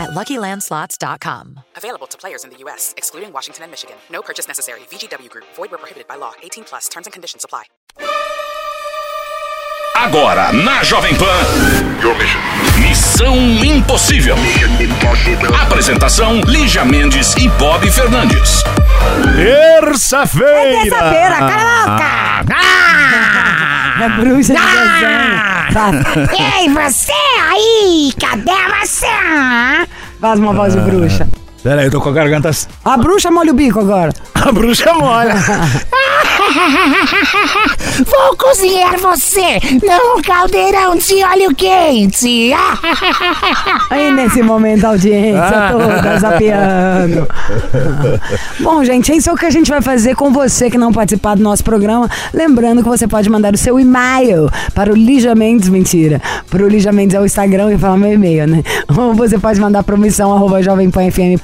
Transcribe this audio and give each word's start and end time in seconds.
at 0.00 0.10
luckylandslots.com. 0.10 1.60
Available 1.76 2.06
to 2.08 2.16
players 2.18 2.44
in 2.44 2.50
the 2.50 2.56
U.S., 2.64 2.94
excluding 2.96 3.32
Washington 3.32 3.64
and 3.64 3.70
Michigan. 3.70 3.96
No 4.10 4.22
purchase 4.22 4.48
necessary. 4.48 4.80
VGW 4.90 5.28
Group, 5.28 5.44
void 5.54 5.70
where 5.70 5.78
prohibited 5.78 6.08
by 6.08 6.16
law. 6.16 6.32
18 6.42 6.64
plus 6.64 6.88
terms 6.88 7.06
and 7.06 7.12
conditions 7.12 7.44
apply. 7.44 7.64
Agora 10.00 10.50
na 10.52 10.82
Jovem 10.82 11.14
Pan. 11.14 11.90
Missão 12.78 13.36
Impossível. 13.36 14.34
Apresentação: 15.62 16.40
Lígia 16.46 16.86
Mendes 16.86 17.34
e 17.36 17.48
Bob 17.50 17.90
Fernandes. 17.90 18.62
Terça-feira! 19.36 20.82
Terça-feira, 20.82 21.38
caraca! 21.38 22.50
É 24.00 24.08
bruxa 24.08 24.54
de 24.54 24.60
desenho. 24.60 25.72
Faz, 25.72 25.96
Ei, 26.58 26.68
você 26.70 27.12
aí! 27.50 28.12
Cadê 28.18 28.50
você? 28.80 29.06
faz 30.18 30.40
uma 30.40 30.52
voz 30.54 30.74
de 30.74 30.80
bruxa. 30.80 31.28
Pera 31.62 31.82
aí, 31.82 31.86
eu 31.88 31.90
tô 31.90 32.00
com 32.00 32.08
a 32.08 32.12
garganta. 32.12 32.50
A 32.84 32.96
bruxa 32.96 33.30
molha 33.30 33.52
o 33.52 33.54
bico 33.54 33.80
agora. 33.80 34.12
A 34.34 34.50
bruxa 34.52 34.94
molha. 34.94 35.34
Vou 38.06 38.36
cozinhar 38.36 38.96
você 38.98 39.60
num 39.82 40.22
caldeirão 40.22 40.96
de 40.96 41.22
óleo 41.22 41.54
quente. 41.54 42.50
Aí 43.90 44.10
nesse 44.10 44.42
momento 44.42 44.86
a 44.86 44.90
audiência 44.90 45.42
Ah. 45.42 45.72
toda 45.72 46.18
zapeando. 46.18 47.28
Bom, 48.60 48.82
gente, 48.84 49.12
é 49.12 49.16
isso 49.16 49.34
que 49.36 49.44
a 49.44 49.50
gente 49.50 49.70
vai 49.70 49.82
fazer 49.82 50.14
com 50.16 50.32
você 50.32 50.70
que 50.70 50.78
não 50.78 50.92
participar 50.92 51.36
do 51.36 51.42
nosso 51.42 51.62
programa. 51.62 52.08
Lembrando 52.32 52.82
que 52.82 52.88
você 52.88 53.06
pode 53.06 53.28
mandar 53.28 53.52
o 53.52 53.58
seu 53.58 53.78
e-mail 53.78 54.48
para 54.74 54.90
o 54.90 54.96
Lígia 54.96 55.34
Mendes, 55.34 55.68
mentira. 55.68 56.22
Para 56.48 56.64
o 56.64 56.68
Lígia 56.68 56.92
Mendes 56.92 57.14
é 57.14 57.20
o 57.20 57.26
Instagram 57.26 57.74
e 57.74 57.78
fala 57.78 57.98
meu 57.98 58.12
e-mail, 58.14 58.46
né? 58.46 58.62
Ou 58.96 59.12
você 59.14 59.38
pode 59.38 59.60
mandar 59.60 59.82
para 59.82 59.96
missão 59.98 60.32
arroba 60.32 60.62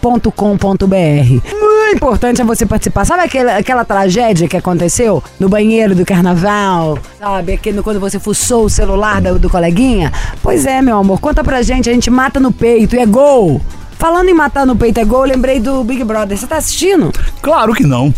jovempanfm.com.br. 0.06 1.54
O 1.54 1.94
importante 1.94 2.40
é 2.40 2.44
você 2.44 2.64
participar. 2.64 3.04
Sabe 3.04 3.24
aquela, 3.24 3.56
aquela 3.56 3.84
tragédia 3.84 4.48
que 4.48 4.56
aconteceu 4.56 5.22
no 5.38 5.48
banheiro 5.48 5.94
do 5.94 6.04
carnaval? 6.04 6.98
Sabe? 7.18 7.54
Aquele, 7.54 7.82
quando 7.82 8.00
você 8.00 8.18
fuçou 8.18 8.64
o 8.64 8.70
celular 8.70 9.20
do, 9.20 9.38
do 9.38 9.50
coleguinha? 9.50 10.12
Pois 10.42 10.66
é, 10.66 10.80
meu 10.80 10.98
amor. 10.98 11.20
Conta 11.20 11.42
pra 11.42 11.62
gente. 11.62 11.90
A 11.90 11.92
gente 11.92 12.10
mata 12.10 12.38
no 12.40 12.52
peito 12.52 12.96
e 12.96 12.98
é 12.98 13.06
gol. 13.06 13.60
Falando 13.98 14.28
em 14.28 14.34
matar 14.34 14.66
no 14.66 14.76
peito 14.76 15.00
é 15.00 15.04
gol, 15.04 15.24
lembrei 15.24 15.58
do 15.58 15.82
Big 15.82 16.04
Brother. 16.04 16.36
Você 16.36 16.46
tá 16.46 16.56
assistindo? 16.56 17.10
Claro 17.40 17.72
que 17.72 17.84
não. 17.84 18.12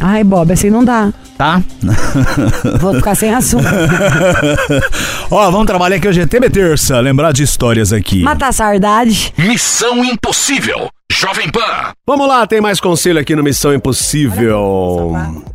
Ai, 0.00 0.22
Bob, 0.22 0.52
assim 0.52 0.70
não 0.70 0.84
dá. 0.84 1.12
Tá? 1.36 1.62
Vou 2.80 2.94
ficar 2.94 3.14
sem 3.14 3.34
assunto. 3.34 3.64
Ó, 5.30 5.50
vamos 5.50 5.66
trabalhar 5.66 5.96
aqui 5.96 6.08
hoje 6.08 6.20
é 6.20 6.26
TB 6.26 6.50
Terça. 6.50 7.00
Lembrar 7.00 7.32
de 7.32 7.42
histórias 7.42 7.92
aqui. 7.92 8.22
Matar 8.22 8.48
a 8.48 8.52
saudade. 8.52 9.32
Missão 9.36 10.04
Impossível. 10.04 10.88
Jovem 11.12 11.50
Pan. 11.50 11.92
Vamos 12.06 12.28
lá, 12.28 12.46
tem 12.46 12.60
mais 12.60 12.80
conselho 12.80 13.18
aqui 13.18 13.34
no 13.34 13.42
Missão 13.42 13.74
Impossível. 13.74 15.12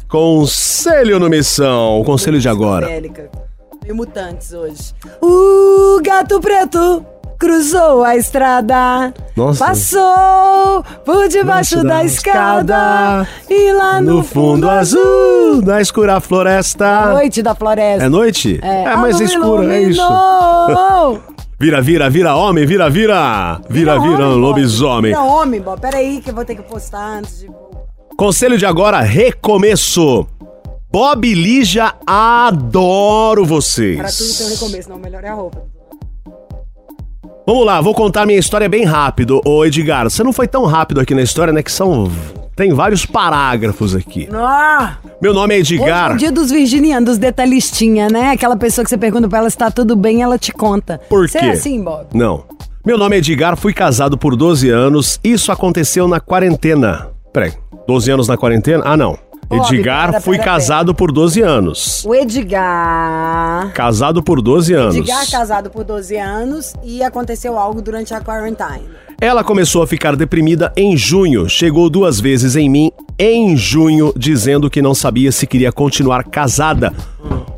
Conselho 0.08 1.19
no 1.19 1.30
Missão, 1.30 2.02
o 2.02 2.03
conselho 2.03 2.39
de 2.39 2.50
agora. 2.50 2.88
Meio 2.88 3.95
mutantes 3.95 4.52
hoje. 4.53 4.94
O 5.22 6.02
gato 6.03 6.39
preto 6.39 7.05
cruzou 7.44 8.05
a 8.05 8.16
estrada. 8.16 9.13
Nossa. 9.36 9.66
Passou 9.66 10.81
por 11.03 11.28
debaixo 11.28 11.75
Debaixo 11.75 11.84
da, 11.84 11.95
da 11.97 12.06
escada. 12.06 13.28
E 13.50 13.73
lá 13.73 14.00
no, 14.00 14.16
No 14.16 14.23
fundo 14.23 14.69
azul 14.69 15.62
da 15.62 15.81
escura 15.81 16.22
floresta. 16.22 17.07
Noite 17.13 17.44
da 17.44 17.53
floresta. 17.53 18.06
É 18.06 18.07
noite? 18.07 18.59
É, 18.63 18.95
mais 18.95 19.19
Ah, 19.19 19.23
escuro, 19.25 19.69
é 19.69 19.81
isso. 19.81 20.01
Vira, 21.59 21.81
vira, 21.81 22.09
vira 22.09 22.35
homem, 22.35 22.66
vira, 22.66 22.90
vira. 22.90 23.59
Vira, 23.69 23.97
vira, 24.00 24.13
homem, 24.13 24.28
Bob. 24.28 24.39
lobisomem. 24.41 25.12
Vira 25.12 25.23
homem, 25.23 25.62
Bob. 25.62 25.79
Peraí 25.79 26.22
que 26.22 26.29
eu 26.31 26.35
vou 26.35 26.44
ter 26.44 26.56
que 26.56 26.62
postar 26.63 27.19
antes 27.19 27.39
de... 27.39 27.50
Conselho 28.18 28.57
de 28.57 28.66
agora, 28.66 29.00
recomeço. 29.00 30.25
Bob 30.91 31.25
e 31.28 31.34
Lígia, 31.34 31.94
adoro 32.06 33.45
vocês. 33.45 33.97
Pra 33.97 34.09
tudo 34.09 34.38
tem 34.38 34.45
um 34.45 34.50
recomeço, 34.50 34.89
não, 34.89 34.97
melhor 34.97 35.23
é 35.23 35.29
a 35.29 35.34
roupa. 35.34 35.62
Vamos 37.46 37.66
lá, 37.66 37.81
vou 37.81 37.94
contar 37.94 38.26
minha 38.26 38.40
história 38.40 38.70
bem 38.70 38.86
rápido. 38.86 39.42
Ô 39.46 39.66
Edgar, 39.66 40.09
você 40.09 40.24
não 40.24 40.31
foi 40.31 40.48
tão 40.48 40.66
rápido 40.66 41.02
aqui 41.02 41.14
na 41.14 41.22
história, 41.22 41.52
né? 41.52 41.62
Que 41.62 41.72
são. 41.72 42.09
Tem 42.56 42.72
vários 42.74 43.06
parágrafos 43.06 43.94
aqui. 43.96 44.30
Ah! 44.31 44.98
Meu 45.22 45.34
nome 45.34 45.56
é 45.58 45.59
Hoje 45.59 45.76
é 45.76 45.81
Edgar. 45.81 46.14
o 46.14 46.18
dia 46.18 46.31
dos 46.31 46.52
virginianos, 46.52 47.18
detalhistinha, 47.18 48.08
né? 48.09 48.30
Aquela 48.30 48.56
pessoa 48.56 48.84
que 48.86 48.90
você 48.90 48.98
pergunta 48.98 49.28
pra 49.28 49.40
ela 49.40 49.50
se 49.50 49.58
tá 49.58 49.70
tudo 49.70 49.96
bem, 49.96 50.22
ela 50.22 50.38
te 50.38 50.54
conta. 50.54 51.02
Por 51.09 51.28
Você 51.28 51.40
quê? 51.40 51.46
é 51.46 51.50
assim, 51.52 51.84
Bob? 51.84 52.06
Não. 52.14 52.46
Meu 52.86 52.98
nome 52.98 53.16
é 53.16 53.20
Edgar, 53.20 53.58
fui 53.58 53.74
casado 53.74 54.18
por 54.18 54.36
12 54.36 54.70
anos. 54.70 55.20
Isso 55.24 55.52
aconteceu 55.52 56.08
na 56.08 56.20
quarentena. 56.20 57.10
Peraí, 57.34 57.52
12 57.88 58.12
anos 58.12 58.28
na 58.28 58.38
quarentena? 58.38 58.84
Ah, 58.86 58.96
não. 58.96 59.18
Edgar, 59.56 60.08
pera, 60.08 60.22
fui 60.22 60.38
pera, 60.38 60.52
casado 60.52 60.94
por 60.94 61.12
12 61.12 61.41
anos. 61.41 62.03
O 62.06 62.14
Edgar. 62.16 63.72
Casado 63.74 64.24
por 64.24 64.41
12 64.41 64.74
anos. 64.74 64.96
Edgar 64.96 65.30
casado 65.30 65.69
por 65.69 65.84
12 65.84 66.18
anos 66.18 66.74
e 66.84 67.03
aconteceu 67.03 67.58
algo 67.58 67.81
durante 67.81 68.13
a 68.13 68.22
quarantine. 68.22 68.90
Ela 69.23 69.41
começou 69.41 69.81
a 69.81 69.88
ficar 69.88 70.17
deprimida 70.17 70.73
em 70.75 70.97
junho. 70.97 71.47
Chegou 71.47 71.89
duas 71.89 72.19
vezes 72.19 72.57
em 72.57 72.69
mim 72.69 72.91
em 73.17 73.56
junho, 73.56 74.11
dizendo 74.17 74.69
que 74.69 74.81
não 74.81 74.94
sabia 74.94 75.31
se 75.31 75.47
queria 75.47 75.72
continuar 75.72 76.25
casada. 76.25 76.91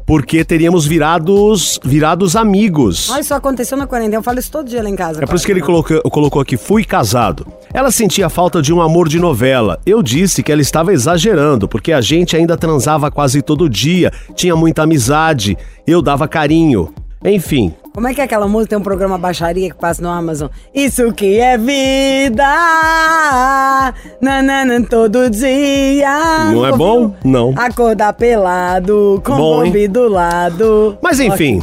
Porque 0.06 0.46
teríamos 0.46 0.86
virados, 0.86 1.80
virados 1.84 2.36
amigos. 2.36 3.10
Olha, 3.10 3.20
isso 3.20 3.34
aconteceu 3.34 3.76
na 3.76 3.88
quarentena. 3.88 4.18
Eu 4.18 4.22
falo 4.22 4.38
isso 4.38 4.52
todo 4.52 4.70
dia 4.70 4.84
lá 4.84 4.90
em 4.92 4.96
casa. 4.96 5.24
É 5.24 5.26
por 5.26 5.36
isso 5.36 5.44
que 5.44 5.52
ele 5.52 5.62
colocou, 5.62 6.00
colocou 6.04 6.40
aqui, 6.40 6.56
fui 6.56 6.84
casado. 6.84 7.48
Ela 7.74 7.90
sentia 7.90 8.30
falta 8.30 8.62
de 8.62 8.72
um 8.72 8.80
amor 8.80 9.10
de 9.10 9.18
novela. 9.18 9.80
Eu 9.88 10.04
disse 10.04 10.44
que 10.44 10.52
ela 10.52 10.62
estava 10.62 10.94
exagerando, 10.94 11.68
porque 11.68 11.92
a 11.92 12.00
gente 12.00 12.38
ainda 12.38 12.56
transava 12.56 13.10
quase 13.10 13.42
todo 13.42 13.68
dia, 13.68 14.12
tinha 14.36 14.56
muita 14.56 14.84
amizade, 14.84 15.58
eu 15.88 16.00
dava 16.00 16.28
carinho. 16.28 16.94
Enfim, 17.24 17.74
Como 17.96 18.10
é 18.10 18.14
que 18.14 18.20
é 18.20 18.26
aquela 18.26 18.46
música? 18.46 18.72
Tem 18.72 18.78
um 18.78 18.84
programa 18.84 19.18
baixaria 19.18 19.70
que 19.70 19.76
passa 19.76 20.02
no 20.02 20.10
Amazon. 20.10 20.50
Isso 20.74 21.14
que 21.14 21.40
é 21.40 21.58
vida! 21.58 22.44
Nanana, 24.20 24.86
todo 24.86 25.30
dia! 25.30 26.52
Não 26.52 26.66
é 26.66 26.74
bom? 26.74 27.16
Não. 27.24 27.54
Acordar 27.56 28.12
pelado, 28.12 29.22
com 29.24 29.38
Bom, 29.38 29.64
hein? 29.64 29.72
bombe 29.72 29.88
do 29.88 30.10
lado. 30.10 30.98
Mas 31.02 31.22
enfim, 31.22 31.62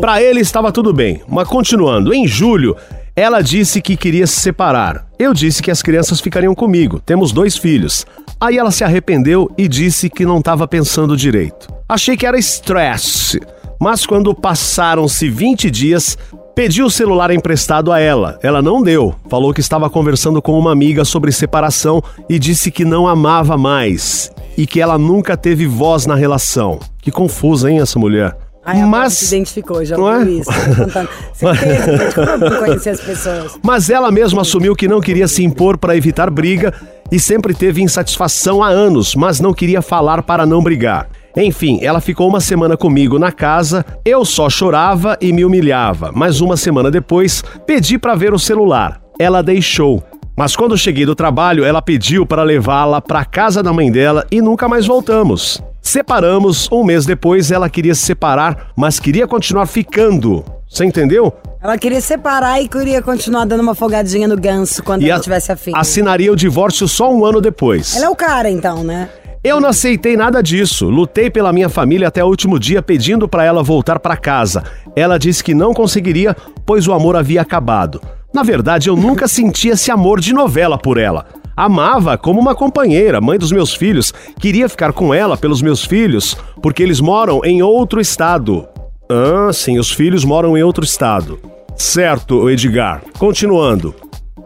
pra 0.00 0.22
ele 0.22 0.40
estava 0.40 0.72
tudo 0.72 0.90
bem. 0.90 1.20
Mas 1.28 1.46
continuando, 1.46 2.14
em 2.14 2.26
julho, 2.26 2.74
ela 3.14 3.42
disse 3.42 3.82
que 3.82 3.94
queria 3.94 4.26
se 4.26 4.40
separar. 4.40 5.04
Eu 5.18 5.34
disse 5.34 5.62
que 5.62 5.70
as 5.70 5.82
crianças 5.82 6.18
ficariam 6.18 6.54
comigo. 6.54 6.98
Temos 6.98 7.30
dois 7.30 7.58
filhos. 7.58 8.06
Aí 8.40 8.56
ela 8.56 8.70
se 8.70 8.84
arrependeu 8.84 9.50
e 9.58 9.68
disse 9.68 10.08
que 10.08 10.24
não 10.24 10.38
estava 10.38 10.66
pensando 10.66 11.14
direito. 11.14 11.68
Achei 11.86 12.16
que 12.16 12.26
era 12.26 12.38
estresse. 12.38 13.38
Mas 13.84 14.06
quando 14.06 14.34
passaram-se 14.34 15.28
20 15.28 15.70
dias, 15.70 16.16
pedi 16.54 16.82
o 16.82 16.88
celular 16.88 17.30
emprestado 17.30 17.92
a 17.92 18.00
ela. 18.00 18.38
Ela 18.42 18.62
não 18.62 18.80
deu. 18.82 19.14
Falou 19.28 19.52
que 19.52 19.60
estava 19.60 19.90
conversando 19.90 20.40
com 20.40 20.58
uma 20.58 20.72
amiga 20.72 21.04
sobre 21.04 21.30
separação 21.30 22.02
e 22.26 22.38
disse 22.38 22.70
que 22.70 22.82
não 22.82 23.06
amava 23.06 23.58
mais 23.58 24.32
e 24.56 24.66
que 24.66 24.80
ela 24.80 24.96
nunca 24.96 25.36
teve 25.36 25.66
voz 25.66 26.06
na 26.06 26.14
relação. 26.14 26.80
Que 27.02 27.10
confusa, 27.10 27.70
hein, 27.70 27.80
essa 27.80 27.98
mulher? 27.98 28.34
Ai, 28.66 28.82
Mas 28.84 29.12
se 29.14 29.34
identificou, 29.34 29.84
já 29.84 29.96
Não 29.96 30.04
ouviu 30.04 30.38
é? 30.38 30.40
isso. 30.40 30.50
Certeza, 31.34 32.36
não 32.38 32.58
conhecer 32.58 32.90
as 32.90 33.00
pessoas. 33.00 33.58
Mas 33.62 33.90
ela 33.90 34.10
mesma 34.10 34.42
assumiu 34.42 34.74
que 34.74 34.88
não 34.88 35.00
queria 35.00 35.28
se 35.28 35.44
impor 35.44 35.76
para 35.76 35.96
evitar 35.96 36.30
briga 36.30 36.72
e 37.12 37.20
sempre 37.20 37.52
teve 37.54 37.82
insatisfação 37.82 38.62
há 38.62 38.68
anos, 38.68 39.14
mas 39.14 39.40
não 39.40 39.52
queria 39.52 39.82
falar 39.82 40.22
para 40.22 40.46
não 40.46 40.62
brigar. 40.62 41.08
Enfim, 41.36 41.80
ela 41.82 42.00
ficou 42.00 42.28
uma 42.28 42.40
semana 42.40 42.76
comigo 42.76 43.18
na 43.18 43.32
casa, 43.32 43.84
eu 44.04 44.24
só 44.24 44.48
chorava 44.48 45.18
e 45.20 45.32
me 45.32 45.44
humilhava, 45.44 46.12
mas 46.14 46.40
uma 46.40 46.56
semana 46.56 46.90
depois 46.90 47.42
pedi 47.66 47.98
para 47.98 48.14
ver 48.14 48.32
o 48.32 48.38
celular. 48.38 49.00
Ela 49.18 49.42
deixou. 49.42 50.02
Mas 50.36 50.56
quando 50.56 50.76
cheguei 50.78 51.04
do 51.04 51.14
trabalho, 51.14 51.64
ela 51.64 51.82
pediu 51.82 52.24
para 52.24 52.42
levá-la 52.42 53.00
para 53.00 53.24
casa 53.24 53.62
da 53.62 53.72
mãe 53.72 53.90
dela 53.90 54.26
e 54.30 54.40
nunca 54.40 54.68
mais 54.68 54.86
voltamos. 54.86 55.62
Separamos, 55.88 56.66
um 56.72 56.82
mês 56.82 57.04
depois 57.04 57.50
ela 57.50 57.68
queria 57.68 57.94
se 57.94 58.00
separar, 58.00 58.68
mas 58.74 58.98
queria 58.98 59.28
continuar 59.28 59.66
ficando. 59.66 60.42
Você 60.66 60.82
entendeu? 60.82 61.30
Ela 61.62 61.76
queria 61.76 62.00
separar 62.00 62.58
e 62.60 62.66
queria 62.66 63.02
continuar 63.02 63.44
dando 63.44 63.60
uma 63.60 63.74
folgadinha 63.74 64.26
no 64.26 64.34
ganso 64.34 64.82
quando 64.82 65.02
E 65.02 65.10
ela 65.10 65.20
a- 65.20 65.22
tivesse 65.22 65.52
afim. 65.52 65.72
assinaria 65.74 66.32
o 66.32 66.36
divórcio 66.36 66.88
só 66.88 67.12
um 67.12 67.22
ano 67.22 67.38
depois. 67.38 67.94
Ela 67.96 68.06
é 68.06 68.08
o 68.08 68.16
cara, 68.16 68.48
então, 68.50 68.82
né? 68.82 69.10
Eu 69.44 69.60
não 69.60 69.68
aceitei 69.68 70.16
nada 70.16 70.42
disso. 70.42 70.88
Lutei 70.88 71.28
pela 71.30 71.52
minha 71.52 71.68
família 71.68 72.08
até 72.08 72.24
o 72.24 72.28
último 72.28 72.58
dia 72.58 72.80
pedindo 72.80 73.28
para 73.28 73.44
ela 73.44 73.62
voltar 73.62 73.98
para 74.00 74.16
casa. 74.16 74.64
Ela 74.96 75.18
disse 75.18 75.44
que 75.44 75.52
não 75.52 75.74
conseguiria, 75.74 76.34
pois 76.64 76.88
o 76.88 76.94
amor 76.94 77.14
havia 77.14 77.42
acabado. 77.42 78.00
Na 78.32 78.42
verdade, 78.42 78.88
eu 78.88 78.96
nunca 78.96 79.28
senti 79.28 79.68
esse 79.68 79.90
amor 79.90 80.18
de 80.18 80.32
novela 80.32 80.78
por 80.78 80.96
ela. 80.96 81.26
Amava 81.56 82.18
como 82.18 82.40
uma 82.40 82.54
companheira, 82.54 83.20
mãe 83.20 83.38
dos 83.38 83.52
meus 83.52 83.74
filhos. 83.74 84.12
Queria 84.40 84.68
ficar 84.68 84.92
com 84.92 85.14
ela 85.14 85.36
pelos 85.36 85.62
meus 85.62 85.84
filhos, 85.84 86.36
porque 86.62 86.82
eles 86.82 87.00
moram 87.00 87.40
em 87.44 87.62
outro 87.62 88.00
estado. 88.00 88.66
Ah, 89.08 89.52
sim, 89.52 89.78
os 89.78 89.92
filhos 89.92 90.24
moram 90.24 90.56
em 90.56 90.62
outro 90.62 90.84
estado. 90.84 91.38
Certo, 91.76 92.48
Edgar. 92.50 93.02
Continuando. 93.18 93.94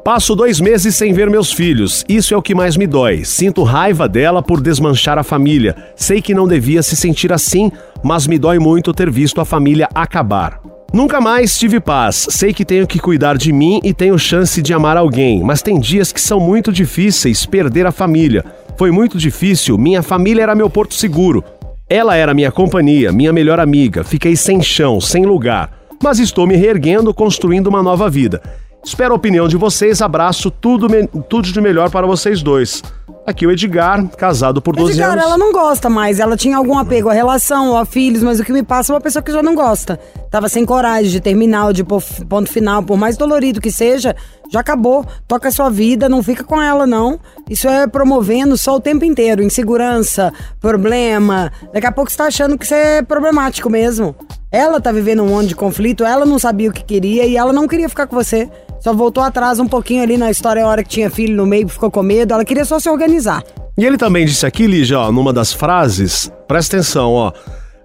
Passo 0.04 0.34
dois 0.34 0.58
meses 0.58 0.96
sem 0.96 1.12
ver 1.12 1.28
meus 1.28 1.52
filhos. 1.52 2.04
Isso 2.08 2.32
é 2.32 2.36
o 2.36 2.42
que 2.42 2.54
mais 2.54 2.76
me 2.76 2.86
dói. 2.86 3.24
Sinto 3.24 3.62
raiva 3.62 4.08
dela 4.08 4.42
por 4.42 4.60
desmanchar 4.60 5.18
a 5.18 5.22
família. 5.22 5.76
Sei 5.94 6.22
que 6.22 6.34
não 6.34 6.48
devia 6.48 6.82
se 6.82 6.96
sentir 6.96 7.32
assim, 7.32 7.70
mas 8.02 8.26
me 8.26 8.38
dói 8.38 8.58
muito 8.58 8.92
ter 8.94 9.10
visto 9.10 9.40
a 9.40 9.44
família 9.44 9.88
acabar. 9.94 10.60
Nunca 10.92 11.20
mais 11.20 11.58
tive 11.58 11.80
paz. 11.80 12.28
Sei 12.30 12.52
que 12.52 12.64
tenho 12.64 12.86
que 12.86 12.98
cuidar 12.98 13.36
de 13.36 13.52
mim 13.52 13.78
e 13.84 13.92
tenho 13.92 14.18
chance 14.18 14.62
de 14.62 14.72
amar 14.72 14.96
alguém, 14.96 15.42
mas 15.42 15.60
tem 15.60 15.78
dias 15.78 16.12
que 16.12 16.20
são 16.20 16.40
muito 16.40 16.72
difíceis 16.72 17.44
perder 17.44 17.86
a 17.86 17.92
família. 17.92 18.42
Foi 18.76 18.90
muito 18.90 19.18
difícil, 19.18 19.76
minha 19.76 20.02
família 20.02 20.42
era 20.42 20.54
meu 20.54 20.70
porto 20.70 20.94
seguro. 20.94 21.44
Ela 21.90 22.16
era 22.16 22.32
minha 22.32 22.50
companhia, 22.50 23.12
minha 23.12 23.32
melhor 23.32 23.60
amiga. 23.60 24.02
Fiquei 24.02 24.34
sem 24.34 24.62
chão, 24.62 24.98
sem 25.00 25.26
lugar. 25.26 25.70
Mas 26.02 26.18
estou 26.18 26.46
me 26.46 26.56
reerguendo, 26.56 27.12
construindo 27.12 27.66
uma 27.66 27.82
nova 27.82 28.08
vida. 28.08 28.40
Espero 28.84 29.12
a 29.12 29.16
opinião 29.16 29.46
de 29.46 29.56
vocês. 29.56 30.00
Abraço, 30.00 30.50
tudo, 30.50 30.86
tudo 31.28 31.52
de 31.52 31.60
melhor 31.60 31.90
para 31.90 32.06
vocês 32.06 32.42
dois. 32.42 32.82
Aqui 33.28 33.46
o 33.46 33.50
Edgar, 33.50 34.08
casado 34.16 34.62
por 34.62 34.74
12 34.74 34.92
Edgar, 34.92 35.10
anos. 35.10 35.22
ela 35.22 35.36
não 35.36 35.52
gosta 35.52 35.90
mais. 35.90 36.18
Ela 36.18 36.34
tinha 36.34 36.56
algum 36.56 36.78
apego 36.78 37.10
à 37.10 37.12
relação, 37.12 37.76
a 37.76 37.84
filhos, 37.84 38.22
mas 38.22 38.40
o 38.40 38.42
que 38.42 38.50
me 38.50 38.62
passa 38.62 38.90
é 38.90 38.94
uma 38.94 39.02
pessoa 39.02 39.22
que 39.22 39.30
já 39.30 39.42
não 39.42 39.54
gosta. 39.54 40.00
Tava 40.30 40.48
sem 40.48 40.64
coragem 40.64 41.10
de 41.10 41.20
terminar, 41.20 41.74
de 41.74 41.84
pôr 41.84 42.02
ponto 42.26 42.50
final, 42.50 42.82
por 42.82 42.96
mais 42.96 43.18
dolorido 43.18 43.60
que 43.60 43.70
seja, 43.70 44.16
já 44.50 44.60
acabou. 44.60 45.04
Toca 45.26 45.48
a 45.48 45.52
sua 45.52 45.68
vida, 45.68 46.08
não 46.08 46.22
fica 46.22 46.42
com 46.42 46.58
ela, 46.58 46.86
não. 46.86 47.20
Isso 47.50 47.68
é 47.68 47.86
promovendo 47.86 48.56
só 48.56 48.76
o 48.76 48.80
tempo 48.80 49.04
inteiro. 49.04 49.42
Insegurança, 49.42 50.32
problema. 50.58 51.52
Daqui 51.70 51.86
a 51.86 51.92
pouco 51.92 52.10
você 52.10 52.16
tá 52.16 52.24
achando 52.28 52.56
que 52.56 52.64
isso 52.64 52.72
é 52.72 53.02
problemático 53.02 53.68
mesmo. 53.68 54.16
Ela 54.50 54.80
tá 54.80 54.90
vivendo 54.90 55.22
um 55.22 55.28
monte 55.28 55.48
de 55.48 55.54
conflito, 55.54 56.02
ela 56.02 56.24
não 56.24 56.38
sabia 56.38 56.70
o 56.70 56.72
que 56.72 56.82
queria 56.82 57.26
e 57.26 57.36
ela 57.36 57.52
não 57.52 57.68
queria 57.68 57.90
ficar 57.90 58.06
com 58.06 58.16
você. 58.16 58.48
Só 58.80 58.94
voltou 58.94 59.22
atrás 59.22 59.58
um 59.58 59.66
pouquinho 59.66 60.02
ali 60.02 60.16
na 60.16 60.30
história, 60.30 60.64
a 60.64 60.68
hora 60.68 60.82
que 60.82 60.88
tinha 60.88 61.10
filho 61.10 61.36
no 61.36 61.46
meio, 61.46 61.68
ficou 61.68 61.90
com 61.90 62.02
medo. 62.02 62.32
Ela 62.32 62.44
queria 62.44 62.64
só 62.64 62.78
se 62.78 62.88
organizar. 62.88 63.42
E 63.76 63.84
ele 63.84 63.96
também 63.96 64.24
disse 64.24 64.44
aqui, 64.46 64.66
Lígia, 64.66 64.98
ó, 64.98 65.12
numa 65.12 65.32
das 65.32 65.52
frases, 65.52 66.32
presta 66.46 66.76
atenção, 66.76 67.12
ó. 67.12 67.32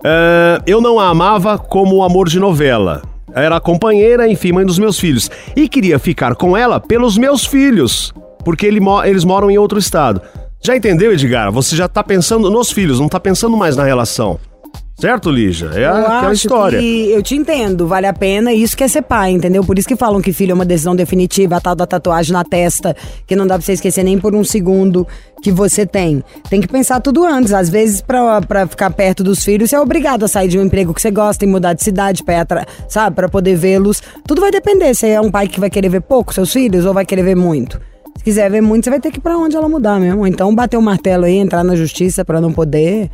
É, 0.04 0.62
eu 0.68 0.81
não 0.81 1.00
a 1.00 1.07
amava 1.10 1.57
como 1.57 1.98
o 1.98 2.04
amor 2.04 2.28
de 2.28 2.40
novela. 2.40 3.01
Era 3.34 3.60
companheira, 3.60 4.28
enfim, 4.28 4.51
mãe 4.51 4.66
dos 4.66 4.78
meus 4.78 5.00
filhos. 5.00 5.30
E 5.56 5.68
queria 5.68 5.98
ficar 5.98 6.36
com 6.36 6.56
ela 6.56 6.80
pelos 6.80 7.18
meus 7.18 7.46
filhos, 7.46 8.13
porque 8.44 8.66
ele 8.66 8.80
eles 9.06 9.24
moram 9.24 9.50
em 9.50 9.57
outro 9.57 9.80
estado. 9.80 10.22
Já 10.62 10.75
entendeu, 10.75 11.12
Edgar? 11.12 11.51
Você 11.51 11.75
já 11.75 11.88
tá 11.88 12.04
pensando 12.04 12.50
nos 12.50 12.72
filhos, 12.72 13.00
não 13.00 13.10
tá 13.10 13.19
pensando 13.19 13.57
mais 13.57 13.75
na 13.75 13.84
relação. 13.84 14.39
Certo, 15.00 15.30
Lígia? 15.31 15.69
É 15.74 15.84
Eu 15.86 15.90
aquela 15.92 16.19
acho 16.28 16.34
história. 16.34 16.81
eu 16.81 17.22
te 17.22 17.36
entendo, 17.36 17.88
vale 17.88 18.06
a 18.07 18.13
pena, 18.13 18.54
isso 18.54 18.78
que 18.78 18.84
é 18.84 18.88
ser 18.88 19.01
pai, 19.01 19.31
entendeu? 19.31 19.63
Por 19.63 19.78
isso 19.78 19.88
que 19.88 19.95
falam 19.95 20.22
que 20.22 20.31
filho 20.31 20.51
é 20.51 20.54
uma 20.54 20.63
decisão 20.63 20.95
definitiva, 20.95 21.57
a 21.57 21.62
tal 21.62 21.75
da 21.75 21.86
tatuagem 21.86 22.31
na 22.31 22.44
testa, 22.45 22.95
que 23.28 23.36
não 23.36 23.45
dá 23.45 23.56
pra 23.56 23.66
você 23.66 23.74
esquecer 23.74 24.04
nem 24.04 24.18
por 24.19 24.34
um 24.36 24.44
segundo 24.44 25.06
que 25.42 25.51
você 25.51 25.86
tem. 25.86 26.24
Tem 26.50 26.62
que 26.62 26.68
pensar 26.68 27.01
tudo 27.01 27.25
antes. 27.25 27.51
Às 27.51 27.69
vezes, 27.69 28.00
pra, 28.01 28.40
pra 28.42 28.66
ficar 28.68 28.92
perto 28.92 29.24
dos 29.24 29.44
filhos, 29.44 29.69
você 29.69 29.75
é 29.75 29.80
obrigado 29.80 30.24
a 30.24 30.28
sair 30.28 30.48
de 30.48 30.57
um 30.57 30.63
emprego 30.63 30.94
que 30.94 31.01
você 31.01 31.12
gosta 31.12 31.44
e 31.44 31.48
mudar 31.48 31.74
de 31.74 31.84
cidade, 31.84 32.24
pra, 32.24 32.66
sabe? 32.88 33.16
Pra 33.16 33.28
poder 33.28 33.56
vê-los. 33.57 34.01
Tudo 34.25 34.39
vai 34.42 34.51
depender. 34.51 34.94
Você 34.94 35.10
é 35.10 35.19
um 35.19 35.30
pai 35.31 35.48
que 35.50 35.60
vai 35.60 35.69
querer 35.69 35.89
ver 35.89 36.01
pouco 36.01 36.34
seus 36.34 36.54
filhos 36.54 36.86
ou 36.86 36.94
vai 36.94 37.06
querer 37.06 37.24
ver 37.24 37.36
muito. 37.36 37.81
Se 38.16 38.24
quiser 38.24 38.50
ver 38.50 38.62
muito, 38.62 38.86
você 38.86 38.89
vai 38.92 39.00
ter 39.01 39.12
que 39.12 39.18
ir 39.18 39.22
pra 39.22 39.36
onde 39.38 39.57
ela 39.57 39.68
mudar 39.68 40.00
mesmo. 40.00 40.19
Ou 40.22 40.28
Então, 40.28 40.54
bater 40.56 40.78
o 40.78 40.81
martelo 40.81 41.25
aí, 41.25 41.36
entrar 41.36 41.63
na 41.63 41.75
justiça 41.75 42.24
pra 42.24 42.39
não 42.39 42.54
poder. 42.54 43.10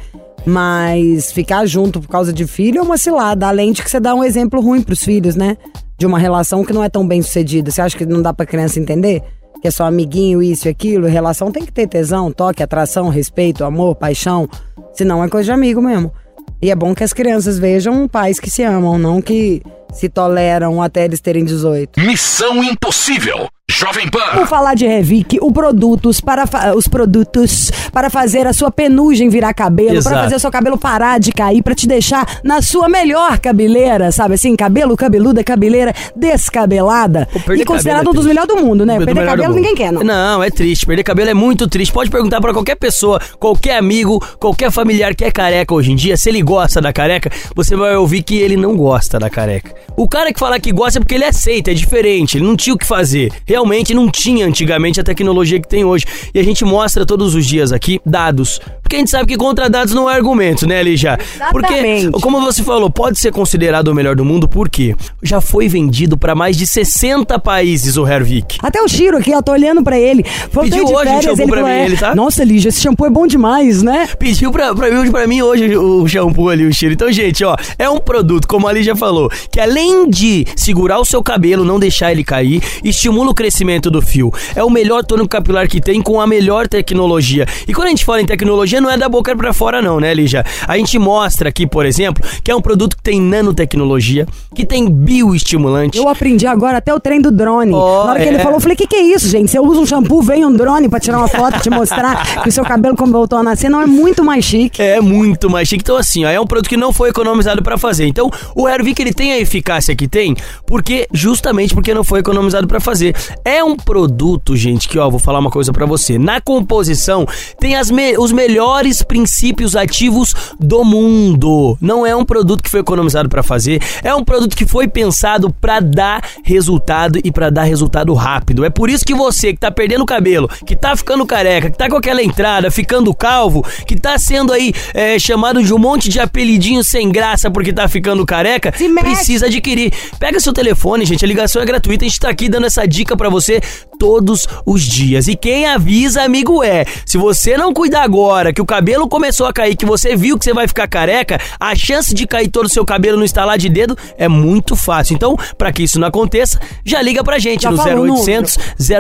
Mas 0.49 1.31
ficar 1.31 1.67
junto 1.67 2.01
por 2.01 2.07
causa 2.07 2.33
de 2.33 2.47
filho 2.47 2.79
é 2.79 2.81
uma 2.81 2.97
cilada. 2.97 3.47
Além 3.47 3.71
de 3.71 3.83
que 3.83 3.89
você 3.89 3.99
dá 3.99 4.15
um 4.15 4.23
exemplo 4.23 4.59
ruim 4.59 4.81
pros 4.81 5.03
filhos, 5.03 5.35
né? 5.35 5.55
De 5.95 6.07
uma 6.07 6.17
relação 6.17 6.65
que 6.65 6.73
não 6.73 6.83
é 6.83 6.89
tão 6.89 7.07
bem 7.07 7.21
sucedida. 7.21 7.69
Você 7.69 7.79
acha 7.81 7.95
que 7.95 8.05
não 8.05 8.19
dá 8.19 8.33
pra 8.33 8.47
criança 8.47 8.79
entender? 8.79 9.21
Que 9.61 9.67
é 9.67 9.71
só 9.71 9.85
amiguinho, 9.85 10.41
isso 10.41 10.67
e 10.67 10.69
aquilo. 10.69 11.05
Relação 11.05 11.51
tem 11.51 11.63
que 11.63 11.71
ter 11.71 11.87
tesão, 11.87 12.31
toque, 12.31 12.63
atração, 12.63 13.09
respeito, 13.09 13.63
amor, 13.63 13.93
paixão. 13.95 14.49
Senão 14.91 15.23
é 15.23 15.29
coisa 15.29 15.45
de 15.45 15.51
amigo 15.51 15.81
mesmo. 15.81 16.11
E 16.59 16.71
é 16.71 16.75
bom 16.75 16.95
que 16.95 17.03
as 17.03 17.13
crianças 17.13 17.59
vejam 17.59 18.07
pais 18.07 18.39
que 18.39 18.49
se 18.49 18.63
amam, 18.63 18.97
não 18.97 19.21
que 19.21 19.61
se 19.93 20.09
toleram 20.09 20.81
até 20.81 21.05
eles 21.05 21.21
terem 21.21 21.45
18. 21.45 21.99
Missão 21.99 22.63
Impossível. 22.63 23.47
Jovem 23.71 24.09
Pan. 24.09 24.31
Vamos 24.33 24.49
falar 24.49 24.73
de 24.73 24.87
Revic, 24.87 25.37
o 25.39 25.51
produtos 25.51 26.19
para 26.19 26.43
os 26.75 26.87
produtos 26.87 27.71
para 27.93 28.09
fazer 28.09 28.47
a 28.47 28.51
sua 28.51 28.71
penugem 28.71 29.29
virar 29.29 29.53
cabelo, 29.53 30.01
para 30.03 30.23
fazer 30.23 30.35
o 30.35 30.39
seu 30.39 30.49
cabelo 30.49 30.75
parar 30.75 31.19
de 31.19 31.31
cair, 31.31 31.61
para 31.61 31.75
te 31.75 31.87
deixar 31.87 32.39
na 32.43 32.63
sua 32.63 32.89
melhor 32.89 33.37
cabeleira, 33.37 34.11
sabe 34.11 34.33
assim, 34.33 34.55
cabelo 34.55 34.97
cabeluda, 34.97 35.43
cabeleira 35.43 35.93
descabelada 36.15 37.29
e 37.55 37.63
considerado 37.63 38.05
cabelo 38.05 38.07
é 38.07 38.09
um 38.09 38.13
dos 38.13 38.25
melhores 38.25 38.47
do 38.47 38.57
mundo, 38.59 38.85
né? 38.87 38.97
Do 38.97 39.05
Perder 39.05 39.25
cabelo 39.25 39.53
ninguém 39.53 39.75
quer, 39.75 39.93
não. 39.93 40.01
Não, 40.01 40.41
é 40.41 40.49
triste. 40.49 40.87
Perder 40.87 41.03
cabelo 41.03 41.29
é 41.29 41.35
muito 41.35 41.67
triste. 41.67 41.93
Pode 41.93 42.09
perguntar 42.09 42.41
pra 42.41 42.51
qualquer 42.51 42.75
pessoa, 42.75 43.21
qualquer 43.37 43.77
amigo, 43.77 44.19
qualquer 44.39 44.71
familiar 44.71 45.13
que 45.13 45.23
é 45.23 45.29
careca 45.29 45.75
hoje 45.75 45.91
em 45.91 45.95
dia, 45.95 46.17
se 46.17 46.27
ele 46.27 46.41
gosta 46.41 46.81
da 46.81 46.91
careca, 46.91 47.29
você 47.55 47.75
vai 47.75 47.95
ouvir 47.95 48.23
que 48.23 48.35
ele 48.35 48.57
não 48.57 48.75
gosta 48.75 49.19
da 49.19 49.29
careca. 49.29 49.75
O 49.95 50.07
cara 50.07 50.33
que 50.33 50.39
fala 50.39 50.59
que 50.59 50.71
gosta 50.71 50.97
é 50.97 51.01
porque 51.01 51.13
ele 51.13 51.25
aceita, 51.25 51.69
é 51.69 51.73
diferente, 51.75 52.37
ele 52.39 52.45
não 52.45 52.55
tinha 52.55 52.73
o 52.73 52.77
que 52.77 52.85
fazer. 52.85 53.31
Realmente 53.45 53.58
não 53.93 54.09
tinha 54.09 54.45
antigamente 54.45 54.99
a 54.99 55.03
tecnologia 55.03 55.59
que 55.59 55.67
tem 55.67 55.83
hoje. 55.83 56.05
E 56.33 56.39
a 56.39 56.43
gente 56.43 56.63
mostra 56.65 57.05
todos 57.05 57.35
os 57.35 57.45
dias 57.45 57.71
aqui 57.71 57.99
dados. 58.05 58.59
Porque 58.81 58.95
a 58.95 58.99
gente 58.99 59.11
sabe 59.11 59.27
que 59.27 59.37
contra 59.37 59.69
dados 59.69 59.93
não 59.93 60.09
é 60.09 60.15
argumento, 60.15 60.65
né, 60.65 60.81
Lígia? 60.81 61.19
Porque, 61.51 61.73
Exatamente. 61.73 62.21
como 62.21 62.41
você 62.41 62.63
falou, 62.63 62.89
pode 62.89 63.19
ser 63.19 63.31
considerado 63.31 63.89
o 63.89 63.95
melhor 63.95 64.15
do 64.15 64.25
mundo 64.25 64.47
porque 64.47 64.95
já 65.21 65.39
foi 65.39 65.67
vendido 65.67 66.17
pra 66.17 66.33
mais 66.33 66.57
de 66.57 66.65
60 66.65 67.37
países 67.37 67.97
o 67.97 68.07
Hervik. 68.07 68.57
Até 68.63 68.81
o 68.81 68.87
Chiro 68.87 69.17
aqui, 69.17 69.33
ó, 69.35 69.41
tô 69.41 69.51
olhando 69.51 69.83
pra 69.83 69.99
ele. 69.99 70.25
Voltei 70.51 70.71
Pediu 70.71 70.85
de 70.85 70.93
hoje 70.93 71.01
um 71.01 71.05
férias, 71.05 71.23
shampoo 71.25 71.41
ele 71.43 71.51
pra 71.51 71.61
falou, 71.61 71.75
mim, 71.75 71.79
é, 71.81 71.85
ele, 71.85 71.97
tá? 71.97 72.15
Nossa, 72.15 72.43
Lígia, 72.43 72.69
esse 72.69 72.81
shampoo 72.81 73.05
é 73.05 73.09
bom 73.11 73.27
demais, 73.27 73.83
né? 73.83 74.09
Pediu 74.17 74.51
pra, 74.51 74.73
pra, 74.73 74.89
mim, 74.89 75.11
pra 75.11 75.27
mim 75.27 75.41
hoje 75.41 75.75
o 75.77 76.07
shampoo 76.07 76.49
ali, 76.49 76.65
o 76.65 76.73
cheiro. 76.73 76.93
Então, 76.93 77.11
gente, 77.11 77.43
ó, 77.43 77.55
é 77.77 77.87
um 77.89 77.99
produto, 77.99 78.47
como 78.47 78.67
a 78.67 78.73
Lígia 78.73 78.95
falou, 78.95 79.29
que 79.51 79.59
além 79.59 80.09
de 80.09 80.45
segurar 80.55 80.99
o 80.99 81.05
seu 81.05 81.21
cabelo, 81.21 81.63
não 81.63 81.79
deixar 81.79 82.11
ele 82.11 82.23
cair, 82.23 82.63
estimula 82.83 83.29
o 83.29 83.35
crescimento 83.35 83.48
do 83.89 84.01
fio. 84.01 84.31
É 84.55 84.63
o 84.63 84.69
melhor 84.69 85.03
tônico 85.03 85.29
capilar 85.29 85.67
que 85.67 85.81
tem 85.81 86.01
com 86.01 86.19
a 86.21 86.27
melhor 86.27 86.67
tecnologia. 86.67 87.45
E 87.67 87.73
quando 87.73 87.87
a 87.87 87.89
gente 87.89 88.05
fala 88.05 88.21
em 88.21 88.25
tecnologia, 88.25 88.79
não 88.81 88.89
é 88.89 88.97
da 88.97 89.09
boca 89.09 89.35
pra 89.35 89.53
fora, 89.53 89.81
não, 89.81 89.99
né, 89.99 90.13
Lígia? 90.13 90.43
A 90.67 90.77
gente 90.77 90.97
mostra 90.97 91.49
aqui, 91.49 91.65
por 91.67 91.85
exemplo, 91.85 92.23
que 92.43 92.51
é 92.51 92.55
um 92.55 92.61
produto 92.61 92.95
que 92.97 93.03
tem 93.03 93.21
nanotecnologia, 93.21 94.25
que 94.55 94.65
tem 94.65 94.89
bioestimulante. 94.89 95.97
Eu 95.97 96.07
aprendi 96.07 96.47
agora 96.47 96.77
até 96.77 96.93
o 96.93 96.99
trem 96.99 97.21
do 97.21 97.31
drone. 97.31 97.73
Ó, 97.73 98.05
Na 98.05 98.11
hora 98.11 98.19
que 98.19 98.25
é. 98.25 98.29
ele 98.29 98.39
falou, 98.39 98.55
eu 98.55 98.61
falei, 98.61 98.75
o 98.75 98.77
que, 98.77 98.87
que 98.87 98.95
é 98.95 99.01
isso, 99.01 99.27
gente? 99.27 99.49
Você 99.51 99.59
usa 99.59 99.79
um 99.79 99.85
shampoo, 99.85 100.21
vem 100.21 100.45
um 100.45 100.51
drone 100.53 100.87
pra 100.89 100.99
tirar 100.99 101.17
uma 101.17 101.27
foto 101.27 101.57
e 101.57 101.61
te 101.61 101.69
mostrar 101.69 102.41
que 102.43 102.49
o 102.49 102.51
seu 102.51 102.63
cabelo 102.63 102.95
como 102.95 103.11
voltou 103.11 103.39
a 103.39 103.43
nascer, 103.43 103.69
não 103.69 103.81
é 103.81 103.85
muito 103.85 104.23
mais 104.23 104.45
chique. 104.45 104.81
É 104.81 104.99
muito 105.01 105.49
mais 105.49 105.67
chique. 105.67 105.81
Então, 105.83 105.97
assim, 105.97 106.25
ó, 106.25 106.29
é 106.29 106.39
um 106.39 106.45
produto 106.45 106.69
que 106.69 106.77
não 106.77 106.91
foi 106.93 107.09
economizado 107.09 107.61
pra 107.61 107.77
fazer. 107.77 108.05
Então, 108.07 108.31
o 108.55 108.67
Hervik 108.67 109.01
ele 109.01 109.13
tem 109.13 109.31
a 109.33 109.39
eficácia 109.39 109.95
que 109.95 110.07
tem, 110.07 110.35
porque 110.65 111.07
justamente 111.13 111.73
porque 111.73 111.93
não 111.93 112.03
foi 112.03 112.19
economizado 112.19 112.67
pra 112.67 112.79
fazer. 112.79 113.15
É 113.45 113.63
um 113.63 113.75
produto, 113.75 114.55
gente, 114.55 114.87
que 114.87 114.97
ó, 114.99 115.09
vou 115.09 115.19
falar 115.19 115.39
uma 115.39 115.49
coisa 115.49 115.71
pra 115.73 115.85
você. 115.85 116.17
Na 116.17 116.39
composição 116.41 117.25
tem 117.59 117.75
as 117.75 117.89
me- 117.89 118.17
os 118.17 118.31
melhores 118.31 119.01
princípios 119.01 119.75
ativos 119.75 120.33
do 120.59 120.83
mundo. 120.83 121.77
Não 121.81 122.05
é 122.05 122.15
um 122.15 122.25
produto 122.25 122.63
que 122.63 122.69
foi 122.69 122.79
economizado 122.81 123.29
pra 123.29 123.41
fazer. 123.43 123.81
É 124.03 124.13
um 124.13 124.23
produto 124.23 124.55
que 124.55 124.65
foi 124.65 124.87
pensado 124.87 125.51
pra 125.51 125.79
dar 125.79 126.23
resultado 126.43 127.19
e 127.23 127.31
pra 127.31 127.49
dar 127.49 127.63
resultado 127.63 128.13
rápido. 128.13 128.63
É 128.65 128.69
por 128.69 128.89
isso 128.89 129.05
que 129.05 129.13
você 129.13 129.53
que 129.53 129.59
tá 129.59 129.71
perdendo 129.71 130.01
o 130.01 130.05
cabelo, 130.05 130.49
que 130.65 130.75
tá 130.75 130.95
ficando 130.95 131.25
careca, 131.25 131.69
que 131.69 131.77
tá 131.77 131.89
com 131.89 131.95
aquela 131.95 132.21
entrada, 132.23 132.69
ficando 132.69 133.13
calvo, 133.13 133.65
que 133.87 133.95
tá 133.95 134.17
sendo 134.19 134.51
aí 134.53 134.73
é, 134.93 135.17
chamado 135.17 135.63
de 135.63 135.73
um 135.73 135.77
monte 135.77 136.09
de 136.09 136.19
apelidinho 136.19 136.83
sem 136.83 137.09
graça 137.11 137.49
porque 137.49 137.73
tá 137.73 137.87
ficando 137.87 138.25
careca, 138.25 138.71
precisa 139.15 139.45
adquirir. 139.47 139.91
Pega 140.19 140.39
seu 140.39 140.53
telefone, 140.53 141.05
gente, 141.05 141.23
a 141.23 141.27
ligação 141.27 141.61
é 141.61 141.65
gratuita, 141.65 142.05
a 142.05 142.07
gente 142.07 142.19
tá 142.19 142.29
aqui 142.29 142.49
dando 142.49 142.65
essa 142.67 142.85
dica 142.87 143.15
pra 143.29 143.39
você 143.39 143.61
todos 143.99 144.47
os 144.65 144.81
dias. 144.81 145.27
E 145.27 145.35
quem 145.35 145.67
avisa, 145.67 146.23
amigo, 146.23 146.63
é. 146.63 146.85
Se 147.05 147.17
você 147.17 147.57
não 147.57 147.73
cuidar 147.73 148.03
agora, 148.03 148.53
que 148.53 148.61
o 148.61 148.65
cabelo 148.65 149.07
começou 149.09 149.45
a 149.45 149.53
cair, 149.53 149.75
que 149.75 149.85
você 149.85 150.15
viu 150.15 150.39
que 150.39 150.45
você 150.45 150.53
vai 150.53 150.67
ficar 150.67 150.87
careca, 150.87 151.37
a 151.59 151.75
chance 151.75 152.13
de 152.13 152.25
cair 152.25 152.47
todo 152.47 152.65
o 152.65 152.69
seu 152.69 152.85
cabelo 152.85 153.17
no 153.17 153.25
estalar 153.25 153.57
de 153.57 153.67
dedo 153.67 153.97
é 154.17 154.27
muito 154.29 154.75
fácil. 154.75 155.15
Então, 155.15 155.35
para 155.57 155.71
que 155.73 155.83
isso 155.83 155.99
não 155.99 156.07
aconteça, 156.07 156.59
já 156.85 157.01
liga 157.01 157.23
pra 157.23 157.37
gente 157.37 157.63
Já 157.63 157.71
no 157.71 157.77
falou 157.77 158.05
o 158.05 158.13
0800 158.13 158.57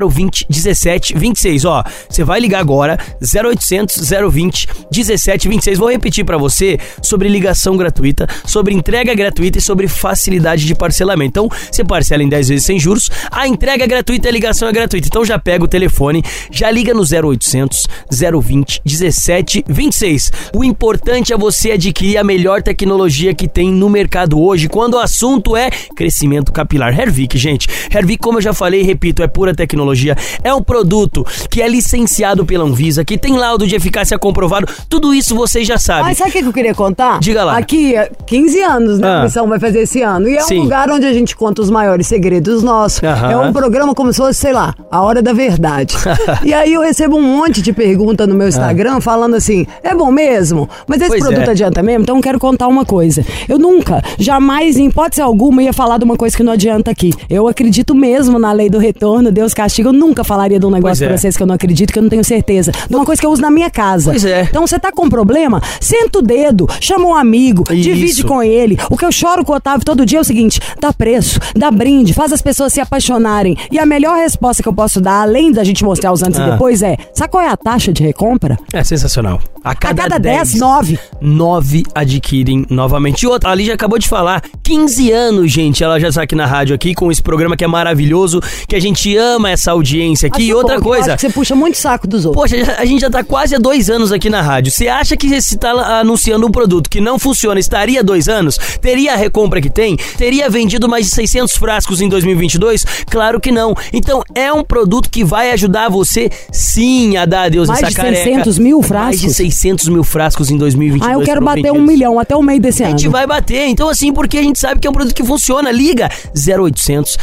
020 0.09 0.45
17 0.49 1.17
26. 1.17 1.65
Ó, 1.65 1.83
você 2.09 2.23
vai 2.25 2.41
ligar 2.41 2.59
agora 2.59 2.99
0800 3.21 3.95
020 4.29 4.67
17 4.91 5.47
26. 5.47 5.79
Vou 5.79 5.89
repetir 5.89 6.25
pra 6.25 6.37
você 6.37 6.77
sobre 7.01 7.29
ligação 7.29 7.77
gratuita, 7.77 8.27
sobre 8.45 8.73
entrega 8.73 9.15
gratuita 9.15 9.59
e 9.59 9.61
sobre 9.61 9.87
facilidade 9.87 10.65
de 10.65 10.75
parcelamento. 10.75 11.29
Então, 11.29 11.49
você 11.71 11.85
parcela 11.85 12.21
em 12.21 12.27
10 12.27 12.49
vezes 12.49 12.65
sem 12.65 12.77
juros, 12.77 13.09
a 13.31 13.47
entrega 13.47 13.85
é 13.85 13.87
gratuita 14.09 14.27
e 14.27 14.29
a 14.29 14.31
ligação 14.31 14.67
é 14.67 14.71
gratuita. 14.71 15.07
Então 15.07 15.23
já 15.23 15.37
pega 15.37 15.63
o 15.63 15.67
telefone, 15.67 16.23
já 16.51 16.71
liga 16.71 16.93
no 16.93 17.01
0800 17.01 17.87
020 18.09 18.81
17 18.83 19.65
26. 19.67 20.31
O 20.55 20.63
importante 20.63 21.31
é 21.31 21.37
você 21.37 21.71
adquirir 21.71 22.17
a 22.17 22.23
melhor 22.23 22.63
tecnologia 22.63 23.33
que 23.33 23.47
tem 23.47 23.71
no 23.71 23.89
mercado 23.89 24.41
hoje, 24.41 24.67
quando 24.67 24.95
o 24.95 24.99
assunto 24.99 25.55
é 25.55 25.69
crescimento 25.95 26.51
capilar. 26.51 26.97
Hervik, 26.97 27.37
gente. 27.37 27.67
Hervik, 27.93 28.21
como 28.21 28.39
eu 28.39 28.41
já 28.41 28.53
falei 28.53 28.81
e 28.81 28.83
repito, 28.83 29.21
é 29.21 29.27
pura 29.27 29.53
tecnologia. 29.53 30.15
É 30.43 30.53
um 30.53 30.63
produto 30.63 31.25
que 31.49 31.61
é 31.61 31.67
licenciado 31.67 32.45
pela 32.45 32.63
Anvisa, 32.63 33.05
que 33.05 33.17
tem 33.17 33.37
laudo 33.37 33.67
de 33.67 33.75
eficácia 33.75 34.17
comprovado. 34.17 34.67
Tudo 34.89 35.13
isso 35.13 35.35
vocês 35.35 35.67
já 35.67 35.77
sabem. 35.77 36.05
Mas 36.05 36.17
sabe 36.17 36.29
o 36.31 36.33
que 36.33 36.41
que 36.41 36.47
eu 36.47 36.53
queria 36.53 36.73
contar? 36.73 37.19
Diga 37.19 37.43
lá. 37.43 37.57
Aqui, 37.57 37.95
é 37.95 38.09
15 38.25 38.61
anos, 38.61 38.99
né? 38.99 39.07
Ah. 39.07 39.19
A 39.19 39.23
missão 39.23 39.47
vai 39.47 39.59
fazer 39.59 39.81
esse 39.81 40.01
ano. 40.01 40.27
E 40.27 40.37
é 40.37 40.41
Sim. 40.41 40.59
um 40.59 40.63
lugar 40.63 40.89
onde 40.89 41.05
a 41.05 41.13
gente 41.13 41.35
conta 41.35 41.61
os 41.61 41.69
maiores 41.69 42.07
segredos 42.07 42.63
nossos. 42.63 43.03
Aham. 43.03 43.31
É 43.31 43.37
um 43.37 43.53
programa 43.53 43.93
como 43.99 44.13
se 44.13 44.17
fosse, 44.17 44.39
sei 44.39 44.53
lá, 44.53 44.73
a 44.89 45.01
hora 45.01 45.21
da 45.21 45.33
verdade. 45.33 45.93
e 46.45 46.53
aí 46.53 46.71
eu 46.71 46.81
recebo 46.81 47.17
um 47.17 47.21
monte 47.21 47.61
de 47.61 47.73
pergunta 47.73 48.25
no 48.25 48.33
meu 48.33 48.47
Instagram 48.47 49.01
falando 49.01 49.35
assim: 49.35 49.67
é 49.83 49.93
bom 49.93 50.09
mesmo? 50.09 50.69
Mas 50.87 51.01
esse 51.01 51.09
Pois 51.09 51.21
produto 51.21 51.49
é. 51.49 51.51
adianta 51.51 51.83
mesmo? 51.83 52.03
Então 52.03 52.15
eu 52.15 52.21
quero 52.21 52.39
contar 52.39 52.69
uma 52.69 52.85
coisa. 52.85 53.25
Eu 53.49 53.59
nunca, 53.59 54.01
jamais, 54.17 54.77
em 54.77 54.87
hipótese 54.87 55.21
alguma, 55.21 55.61
ia 55.61 55.73
falar 55.73 55.97
de 55.97 56.05
uma 56.05 56.15
coisa 56.15 56.37
que 56.37 56.41
não 56.43 56.53
adianta 56.53 56.89
aqui. 56.89 57.11
Eu 57.29 57.45
acredito 57.45 57.93
mesmo 57.93 58.39
na 58.39 58.53
lei 58.53 58.69
do 58.69 58.77
retorno, 58.77 59.33
Deus 59.33 59.53
castiga. 59.53 59.89
Eu 59.89 59.93
nunca 59.93 60.23
falaria 60.23 60.57
de 60.57 60.65
um 60.65 60.71
negócio 60.71 60.99
Pois 60.99 61.01
é. 61.01 61.07
pra 61.07 61.17
vocês 61.17 61.35
que 61.35 61.43
eu 61.43 61.47
não 61.47 61.55
acredito, 61.55 61.91
que 61.91 61.99
eu 61.99 62.03
não 62.03 62.09
tenho 62.09 62.23
certeza. 62.23 62.71
De 62.71 62.95
uma 62.95 63.03
coisa 63.03 63.19
que 63.19 63.25
eu 63.25 63.31
uso 63.31 63.41
na 63.41 63.51
minha 63.51 63.69
casa. 63.69 64.11
Pois 64.11 64.23
é. 64.23 64.43
Então 64.43 64.65
você 64.65 64.79
tá 64.79 64.93
com 64.93 65.09
problema, 65.09 65.61
senta 65.81 66.19
o 66.19 66.21
dedo, 66.21 66.69
chama 66.79 67.05
um 67.05 67.15
amigo, 67.15 67.65
divide 67.65 68.05
Isso. 68.05 68.25
com 68.25 68.41
ele. 68.41 68.77
O 68.89 68.95
que 68.95 69.03
eu 69.03 69.11
choro 69.11 69.43
com 69.43 69.51
o 69.51 69.55
Otávio 69.57 69.83
todo 69.83 70.05
dia 70.05 70.19
é 70.19 70.21
o 70.21 70.23
seguinte: 70.23 70.61
dá 70.79 70.93
preço, 70.93 71.37
dá 71.53 71.69
brinde, 71.69 72.13
faz 72.13 72.31
as 72.31 72.41
pessoas 72.41 72.71
se 72.71 72.79
apaixonarem. 72.79 73.57
E 73.69 73.77
a 73.77 73.88
melhor 73.89 74.17
resposta 74.17 74.61
que 74.63 74.69
eu 74.69 74.73
posso 74.73 75.01
dar, 75.01 75.21
além 75.23 75.51
da 75.51 75.63
gente 75.63 75.83
mostrar 75.83 76.11
os 76.13 76.21
antes 76.23 76.39
Ah. 76.39 76.47
e 76.47 76.51
depois, 76.51 76.81
é: 76.81 76.95
sabe 77.13 77.31
qual 77.31 77.43
é 77.43 77.49
a 77.49 77.57
taxa 77.57 77.91
de 77.91 78.03
recompra? 78.03 78.57
É 78.71 78.83
sensacional. 78.83 79.41
A 79.63 79.75
cada, 79.75 80.01
a 80.03 80.03
cada 80.05 80.17
10, 80.19 80.51
10, 80.53 80.61
9. 80.61 80.99
9 81.19 81.83
adquirem 81.93 82.65
novamente. 82.69 83.23
E 83.23 83.27
outra, 83.27 83.49
ali 83.49 83.65
já 83.65 83.73
acabou 83.73 83.99
de 83.99 84.07
falar, 84.07 84.41
15 84.63 85.11
anos, 85.11 85.51
gente, 85.51 85.83
ela 85.83 85.99
já 85.99 86.07
está 86.09 86.21
aqui 86.23 86.33
na 86.35 86.45
rádio 86.45 86.73
aqui 86.73 86.93
com 86.95 87.11
esse 87.11 87.21
programa 87.21 87.57
que 87.57 87.63
é 87.63 87.67
maravilhoso, 87.67 88.39
que 88.67 88.75
a 88.75 88.79
gente 88.79 89.15
ama 89.17 89.49
essa 89.49 89.71
audiência 89.71 90.27
aqui. 90.27 90.43
e 90.43 90.53
outra 90.53 90.79
coisa, 90.79 91.15
Acho 91.15 91.21
você 91.27 91.29
puxa 91.33 91.55
muito 91.55 91.77
saco 91.77 92.07
dos 92.07 92.25
outros. 92.25 92.51
Poxa, 92.51 92.75
a 92.77 92.85
gente 92.85 93.01
já 93.01 93.09
tá 93.09 93.23
quase 93.23 93.53
há 93.55 93.59
dois 93.59 93.89
anos 93.89 94.11
aqui 94.13 94.29
na 94.29 94.41
rádio. 94.41 94.71
Você 94.71 94.87
acha 94.87 95.17
que 95.17 95.41
se 95.41 95.57
tá 95.57 95.71
anunciando 95.99 96.47
um 96.47 96.51
produto 96.51 96.89
que 96.89 97.01
não 97.01 97.19
funciona, 97.19 97.59
estaria 97.59 98.01
dois 98.03 98.29
anos? 98.29 98.57
Teria 98.81 99.13
a 99.13 99.15
recompra 99.17 99.59
que 99.61 99.69
tem? 99.69 99.97
Teria 100.17 100.49
vendido 100.49 100.87
mais 100.87 101.05
de 101.07 101.11
600 101.11 101.55
frascos 101.57 101.99
em 102.01 102.07
2022? 102.07 102.85
Claro 103.09 103.39
que 103.39 103.51
não. 103.51 103.75
Então 103.93 104.23
é 104.35 104.51
um 104.51 104.63
produto 104.63 105.09
que 105.09 105.23
vai 105.23 105.51
ajudar 105.51 105.89
você, 105.89 106.29
sim, 106.51 107.17
a 107.17 107.25
dar 107.25 107.43
adeus 107.43 107.67
Mais 107.67 107.81
essa 107.81 107.89
de 107.89 107.95
careca. 107.95 108.23
600 108.23 108.59
mil 108.59 108.77
Mais 108.79 108.85
de 109.15 109.21
frascos? 109.27 109.35
600 109.35 109.87
mil 109.89 110.03
frascos 110.03 110.51
em 110.51 110.57
2022. 110.57 111.09
ah, 111.11 111.19
eu 111.19 111.25
quero 111.25 111.41
bater 111.43 111.71
um 111.71 111.81
milhão 111.81 112.19
até 112.19 112.35
o 112.35 112.41
meio 112.41 112.59
desse 112.61 112.83
A 112.83 112.87
ano. 112.89 112.97
gente 112.97 113.07
vai 113.09 113.25
bater. 113.27 113.67
Então, 113.67 113.89
assim, 113.89 114.11
porque 114.13 114.37
a 114.37 114.43
gente 114.43 114.59
sabe 114.59 114.79
que 114.79 114.87
é 114.87 114.89
um 114.89 114.93
produto 114.93 115.13
que 115.15 115.23
funciona. 115.23 115.71
Liga 115.71 116.09
0800 116.35 117.17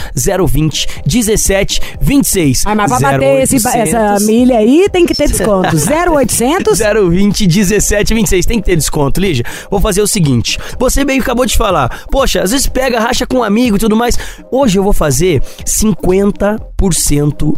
020 0.48 0.86
17 1.06 1.80
26. 2.00 2.62
Ah, 2.66 2.75
mas 2.75 2.90
pra 2.98 3.12
bater 3.12 3.42
esse- 3.42 3.56
essa 3.56 4.18
milha 4.20 4.58
aí 4.58 4.88
tem 4.90 5.04
que 5.06 5.14
ter 5.14 5.28
desconto. 5.28 5.76
0800 5.76 6.78
020 7.10 7.46
17 7.46 8.14
26. 8.14 8.46
Tem 8.46 8.58
que 8.60 8.66
ter 8.66 8.76
desconto, 8.76 9.20
Lígia. 9.20 9.44
Vou 9.70 9.80
fazer 9.80 10.00
o 10.02 10.06
seguinte. 10.06 10.58
Você 10.78 11.04
bem 11.04 11.20
acabou 11.20 11.46
de 11.46 11.56
falar. 11.56 12.04
Poxa, 12.10 12.42
às 12.42 12.50
vezes 12.52 12.66
pega, 12.66 13.00
racha 13.00 13.26
com 13.26 13.38
um 13.38 13.42
amigo 13.42 13.76
e 13.76 13.78
tudo 13.78 13.96
mais. 13.96 14.18
Hoje 14.50 14.78
eu 14.78 14.82
vou 14.82 14.92
fazer 14.92 15.42
50% 15.64 16.46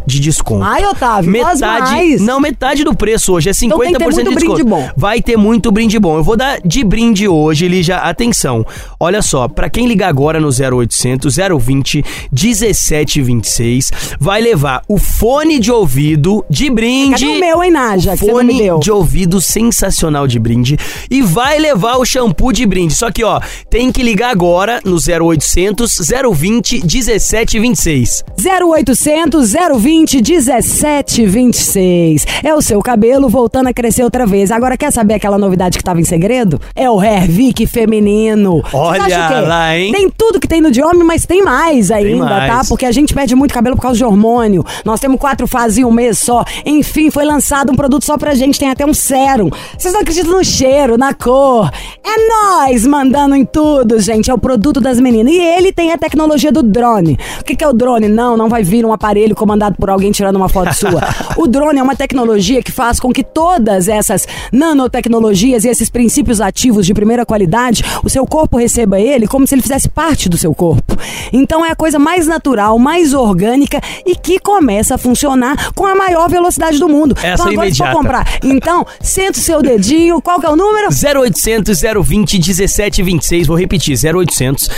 de 0.07 0.19
desconto. 0.19 0.63
Ai, 0.63 0.85
Otávio, 0.85 1.29
metade. 1.29 2.17
Não, 2.19 2.39
metade 2.39 2.83
do 2.83 2.95
preço 2.95 3.33
hoje. 3.33 3.49
É 3.49 3.51
50% 3.51 3.65
Então 3.65 3.79
tem 3.79 3.93
que 3.93 3.97
ter 3.99 4.05
muito 4.05 4.17
de 4.17 4.35
desconto. 4.35 4.53
brinde 4.55 4.63
bom. 4.69 4.89
Vai 4.95 5.21
ter 5.21 5.37
muito 5.37 5.71
brinde 5.71 5.99
bom. 5.99 6.17
Eu 6.17 6.23
vou 6.23 6.35
dar 6.37 6.59
de 6.63 6.83
brinde 6.83 7.27
hoje, 7.27 7.67
Lígia. 7.67 7.97
Atenção. 7.97 8.65
Olha 8.99 9.21
só, 9.21 9.47
pra 9.47 9.69
quem 9.69 9.87
ligar 9.87 10.07
agora 10.09 10.39
no 10.39 10.47
0800 10.49 11.35
020 11.59 12.03
1726, 12.31 13.91
vai 14.19 14.41
levar 14.41 14.81
o 14.87 14.97
fone 14.97 15.59
de 15.59 15.71
ouvido 15.71 16.45
de 16.49 16.69
brinde. 16.69 17.25
Cadê 17.25 17.37
o 17.37 17.39
meu, 17.39 17.63
hein, 17.63 17.71
Naja? 17.71 18.15
Fone 18.17 18.79
de 18.79 18.91
ouvido 18.91 19.41
sensacional 19.41 20.27
de 20.27 20.39
brinde 20.39 20.77
e 21.09 21.21
vai 21.21 21.59
levar 21.59 21.97
o 21.97 22.05
shampoo 22.05 22.51
de 22.51 22.65
brinde. 22.65 22.93
Só 22.95 23.11
que, 23.11 23.23
ó, 23.23 23.39
tem 23.69 23.91
que 23.91 24.01
ligar 24.01 24.31
agora 24.31 24.79
no 24.83 24.95
0800 24.97 25.97
020 26.33 26.81
1726. 26.85 28.23
0800 28.37 28.78
020 28.83 30.21
1726. 30.21 32.25
É 32.43 32.53
o 32.53 32.61
seu 32.61 32.81
cabelo 32.81 33.29
voltando 33.29 33.67
a 33.67 33.73
crescer 33.73 34.03
outra 34.03 34.25
vez. 34.25 34.51
Agora 34.51 34.77
quer 34.77 34.91
saber 34.91 35.15
aquela 35.15 35.37
novidade 35.37 35.77
que 35.77 35.83
tava 35.83 35.99
em 35.99 36.03
segredo? 36.03 36.59
É 36.75 36.89
o 36.89 37.01
Hervik 37.01 37.65
feminino. 37.67 38.61
Olha 38.73 39.41
lá, 39.41 39.77
hein? 39.77 39.91
Tem 39.91 40.09
tudo 40.09 40.39
que 40.39 40.47
tem 40.47 40.61
no 40.61 40.71
de 40.71 40.81
homem, 40.81 41.03
mas 41.03 41.25
tem 41.25 41.43
mais 41.43 41.91
ainda, 41.91 42.25
mais. 42.25 42.51
tá? 42.51 42.61
Porque 42.67 42.85
a 42.85 42.91
gente 42.91 43.13
perde 43.13 43.35
muito 43.35 43.53
cabelo 43.53 43.75
por 43.75 43.81
causa 43.81 43.97
de 43.97 44.05
hormônio. 44.05 44.63
Nós 44.85 44.99
temos 44.99 45.19
quatro 45.19 45.47
fases 45.47 45.77
em 45.77 45.85
um 45.85 45.91
mês 45.91 46.19
só. 46.19 46.43
Enfim, 46.65 47.09
foi 47.09 47.25
lançado 47.25 47.71
um 47.71 47.75
produto 47.75 48.05
só 48.05 48.17
pra 48.17 48.33
gente. 48.33 48.59
Tem 48.59 48.69
até 48.69 48.85
um 48.85 48.93
sérum. 48.93 49.49
Vocês 49.77 49.93
não 49.93 50.01
acreditam 50.01 50.31
no 50.31 50.43
cheiro, 50.43 50.97
na 50.97 51.13
cor. 51.13 51.69
É 52.03 52.29
nós 52.29 52.85
mandando 52.85 53.35
em 53.35 53.45
tudo, 53.45 53.99
gente. 53.99 54.29
É 54.29 54.33
o 54.33 54.37
produto 54.37 54.79
das 54.79 54.99
meninas. 54.99 55.33
E 55.33 55.39
ele 55.39 55.71
tem 55.71 55.91
a 55.91 55.97
tecnologia 55.97 56.51
do 56.51 56.63
drone. 56.63 57.17
O 57.39 57.43
que, 57.43 57.55
que 57.55 57.63
é 57.63 57.67
o 57.67 57.73
drone? 57.73 58.07
Não, 58.07 58.37
não 58.37 58.49
vai 58.49 58.63
vir 58.69 58.85
um 58.85 58.93
aparelho 58.93 59.35
comandado 59.35 59.75
por 59.75 59.89
alguém 59.89 60.11
tirando 60.11 60.37
uma 60.37 60.47
foto 60.47 60.73
sua. 60.73 61.01
o 61.35 61.47
drone 61.47 61.79
é 61.79 61.83
uma 61.83 61.95
tecnologia 61.95 62.61
que 62.61 62.71
faz 62.71 62.99
com 62.99 63.11
que 63.11 63.23
todas 63.23 63.87
essas 63.87 64.27
nanotecnologias 64.51 65.65
e 65.65 65.67
esses 65.67 65.89
princípios 65.89 66.39
ativos 66.39 66.85
de 66.85 66.93
primeira 66.93 67.25
qualidade, 67.25 67.83
o 68.03 68.09
seu 68.09 68.25
corpo 68.25 68.57
receba 68.57 68.99
ele 68.99 69.27
como 69.27 69.45
se 69.45 69.55
ele 69.55 69.61
fizesse 69.61 69.89
parte 69.89 70.29
do 70.29 70.37
seu 70.37 70.53
corpo. 70.53 70.95
Então 71.33 71.65
é 71.65 71.71
a 71.71 71.75
coisa 71.75 71.99
mais 71.99 72.27
natural, 72.27 72.77
mais 72.77 73.13
orgânica 73.13 73.81
e 74.05 74.15
que 74.15 74.39
começa 74.39 74.95
a 74.95 74.97
funcionar 74.97 75.73
com 75.73 75.85
a 75.85 75.95
maior 75.95 76.29
velocidade 76.29 76.79
do 76.79 76.87
mundo. 76.87 77.15
Essa 77.17 77.43
então 77.43 77.47
é 77.47 77.51
agora 77.51 77.75
for 77.75 77.83
imediata. 77.83 77.95
comprar, 77.95 78.39
então 78.43 78.85
senta 79.01 79.39
o 79.39 79.41
seu 79.41 79.61
dedinho, 79.61 80.21
qual 80.21 80.39
que 80.39 80.45
é 80.45 80.49
o 80.49 80.55
número? 80.55 80.89
0800 80.89 81.81
020 81.81 82.33
1726. 82.39 83.47
Vou 83.47 83.57
repetir: 83.57 83.97
0800 83.97 84.69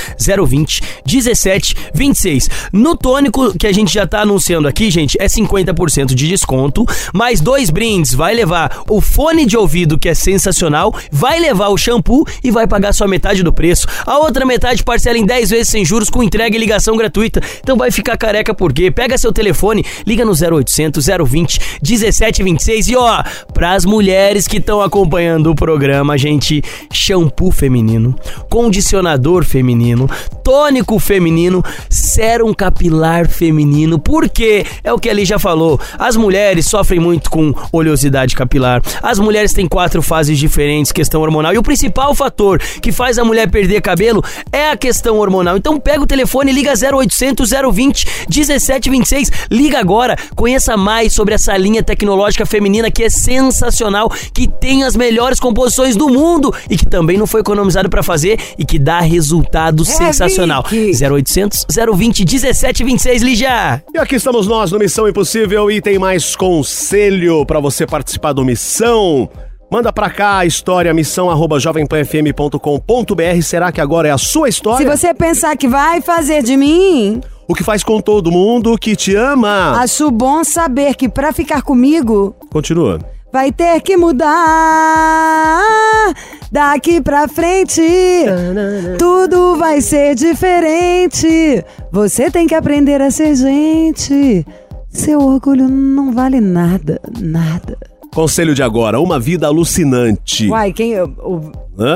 020 0.48 0.82
1726. 1.06 2.50
No 2.72 2.96
tônico 2.96 3.58
que 3.58 3.68
a 3.68 3.72
gente 3.72 3.81
já 3.90 4.06
tá 4.06 4.22
anunciando 4.22 4.68
aqui, 4.68 4.92
gente, 4.92 5.18
é 5.20 5.26
50% 5.26 6.14
de 6.14 6.28
desconto. 6.28 6.86
Mais 7.14 7.40
dois 7.40 7.70
brindes. 7.70 8.14
Vai 8.14 8.34
levar 8.34 8.84
o 8.90 9.02
fone 9.02 9.46
de 9.46 9.58
ouvido, 9.58 9.98
que 9.98 10.10
é 10.10 10.14
sensacional. 10.14 10.94
Vai 11.12 11.40
levar 11.40 11.70
o 11.70 11.78
shampoo 11.78 12.26
e 12.44 12.52
vai 12.52 12.68
pagar 12.68 12.94
só 12.94 13.08
metade 13.08 13.44
do 13.44 13.54
preço. 13.54 13.88
A 14.06 14.18
outra 14.20 14.46
metade 14.46 14.84
parcela 14.84 15.18
em 15.18 15.26
10 15.26 15.50
vezes 15.50 15.70
sem 15.70 15.86
juros 15.86 16.10
com 16.10 16.22
entrega 16.22 16.56
e 16.56 16.60
ligação 16.60 16.98
gratuita. 16.98 17.42
Então 17.62 17.78
vai 17.78 17.92
ficar 17.92 18.18
careca 18.18 18.54
por 18.54 18.74
quê? 18.74 18.92
Pega 18.92 19.18
seu 19.18 19.32
telefone, 19.32 19.86
liga 20.06 20.26
no 20.26 20.34
0800 20.34 21.06
020 21.06 21.60
1726 21.82 22.88
e 22.90 22.96
ó, 22.96 23.24
pras 23.54 23.86
mulheres 23.86 24.48
que 24.48 24.58
estão 24.58 24.82
acompanhando 24.82 25.52
o 25.52 25.56
programa, 25.56 26.18
gente, 26.18 26.62
shampoo 26.92 27.52
feminino, 27.52 28.16
condicionador 28.50 29.44
feminino, 29.44 30.10
tônico 30.44 31.00
feminino, 31.00 31.64
sérum 31.90 32.54
capilar 32.54 33.28
feminino. 33.28 33.61
Por 34.00 34.30
quê? 34.30 34.66
É 34.84 34.94
o 34.94 35.00
que 35.00 35.10
ali 35.10 35.26
já 35.26 35.40
falou. 35.40 35.80
As 35.98 36.16
mulheres 36.16 36.66
sofrem 36.68 37.00
muito 37.00 37.30
com 37.30 37.54
oleosidade 37.72 38.36
capilar. 38.36 38.82
As 39.02 39.20
mulheres 39.20 39.54
têm 39.54 39.68
quatro 39.68 40.02
fases 40.02 40.38
diferentes, 40.38 40.92
questão 40.92 41.22
hormonal. 41.22 41.54
E 41.54 41.58
o 41.58 41.64
principal 41.64 42.14
fator 42.14 42.60
que 42.82 42.92
faz 42.92 43.18
a 43.18 43.24
mulher 43.26 43.50
perder 43.50 43.82
cabelo 43.82 44.24
é 44.52 44.70
a 44.70 44.78
questão 44.78 45.18
hormonal. 45.18 45.58
Então 45.58 45.80
pega 45.80 46.02
o 46.02 46.06
telefone 46.06 46.52
e 46.52 46.54
liga 46.54 46.74
0800 46.74 47.50
020 47.74 48.08
1726. 48.30 49.32
Liga 49.50 49.80
agora, 49.80 50.16
conheça 50.36 50.76
mais 50.76 51.14
sobre 51.14 51.34
essa 51.34 51.56
linha 51.58 51.82
tecnológica 51.82 52.46
feminina 52.46 52.92
que 52.92 53.04
é 53.04 53.10
sensacional, 53.10 54.12
que 54.34 54.48
tem 54.48 54.84
as 54.84 54.96
melhores 54.96 55.40
composições 55.40 55.96
do 55.96 56.10
mundo 56.10 56.54
e 56.70 56.78
que 56.78 56.86
também 56.86 57.18
não 57.18 57.28
foi 57.28 57.42
economizado 57.42 57.90
para 57.90 58.04
fazer 58.04 58.40
e 58.58 58.66
que 58.66 58.78
dá 58.78 59.00
resultado 59.00 59.84
sensacional. 59.86 60.64
Vicky. 60.70 61.04
0800 61.04 61.66
020 61.70 62.02
ouvinte 62.02 62.26
1726, 62.26 63.22
E 63.94 63.98
aqui 63.98 64.16
estamos 64.16 64.48
nós 64.48 64.72
no 64.72 64.80
Missão 64.80 65.08
Impossível 65.10 65.70
e 65.70 65.82
tem 65.82 66.00
mais 66.00 66.36
conselho 66.38 67.46
para 67.46 67.60
você 67.60 67.86
participar 67.86 68.32
do 68.32 68.46
Missão. 68.46 69.30
Manda 69.70 69.92
pra 69.92 70.10
cá 70.10 70.38
a 70.38 70.46
história 70.46 70.94
missão 70.94 71.30
arroba 71.30 71.60
jovempanfm.com.br. 71.60 73.42
Será 73.42 73.72
que 73.72 73.80
agora 73.82 74.08
é 74.08 74.12
a 74.12 74.18
sua 74.18 74.48
Se 74.48 74.58
história? 74.58 74.98
você 74.98 75.14
pensar 75.14 75.56
que 75.58 75.68
vai 75.68 76.02
fazer 76.02 76.44
de 76.44 76.56
mim, 76.58 77.22
O 77.48 77.54
que 77.54 77.64
faz 77.64 77.84
com 77.84 78.00
todo 78.00 78.32
mundo 78.32 78.78
que 78.78 78.96
te 78.96 79.16
ama? 79.16 79.80
acho 79.82 80.10
bom 80.12 80.44
saber 80.44 80.96
que 80.96 81.08
pra 81.10 81.34
ficar 81.34 81.62
comigo 81.62 82.36
Continua. 82.52 83.00
Vai 83.32 83.52
ter 83.52 83.82
que 83.82 83.96
mudar. 83.98 84.32
Daqui 86.52 87.00
pra 87.00 87.28
frente, 87.28 87.82
tudo 89.00 89.56
vai 89.56 89.82
ser 89.82 90.16
diferente. 90.16 91.64
Você 91.92 92.30
tem 92.30 92.46
que 92.46 92.56
aprender 92.56 93.02
a 93.02 93.10
ser 93.10 93.36
gente. 93.36 94.46
Seu 94.90 95.20
orgulho 95.22 95.70
não 95.70 96.12
vale 96.12 96.42
nada, 96.42 97.00
nada. 97.20 97.78
Conselho 98.14 98.54
de 98.54 98.62
agora, 98.62 99.00
uma 99.00 99.18
vida 99.18 99.48
alucinante. 99.48 100.50
Uai, 100.50 100.74
quem. 100.74 101.00
O, 101.02 101.50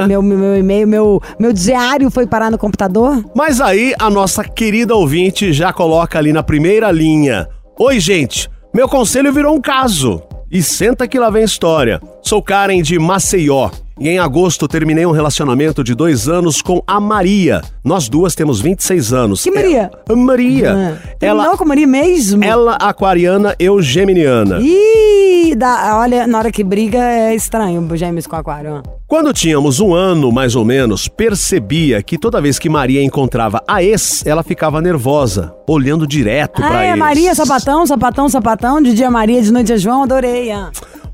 meu, 0.08 0.22
meu 0.22 0.58
e-mail, 0.58 0.88
meu, 0.88 1.22
meu 1.38 1.51
diário 1.51 2.10
foi 2.10 2.25
parar 2.25 2.50
no 2.50 2.58
computador? 2.58 3.22
Mas 3.36 3.60
aí 3.60 3.94
a 4.00 4.10
nossa 4.10 4.42
querida 4.42 4.96
ouvinte 4.96 5.51
já 5.51 5.74
coloca 5.74 6.18
ali 6.18 6.32
na 6.32 6.42
primeira 6.42 6.89
linha. 6.89 7.50
Oi, 7.77 8.00
gente, 8.00 8.50
meu 8.74 8.88
conselho 8.88 9.34
virou 9.34 9.54
um 9.54 9.60
caso. 9.60 10.24
E 10.52 10.62
senta 10.62 11.08
que 11.08 11.20
lá 11.20 11.30
vem 11.30 11.44
história. 11.44 12.00
Sou 12.22 12.42
Karen 12.42 12.82
de 12.82 12.98
Maceió. 13.00 13.70
E 13.98 14.10
em 14.10 14.20
agosto 14.20 14.68
terminei 14.68 15.06
um 15.06 15.12
relacionamento 15.12 15.82
de 15.84 15.96
dois 15.96 16.28
anos 16.28 16.62
com 16.62 16.84
a 16.86 17.00
Maria. 17.00 17.62
Nós 17.84 18.10
duas 18.10 18.36
temos 18.36 18.60
26 18.60 19.14
anos. 19.14 19.42
Que 19.42 19.50
Maria? 19.52 19.90
É- 20.10 20.16
Maria. 20.16 20.74
Ah, 21.02 21.16
Ela, 21.22 21.58
com 21.58 21.64
Maria 21.66 21.88
mesmo? 21.88 22.44
ela 22.44 22.75
aquariana, 22.75 23.56
eu 23.58 23.82
geminiana. 23.82 24.60
Ih, 24.62 25.56
dá- 25.56 25.98
olha, 25.98 26.28
na 26.28 26.38
hora 26.38 26.52
que 26.52 26.64
briga 26.64 27.00
é 27.00 27.34
estranho, 27.34 27.88
gêmeos 27.96 28.28
com 28.28 28.36
aquário. 28.36 28.84
Quando 29.08 29.32
tínhamos 29.32 29.80
um 29.80 29.94
ano, 29.94 30.32
mais 30.32 30.56
ou 30.56 30.66
menos, 30.66 31.08
percebia 31.08 32.02
que 32.02 32.18
toda 32.18 32.42
vez 32.42 32.58
que 32.58 32.68
Maria 32.68 33.04
encontrava 33.04 33.62
a 33.68 33.84
ex, 33.84 34.26
ela 34.26 34.42
ficava 34.42 34.82
nervosa, 34.82 35.54
olhando 35.70 36.08
direto 36.08 36.56
pra 36.56 36.80
Ah, 36.80 36.84
é 36.86 36.90
ex. 36.90 36.98
Maria, 36.98 37.36
sapatão, 37.36 37.86
sapatão, 37.86 38.28
sapatão, 38.28 38.82
de 38.82 38.94
dia 38.96 39.12
Maria, 39.12 39.42
de 39.44 39.52
noite 39.54 39.72
é 39.72 39.78
João, 39.78 40.04
adorei. 40.04 40.52
ah. 40.52 40.72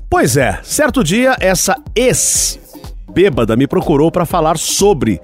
Pois 0.08 0.38
é, 0.38 0.58
certo 0.62 1.04
dia, 1.04 1.36
essa 1.38 1.76
ex 1.94 2.58
bêbada 3.12 3.56
me 3.56 3.66
procurou 3.66 4.10
pra 4.10 4.24
falar 4.24 4.56
sobre. 4.56 5.20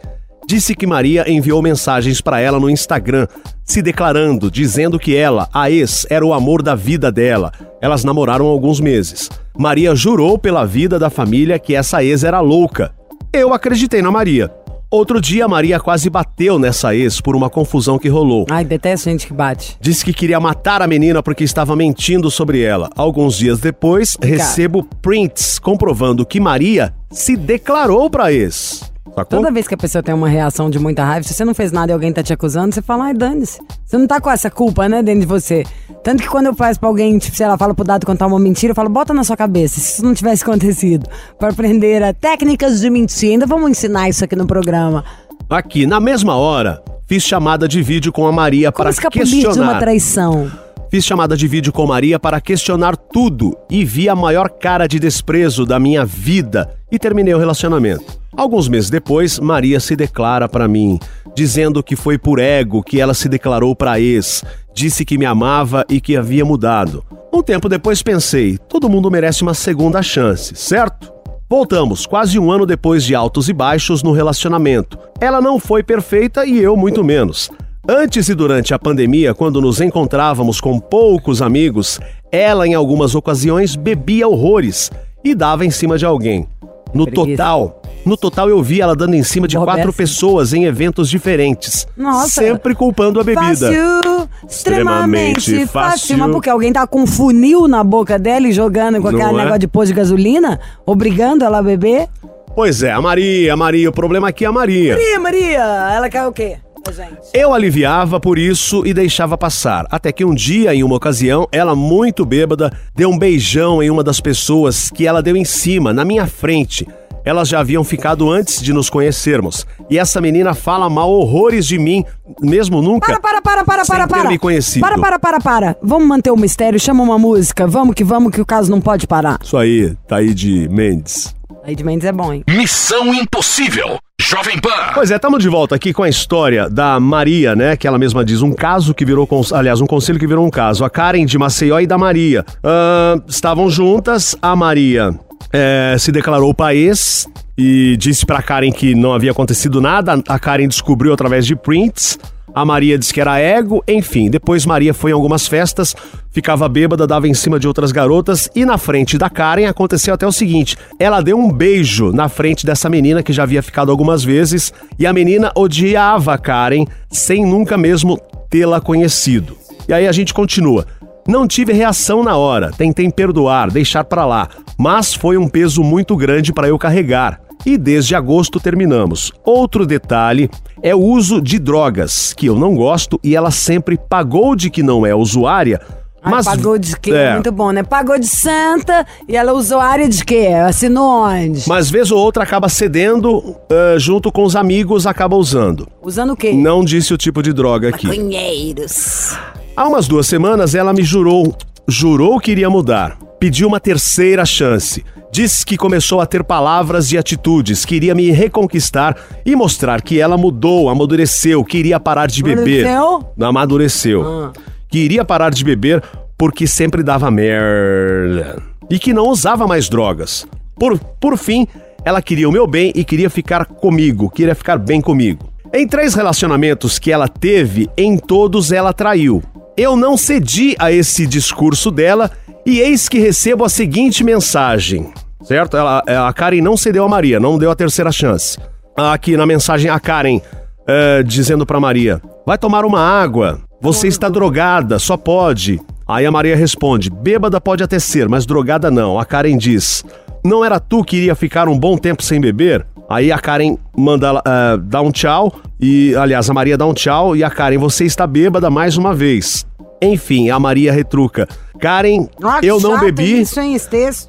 Disse 0.47 0.75
que 0.75 0.87
Maria 0.87 1.31
enviou 1.31 1.61
mensagens 1.63 2.21
pra 2.21 2.39
ela 2.41 2.61
no 2.61 2.69
Instagram, 2.71 3.27
se 3.65 3.81
declarando, 3.83 4.51
dizendo 4.51 4.99
que 4.99 5.15
ela, 5.17 5.49
a 5.55 5.71
ex, 5.71 6.07
era 6.11 6.25
o 6.25 6.33
amor 6.35 6.63
da 6.63 6.75
vida 6.75 7.11
dela. 7.11 7.51
Elas 7.81 8.05
namoraram 8.05 8.47
há 8.47 8.51
alguns 8.51 8.79
meses. 8.81 9.29
Maria 9.59 9.93
jurou 9.93 10.39
pela 10.39 10.65
vida 10.65 11.01
da 11.01 11.11
família 11.11 11.59
que 11.59 11.75
essa 11.75 12.05
ex 12.05 12.23
era 12.23 12.39
louca. 12.39 12.95
Eu 13.33 13.53
acreditei 13.53 14.01
na 14.01 14.09
Maria. 14.09 14.49
Outro 14.89 15.21
dia, 15.21 15.49
Maria 15.49 15.81
quase 15.81 16.09
bateu 16.09 16.61
nessa 16.61 16.95
ex 16.95 17.21
por 17.21 17.35
uma 17.35 17.51
confusão 17.51 17.99
que 17.99 18.09
rolou. 18.09 18.47
Ai, 18.49 18.65
detesto 18.65 19.11
gente 19.11 19.27
que 19.27 19.33
bate. 19.33 19.77
Disse 19.81 20.05
que 20.05 20.15
queria 20.15 20.39
matar 20.39 20.81
a 20.81 20.87
menina 20.87 21.25
porque 21.25 21.43
estava 21.43 21.75
mentindo 21.75 22.31
sobre 22.31 22.63
ela. 22.63 22.89
Alguns 22.97 23.37
dias 23.37 23.59
depois, 23.59 24.17
recebo 24.23 24.85
prints 25.03 25.59
comprovando 25.59 26.25
que 26.25 26.39
Maria 26.39 26.95
se 27.11 27.37
declarou 27.37 28.09
pra 28.09 28.33
ex. 28.33 28.93
Sacou? 29.19 29.39
Toda 29.41 29.51
vez 29.53 29.67
que 29.67 29.75
a 29.75 29.77
pessoa 29.77 30.03
tem 30.03 30.15
uma 30.15 30.29
reação 30.29 30.71
de 30.71 30.79
muita 30.79 31.05
raiva, 31.05 31.27
se 31.27 31.35
você 31.35 31.45
não 31.45 31.55
fez 31.55 31.73
nada 31.73 31.93
e 31.93 31.95
alguém 31.95 32.13
tá 32.13 32.23
te 32.23 32.33
acusando, 32.33 32.75
você 32.75 32.81
fala, 32.83 33.05
ai, 33.07 33.15
dane-se. 33.15 33.61
Você 33.85 33.99
não 33.99 34.07
tá 34.07 34.21
com 34.21 34.31
essa 34.31 34.51
culpa, 34.51 34.89
né, 34.89 35.03
dentro 35.03 35.21
de 35.21 35.27
você. 35.27 35.65
Tanto 36.05 36.23
que 36.23 36.29
quando 36.29 36.47
eu 36.47 36.55
faço 36.55 36.79
pra 36.79 36.89
alguém, 36.89 37.19
tipo, 37.19 37.37
sei 37.37 37.47
lá, 37.47 37.59
fala 37.59 37.75
pro 37.75 37.85
dado 37.85 38.07
contar 38.07 38.27
uma 38.27 38.39
mentira, 38.39 38.71
eu 38.71 38.75
falo, 38.75 38.89
bota 38.89 39.13
na 39.13 39.25
sua 39.25 39.37
cabeça, 39.37 39.81
se 39.81 39.95
isso 39.95 40.05
não 40.05 40.15
tivesse 40.15 40.43
acontecido. 40.43 41.09
Pra 41.39 41.49
aprender 41.49 42.03
a 42.03 42.13
técnicas 42.15 42.81
de 42.81 42.89
mentir. 42.91 43.31
Ainda 43.33 43.47
vamos 43.47 43.71
ensinar 43.71 44.09
isso 44.09 44.25
aqui 44.25 44.37
no 44.37 44.47
programa. 44.47 45.05
Aqui, 45.51 45.87
na 45.87 45.99
mesma 45.99 46.37
hora, 46.37 46.83
fiz 47.07 47.23
chamada 47.23 47.67
de 47.67 47.83
vídeo 47.83 48.13
com 48.13 48.27
a 48.27 48.33
Maria 48.33 48.71
Como 48.71 48.85
para 48.85 48.91
escapulir 48.91 49.25
de 49.27 49.37
uma 49.37 49.45
questionar. 49.47 49.79
traição? 49.79 50.51
Fiz 50.91 51.05
chamada 51.05 51.37
de 51.37 51.47
vídeo 51.47 51.71
com 51.71 51.87
Maria 51.87 52.19
para 52.19 52.41
questionar 52.41 52.97
tudo 52.97 53.55
e 53.69 53.85
vi 53.85 54.09
a 54.09 54.17
maior 54.17 54.49
cara 54.49 54.87
de 54.87 54.99
desprezo 54.99 55.67
da 55.67 55.79
minha 55.79 56.03
vida 56.03 56.75
e 56.91 56.99
terminei 56.99 57.35
o 57.35 57.39
relacionamento. 57.39 58.19
Alguns 58.35 58.69
meses 58.69 58.89
depois, 58.89 59.39
Maria 59.39 59.81
se 59.81 59.95
declara 59.95 60.49
para 60.49 60.67
mim, 60.67 60.99
dizendo 61.37 61.83
que 61.83 61.95
foi 61.95 62.17
por 62.17 62.39
ego 62.39 62.83
que 62.83 62.99
ela 62.99 63.13
se 63.13 63.29
declarou 63.29 63.77
para 63.77 64.01
ex, 64.01 64.43
disse 64.73 65.05
que 65.05 65.19
me 65.19 65.27
amava 65.27 65.85
e 65.91 66.01
que 66.01 66.17
havia 66.17 66.45
mudado. 66.45 67.05
Um 67.31 67.43
tempo 67.43 67.69
depois 67.69 68.03
pensei, 68.03 68.57
todo 68.57 68.89
mundo 68.89 69.11
merece 69.11 69.43
uma 69.43 69.53
segunda 69.53 70.01
chance, 70.01 70.55
certo? 70.57 71.13
Voltamos, 71.51 72.07
quase 72.07 72.39
um 72.39 72.51
ano 72.51 72.65
depois 72.65 73.05
de 73.05 73.15
altos 73.15 73.51
e 73.51 73.53
baixos 73.53 74.03
no 74.03 74.13
relacionamento. 74.13 74.99
Ela 75.21 75.43
não 75.43 75.59
foi 75.59 75.83
perfeita 75.83 76.47
e 76.47 76.59
eu 76.59 76.79
muito 76.79 77.05
menos. 77.05 77.51
Antes 77.87 78.29
e 78.29 78.35
durante 78.35 78.75
a 78.75 78.79
pandemia, 78.79 79.35
quando 79.35 79.61
nos 79.61 79.81
encontrávamos 79.81 80.61
com 80.61 80.81
poucos 80.81 81.41
amigos, 81.41 82.01
ela 82.31 82.67
em 82.67 82.75
algumas 82.75 83.15
ocasiões 83.15 83.77
bebia 83.77 84.29
horrores 84.29 84.91
e 85.25 85.35
dava 85.35 85.65
em 85.65 85.71
cima 85.71 85.97
de 85.97 86.05
alguém. 86.05 86.47
No 86.95 87.05
Preguiça. 87.05 87.37
total, 87.37 87.83
no 88.05 88.17
total 88.17 88.49
eu 88.49 88.63
vi 88.63 88.81
ela 88.81 88.97
dando 88.97 89.15
em 89.15 89.23
cima 89.23 89.47
de 89.47 89.57
Boa 89.57 89.67
quatro 89.67 89.93
pessoas 89.93 90.53
em 90.53 90.65
eventos 90.65 91.11
diferentes. 91.11 91.87
Nossa. 91.97 92.41
Sempre 92.41 92.75
culpando 92.75 93.21
a 93.21 93.25
bebida. 93.25 93.69
Fácil, 93.69 94.29
extremamente 94.49 95.67
fácil. 95.67 96.19
Mas 96.19 96.33
porque 96.33 96.49
alguém 96.49 96.73
tá 96.73 96.87
com 96.87 97.03
um 97.03 97.07
funil 97.07 97.69
na 97.69 97.85
boca 97.85 98.19
dela 98.19 98.49
e 98.49 98.53
jogando 98.53 99.01
com 99.01 99.09
aquele 99.09 99.23
é? 99.23 99.33
negócio 99.33 99.59
de 99.59 99.69
posto 99.69 99.89
de 99.89 99.95
gasolina, 99.95 100.59
obrigando 100.87 101.45
ela 101.45 101.59
a 101.59 101.63
beber. 101.63 102.09
Pois 102.55 102.83
é, 102.83 102.91
a 102.91 103.01
Maria, 103.01 103.53
a 103.53 103.57
Maria, 103.57 103.89
o 103.89 103.93
problema 103.93 104.29
aqui 104.29 104.45
é 104.45 104.49
a 104.49 104.53
Maria. 104.53 104.95
Maria, 104.95 105.21
Maria, 105.21 105.93
ela 105.95 106.09
quer 106.09 106.27
o 106.27 106.33
quê? 106.33 106.57
Gente? 106.93 107.29
Eu 107.33 107.53
aliviava 107.53 108.21
por 108.21 108.39
isso 108.39 108.87
e 108.87 108.93
deixava 108.93 109.37
passar. 109.37 109.87
Até 109.91 110.13
que 110.13 110.25
um 110.25 110.35
dia, 110.35 110.75
em 110.75 110.83
uma 110.83 110.97
ocasião, 110.97 111.47
ela, 111.53 111.75
muito 111.75 112.25
bêbada, 112.25 112.73
deu 112.95 113.11
um 113.11 113.19
beijão 113.19 113.83
em 113.83 113.91
uma 113.91 114.03
das 114.03 114.21
pessoas 114.21 114.91
que 114.91 115.07
ela 115.07 115.23
deu 115.23 115.37
em 115.37 115.45
cima, 115.45 115.93
na 115.93 116.05
minha 116.05 116.27
frente. 116.27 116.87
Elas 117.25 117.49
já 117.49 117.61
haviam 117.61 117.85
ficado 117.85 118.31
antes 118.31 118.63
de 118.63 118.73
nos 118.73 118.89
conhecermos. 118.89 119.67
E 119.91 119.99
essa 119.99 120.21
menina 120.21 120.55
fala 120.55 120.89
mal 120.89 121.11
horrores 121.11 121.67
de 121.67 121.79
mim, 121.79 122.05
mesmo 122.41 122.81
nunca. 122.81 123.07
Para, 123.07 123.21
para, 123.21 123.43
para, 123.43 123.65
para, 123.65 123.85
sem 123.85 123.95
para, 123.95 124.07
ter 124.07 124.15
para. 124.15 124.31
me 124.31 124.39
conhecido. 124.39 124.81
Para, 124.81 124.99
para, 124.99 125.19
para, 125.19 125.41
para. 125.41 125.77
Vamos 125.83 126.09
manter 126.09 126.31
o 126.31 126.37
mistério, 126.37 126.81
chama 126.81 127.03
uma 127.03 127.19
música. 127.19 127.67
Vamos 127.67 127.95
que 127.95 128.03
vamos, 128.03 128.33
que 128.33 128.41
o 128.41 128.47
caso 128.47 128.71
não 128.71 128.81
pode 128.81 129.07
parar. 129.07 129.39
Isso 129.43 129.57
aí, 129.59 129.95
tá 130.07 130.17
aí 130.17 130.33
de 130.33 130.69
Mendes. 130.71 131.35
Aí 131.65 131.77
de 131.77 131.85
Mendes 131.85 132.07
é 132.07 132.13
bom, 132.13 132.33
hein? 132.33 132.45
Missão 132.49 133.13
Impossível. 133.13 133.99
Jovem 134.21 134.59
Pan. 134.59 134.93
Pois 134.95 135.11
é, 135.11 135.15
estamos 135.17 135.41
de 135.43 135.49
volta 135.49 135.75
aqui 135.77 135.93
com 135.93 136.03
a 136.03 136.09
história 136.09 136.69
da 136.69 136.99
Maria, 136.99 137.55
né? 137.55 137.77
Que 137.77 137.87
ela 137.87 137.99
mesma 137.99 138.25
diz, 138.25 138.43
um 138.43 138.53
caso 138.53 138.93
que 138.93 139.05
virou, 139.05 139.27
cons- 139.27 139.53
aliás, 139.53 139.81
um 139.81 139.87
conselho 139.87 140.19
que 140.19 140.27
virou 140.27 140.45
um 140.45 140.51
caso. 140.51 140.85
A 140.85 140.91
Karen 140.91 141.25
de 141.25 141.39
Maceió 141.39 141.79
e 141.81 141.87
da 141.87 141.97
Maria. 141.97 142.45
Ah, 142.63 143.17
estavam 143.29 143.71
juntas, 143.71 144.37
a 144.43 144.57
Maria 144.57 145.15
eh, 145.53 145.97
se 145.99 146.11
declarou 146.11 146.53
país 146.53 147.27
e 147.57 147.97
disse 147.97 148.27
pra 148.27 148.43
Karen 148.43 148.73
que 148.73 148.95
não 148.95 149.15
havia 149.15 149.31
acontecido 149.31 149.81
nada. 149.81 150.21
A 150.29 150.39
Karen 150.39 150.67
descobriu 150.69 151.13
através 151.13 151.47
de 151.47 151.55
prints. 151.55 152.19
A 152.59 152.65
Maria 152.65 152.99
disse 152.99 153.15
que 153.15 153.21
era 153.21 153.39
ego, 153.39 153.85
enfim. 153.87 154.29
Depois 154.29 154.67
Maria 154.67 154.93
foi 154.93 155.13
em 155.13 155.15
algumas 155.15 155.47
festas, 155.47 155.95
ficava 156.29 156.69
bêbada, 156.69 157.07
dava 157.07 157.29
em 157.29 157.33
cima 157.33 157.57
de 157.57 157.69
outras 157.69 157.93
garotas 157.93 158.51
e 158.53 158.65
na 158.65 158.77
frente 158.77 159.17
da 159.17 159.31
Karen 159.31 159.67
aconteceu 159.67 160.13
até 160.13 160.27
o 160.27 160.33
seguinte: 160.33 160.77
ela 160.99 161.21
deu 161.21 161.39
um 161.39 161.53
beijo 161.53 162.11
na 162.11 162.29
frente 162.29 162.67
dessa 162.67 162.91
menina 162.91 163.23
que 163.23 163.33
já 163.33 163.45
havia 163.45 163.63
ficado 163.63 163.93
algumas 163.93 164.25
vezes 164.25 164.73
e 164.99 165.07
a 165.07 165.13
menina 165.13 165.53
odiava 165.55 166.35
a 166.35 166.39
Karen 166.39 166.85
sem 167.09 167.47
nunca 167.47 167.79
mesmo 167.79 168.19
tê-la 168.51 168.81
conhecido. 168.81 169.57
E 169.89 169.93
aí 169.93 170.09
a 170.09 170.13
gente 170.13 170.35
continua. 170.35 170.85
Não 171.29 171.47
tive 171.47 171.73
reação 171.73 172.25
na 172.25 172.37
hora, 172.37 172.73
tentei 172.73 173.09
perdoar, 173.09 173.71
deixar 173.71 174.03
pra 174.03 174.27
lá, 174.27 174.49
mas 174.77 175.15
foi 175.15 175.39
um 175.39 175.47
peso 175.47 175.85
muito 175.85 176.17
grande 176.17 176.53
para 176.53 176.67
eu 176.67 176.77
carregar. 176.77 177.41
E 177.67 177.77
desde 177.77 178.15
agosto 178.15 178.61
terminamos. 178.61 179.33
Outro 179.45 179.85
detalhe 179.85 180.49
é 180.83 180.95
o 180.95 181.01
uso 181.01 181.41
de 181.41 181.59
drogas, 181.59 182.33
que 182.33 182.47
eu 182.47 182.55
não 182.55 182.75
gosto 182.75 183.19
e 183.23 183.35
ela 183.35 183.51
sempre 183.51 183.99
pagou 183.99 184.55
de 184.55 184.71
que 184.71 184.83
não 184.83 185.05
é 185.05 185.15
usuária. 185.15 185.81
Ai, 186.23 186.33
Mas 186.33 186.47
pagou 186.47 186.79
de 186.79 186.99
quê? 186.99 187.13
É. 187.13 187.35
Muito 187.35 187.53
bom, 187.53 187.71
né? 187.71 187.83
Pagou 187.83 188.19
de 188.19 188.27
santa 188.27 189.07
e 189.29 189.37
ela 189.37 189.53
usou 189.53 189.79
área 189.81 190.09
de 190.09 190.25
quê? 190.25 190.49
Assinou 190.67 191.25
onde? 191.25 191.69
Mas 191.69 191.91
vez 191.91 192.11
ou 192.11 192.19
outra 192.19 192.43
acaba 192.43 192.69
cedendo, 192.69 193.57
ah, 193.71 193.99
junto 193.99 194.33
com 194.33 194.43
os 194.43 194.57
amigos, 194.57 195.07
acaba 195.07 195.37
usando. 195.37 195.89
Usando 196.03 196.33
o 196.33 196.37
quê? 196.37 196.53
Não 196.53 196.85
disse 196.85 197.15
o 197.15 197.17
tipo 197.17 197.43
de 197.43 197.53
droga 197.53 197.91
aqui. 197.91 198.07
Cunheiros. 198.09 199.37
Há 199.77 199.87
umas 199.87 200.09
duas 200.09 200.27
semanas 200.27 200.75
ela 200.75 200.93
me 200.93 201.05
jurou, 201.05 201.57
jurou 201.87 202.41
que 202.41 202.51
iria 202.51 202.69
mudar. 202.69 203.17
Pediu 203.39 203.69
uma 203.69 203.79
terceira 203.79 204.45
chance. 204.45 205.05
Disse 205.31 205.65
que 205.65 205.77
começou 205.77 206.21
a 206.21 206.27
ter 206.27 206.43
palavras 206.43 207.13
e 207.13 207.19
atitudes, 207.19 207.85
queria 207.85 208.15
me 208.15 208.31
reconquistar 208.31 209.17
e 209.45 209.55
mostrar 209.55 210.03
que 210.03 210.19
ela 210.19 210.37
mudou, 210.37 210.89
amadureceu, 210.89 211.63
queria 211.65 212.01
parar 212.01 212.27
de 212.27 212.43
beber. 212.43 212.87
Amadureceu? 212.87 213.47
Amadureceu. 213.49 214.53
Queria 214.89 215.25
parar 215.25 215.51
de 215.51 215.63
beber 215.63 216.03
porque 216.37 216.67
sempre 216.67 217.03
dava 217.03 217.31
merda. 217.31 218.63
E 218.91 218.99
que 218.99 219.13
não 219.13 219.29
usava 219.29 219.67
mais 219.67 219.89
drogas. 219.89 220.47
Por, 220.77 220.99
por 220.99 221.37
fim, 221.37 221.67
ela 222.05 222.23
queria 222.23 222.49
o 222.49 222.53
meu 222.53 222.67
bem 222.67 222.93
e 222.95 223.05
queria 223.05 223.29
ficar 223.29 223.67
comigo, 223.67 224.31
queria 224.31 224.55
ficar 224.55 224.79
bem 224.79 225.01
comigo. 225.01 225.47
Em 225.75 225.87
três 225.87 226.15
relacionamentos 226.15 226.99
que 226.99 227.13
ela 227.13 227.29
teve, 227.29 227.91
em 227.97 228.17
todos 228.17 228.73
ela 228.73 228.93
traiu. 228.95 229.43
Eu 229.77 229.95
não 229.95 230.17
cedi 230.17 230.75
a 230.79 230.91
esse 230.91 231.27
discurso 231.27 231.91
dela 231.91 232.31
e 232.69 232.81
eis 232.81 233.09
que 233.09 233.19
recebo 233.19 233.65
a 233.65 233.69
seguinte 233.71 234.23
mensagem. 234.23 235.11
Certo? 235.43 235.75
Ela, 235.75 236.03
a 236.29 236.33
Karen 236.35 236.61
não 236.61 236.77
cedeu 236.77 237.03
a 237.03 237.09
Maria, 237.09 237.41
não 237.41 237.57
deu 237.57 237.71
a 237.71 237.75
terceira 237.75 238.13
chance. 238.13 238.59
Aqui 238.95 239.39
na 239.39 239.47
mensagem, 239.47 239.91
a 239.91 239.99
Karen 239.99 240.39
é, 240.87 241.23
dizendo 241.23 241.65
pra 241.65 241.81
Maria: 241.81 242.21
Vai 242.45 242.59
tomar 242.59 242.85
uma 242.85 243.01
água. 243.01 243.59
Você 243.81 244.07
está 244.07 244.29
drogada, 244.29 244.99
só 244.99 245.17
pode. 245.17 245.81
Aí 246.07 246.27
a 246.27 246.31
Maria 246.31 246.55
responde: 246.55 247.09
Bêbada 247.09 247.59
pode 247.59 247.83
até 247.83 247.99
ser, 247.99 248.29
mas 248.29 248.45
drogada 248.45 248.91
não. 248.91 249.19
A 249.19 249.25
Karen 249.25 249.57
diz: 249.57 250.05
Não 250.45 250.63
era 250.63 250.79
tu 250.79 251.03
que 251.03 251.17
iria 251.17 251.35
ficar 251.35 251.69
um 251.69 251.79
bom 251.79 251.97
tempo 251.97 252.23
sem 252.23 252.39
beber? 252.39 252.85
Aí 253.09 253.33
a 253.33 253.39
Karen 253.39 253.79
manda 253.97 254.43
ah, 254.45 254.77
dar 254.77 255.01
um 255.01 255.11
tchau 255.11 255.55
e, 255.81 256.15
aliás, 256.17 256.51
a 256.51 256.53
Maria 256.53 256.77
dá 256.77 256.85
um 256.85 256.93
tchau 256.93 257.35
e 257.35 257.43
a 257.43 257.49
Karen, 257.49 257.79
você 257.79 258.05
está 258.05 258.27
bêbada 258.27 258.69
mais 258.69 258.99
uma 258.99 259.15
vez. 259.15 259.67
Enfim, 260.03 260.51
a 260.51 260.59
Maria 260.61 260.93
retruca. 260.93 261.49
Karen, 261.79 262.27
que 262.61 262.67
eu 262.67 262.81
não 262.81 262.99
bebi, 262.99 263.41
Isso, 263.41 263.61
hein, 263.61 263.77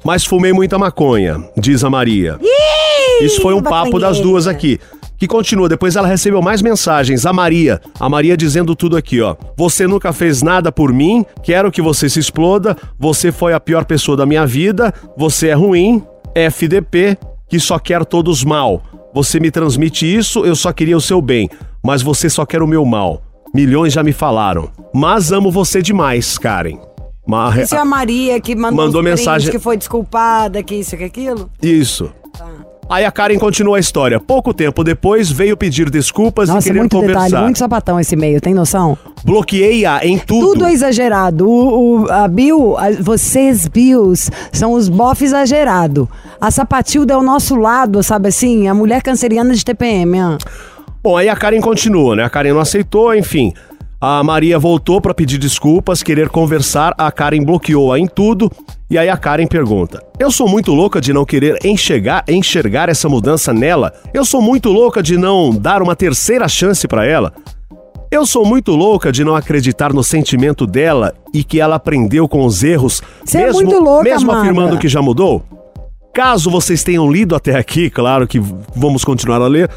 mas 0.04 0.24
fumei 0.24 0.52
muita 0.52 0.78
maconha, 0.78 1.42
diz 1.56 1.82
a 1.84 1.90
Maria. 1.90 2.38
Isso 3.20 3.42
foi 3.42 3.54
um 3.54 3.62
papo 3.62 3.98
das 3.98 4.20
duas 4.20 4.46
aqui. 4.46 4.78
Que 5.18 5.26
continua, 5.26 5.68
depois 5.68 5.96
ela 5.96 6.08
recebeu 6.08 6.40
mais 6.40 6.62
mensagens. 6.62 7.26
A 7.26 7.32
Maria, 7.32 7.78
a 7.98 8.08
Maria 8.08 8.34
dizendo 8.38 8.74
tudo 8.74 8.96
aqui, 8.96 9.20
ó. 9.20 9.36
Você 9.54 9.86
nunca 9.86 10.14
fez 10.14 10.40
nada 10.40 10.72
por 10.72 10.94
mim, 10.94 11.26
quero 11.42 11.70
que 11.70 11.82
você 11.82 12.08
se 12.08 12.18
exploda, 12.18 12.74
você 12.98 13.30
foi 13.30 13.52
a 13.52 13.60
pior 13.60 13.84
pessoa 13.84 14.16
da 14.16 14.24
minha 14.24 14.46
vida, 14.46 14.94
você 15.18 15.48
é 15.48 15.52
ruim, 15.52 16.02
FDP, 16.34 17.18
que 17.50 17.60
só 17.60 17.78
quer 17.78 18.06
todos 18.06 18.42
mal. 18.42 18.82
Você 19.12 19.38
me 19.38 19.50
transmite 19.50 20.06
isso, 20.06 20.46
eu 20.46 20.56
só 20.56 20.72
queria 20.72 20.96
o 20.96 21.00
seu 21.02 21.20
bem, 21.20 21.50
mas 21.84 22.00
você 22.00 22.30
só 22.30 22.46
quer 22.46 22.62
o 22.62 22.66
meu 22.66 22.86
mal. 22.86 23.20
Milhões 23.52 23.92
já 23.92 24.02
me 24.02 24.12
falaram. 24.12 24.70
Mas 24.94 25.32
amo 25.32 25.50
você 25.50 25.82
demais, 25.82 26.38
Karen. 26.38 26.78
Ma- 27.26 27.54
Isso 27.60 27.74
é 27.74 27.78
a 27.78 27.84
Maria 27.84 28.40
que 28.40 28.54
mandou, 28.56 28.84
Mandou 28.86 29.02
mensagem- 29.02 29.50
que 29.50 29.58
foi 29.58 29.76
desculpada, 29.76 30.62
que 30.62 30.74
isso, 30.76 30.96
que 30.96 31.04
aquilo. 31.04 31.50
Isso. 31.62 32.10
Aí 32.88 33.04
a 33.04 33.12
Karen 33.12 33.38
continua 33.38 33.76
a 33.76 33.80
história. 33.80 34.18
Pouco 34.18 34.52
tempo 34.52 34.82
depois 34.82 35.30
veio 35.30 35.56
pedir 35.56 35.88
desculpas 35.88 36.48
e 36.48 36.52
Nossa, 36.52 36.66
querer 36.66 36.80
muito 36.80 36.96
conversar. 36.96 37.24
detalhe, 37.26 37.44
muito 37.44 37.58
sapatão 37.60 38.00
esse 38.00 38.16
e-mail, 38.16 38.40
tem 38.40 38.52
noção? 38.52 38.98
Bloqueei-a 39.22 40.04
em 40.04 40.18
tudo. 40.18 40.54
Tudo 40.54 40.64
é 40.66 40.72
exagerado. 40.72 41.48
O, 41.48 42.00
o- 42.02 42.10
a 42.10 42.26
Bill, 42.26 42.76
a- 42.76 42.90
vocês, 43.00 43.68
Bills, 43.68 44.28
são 44.52 44.72
os 44.72 44.88
bof 44.88 45.22
exagerado. 45.24 46.08
A 46.40 46.50
Sapatilda 46.50 47.14
é 47.14 47.16
o 47.16 47.22
nosso 47.22 47.54
lado, 47.54 48.02
sabe 48.02 48.28
assim? 48.28 48.66
A 48.66 48.74
mulher 48.74 49.02
canceriana 49.02 49.54
de 49.54 49.64
TPM. 49.64 50.20
ó. 50.20 50.38
Bom, 51.00 51.16
aí 51.16 51.28
a 51.28 51.36
Karen 51.36 51.60
continua, 51.60 52.16
né? 52.16 52.24
A 52.24 52.28
Karen 52.30 52.52
não 52.54 52.60
aceitou, 52.60 53.14
enfim. 53.14 53.52
A 54.02 54.24
Maria 54.24 54.58
voltou 54.58 54.98
pra 54.98 55.12
pedir 55.12 55.36
desculpas, 55.36 56.02
querer 56.02 56.30
conversar. 56.30 56.94
A 56.96 57.12
Karen 57.12 57.44
bloqueou-a 57.44 57.98
em 57.98 58.06
tudo. 58.06 58.50
E 58.88 58.96
aí 58.96 59.10
a 59.10 59.16
Karen 59.16 59.46
pergunta: 59.46 60.02
Eu 60.18 60.30
sou 60.30 60.48
muito 60.48 60.72
louca 60.72 61.02
de 61.02 61.12
não 61.12 61.26
querer 61.26 61.58
enxergar, 61.62 62.24
enxergar 62.26 62.88
essa 62.88 63.10
mudança 63.10 63.52
nela? 63.52 63.92
Eu 64.14 64.24
sou 64.24 64.40
muito 64.40 64.70
louca 64.70 65.02
de 65.02 65.18
não 65.18 65.54
dar 65.54 65.82
uma 65.82 65.94
terceira 65.94 66.48
chance 66.48 66.88
pra 66.88 67.04
ela? 67.04 67.34
Eu 68.10 68.24
sou 68.24 68.44
muito 68.44 68.72
louca 68.72 69.12
de 69.12 69.22
não 69.22 69.36
acreditar 69.36 69.92
no 69.92 70.02
sentimento 70.02 70.66
dela 70.66 71.14
e 71.34 71.44
que 71.44 71.60
ela 71.60 71.76
aprendeu 71.76 72.26
com 72.26 72.46
os 72.46 72.64
erros, 72.64 73.02
Você 73.22 73.36
é 73.36 73.44
mesmo, 73.44 73.62
muito 73.62 73.78
louca, 73.78 74.02
mesmo 74.02 74.32
afirmando 74.32 74.78
que 74.78 74.88
já 74.88 75.02
mudou? 75.02 75.44
Caso 76.12 76.50
vocês 76.50 76.82
tenham 76.82 77.12
lido 77.12 77.36
até 77.36 77.56
aqui, 77.56 77.88
claro 77.90 78.26
que 78.26 78.40
vamos 78.74 79.04
continuar 79.04 79.40
a 79.42 79.46
ler, 79.46 79.70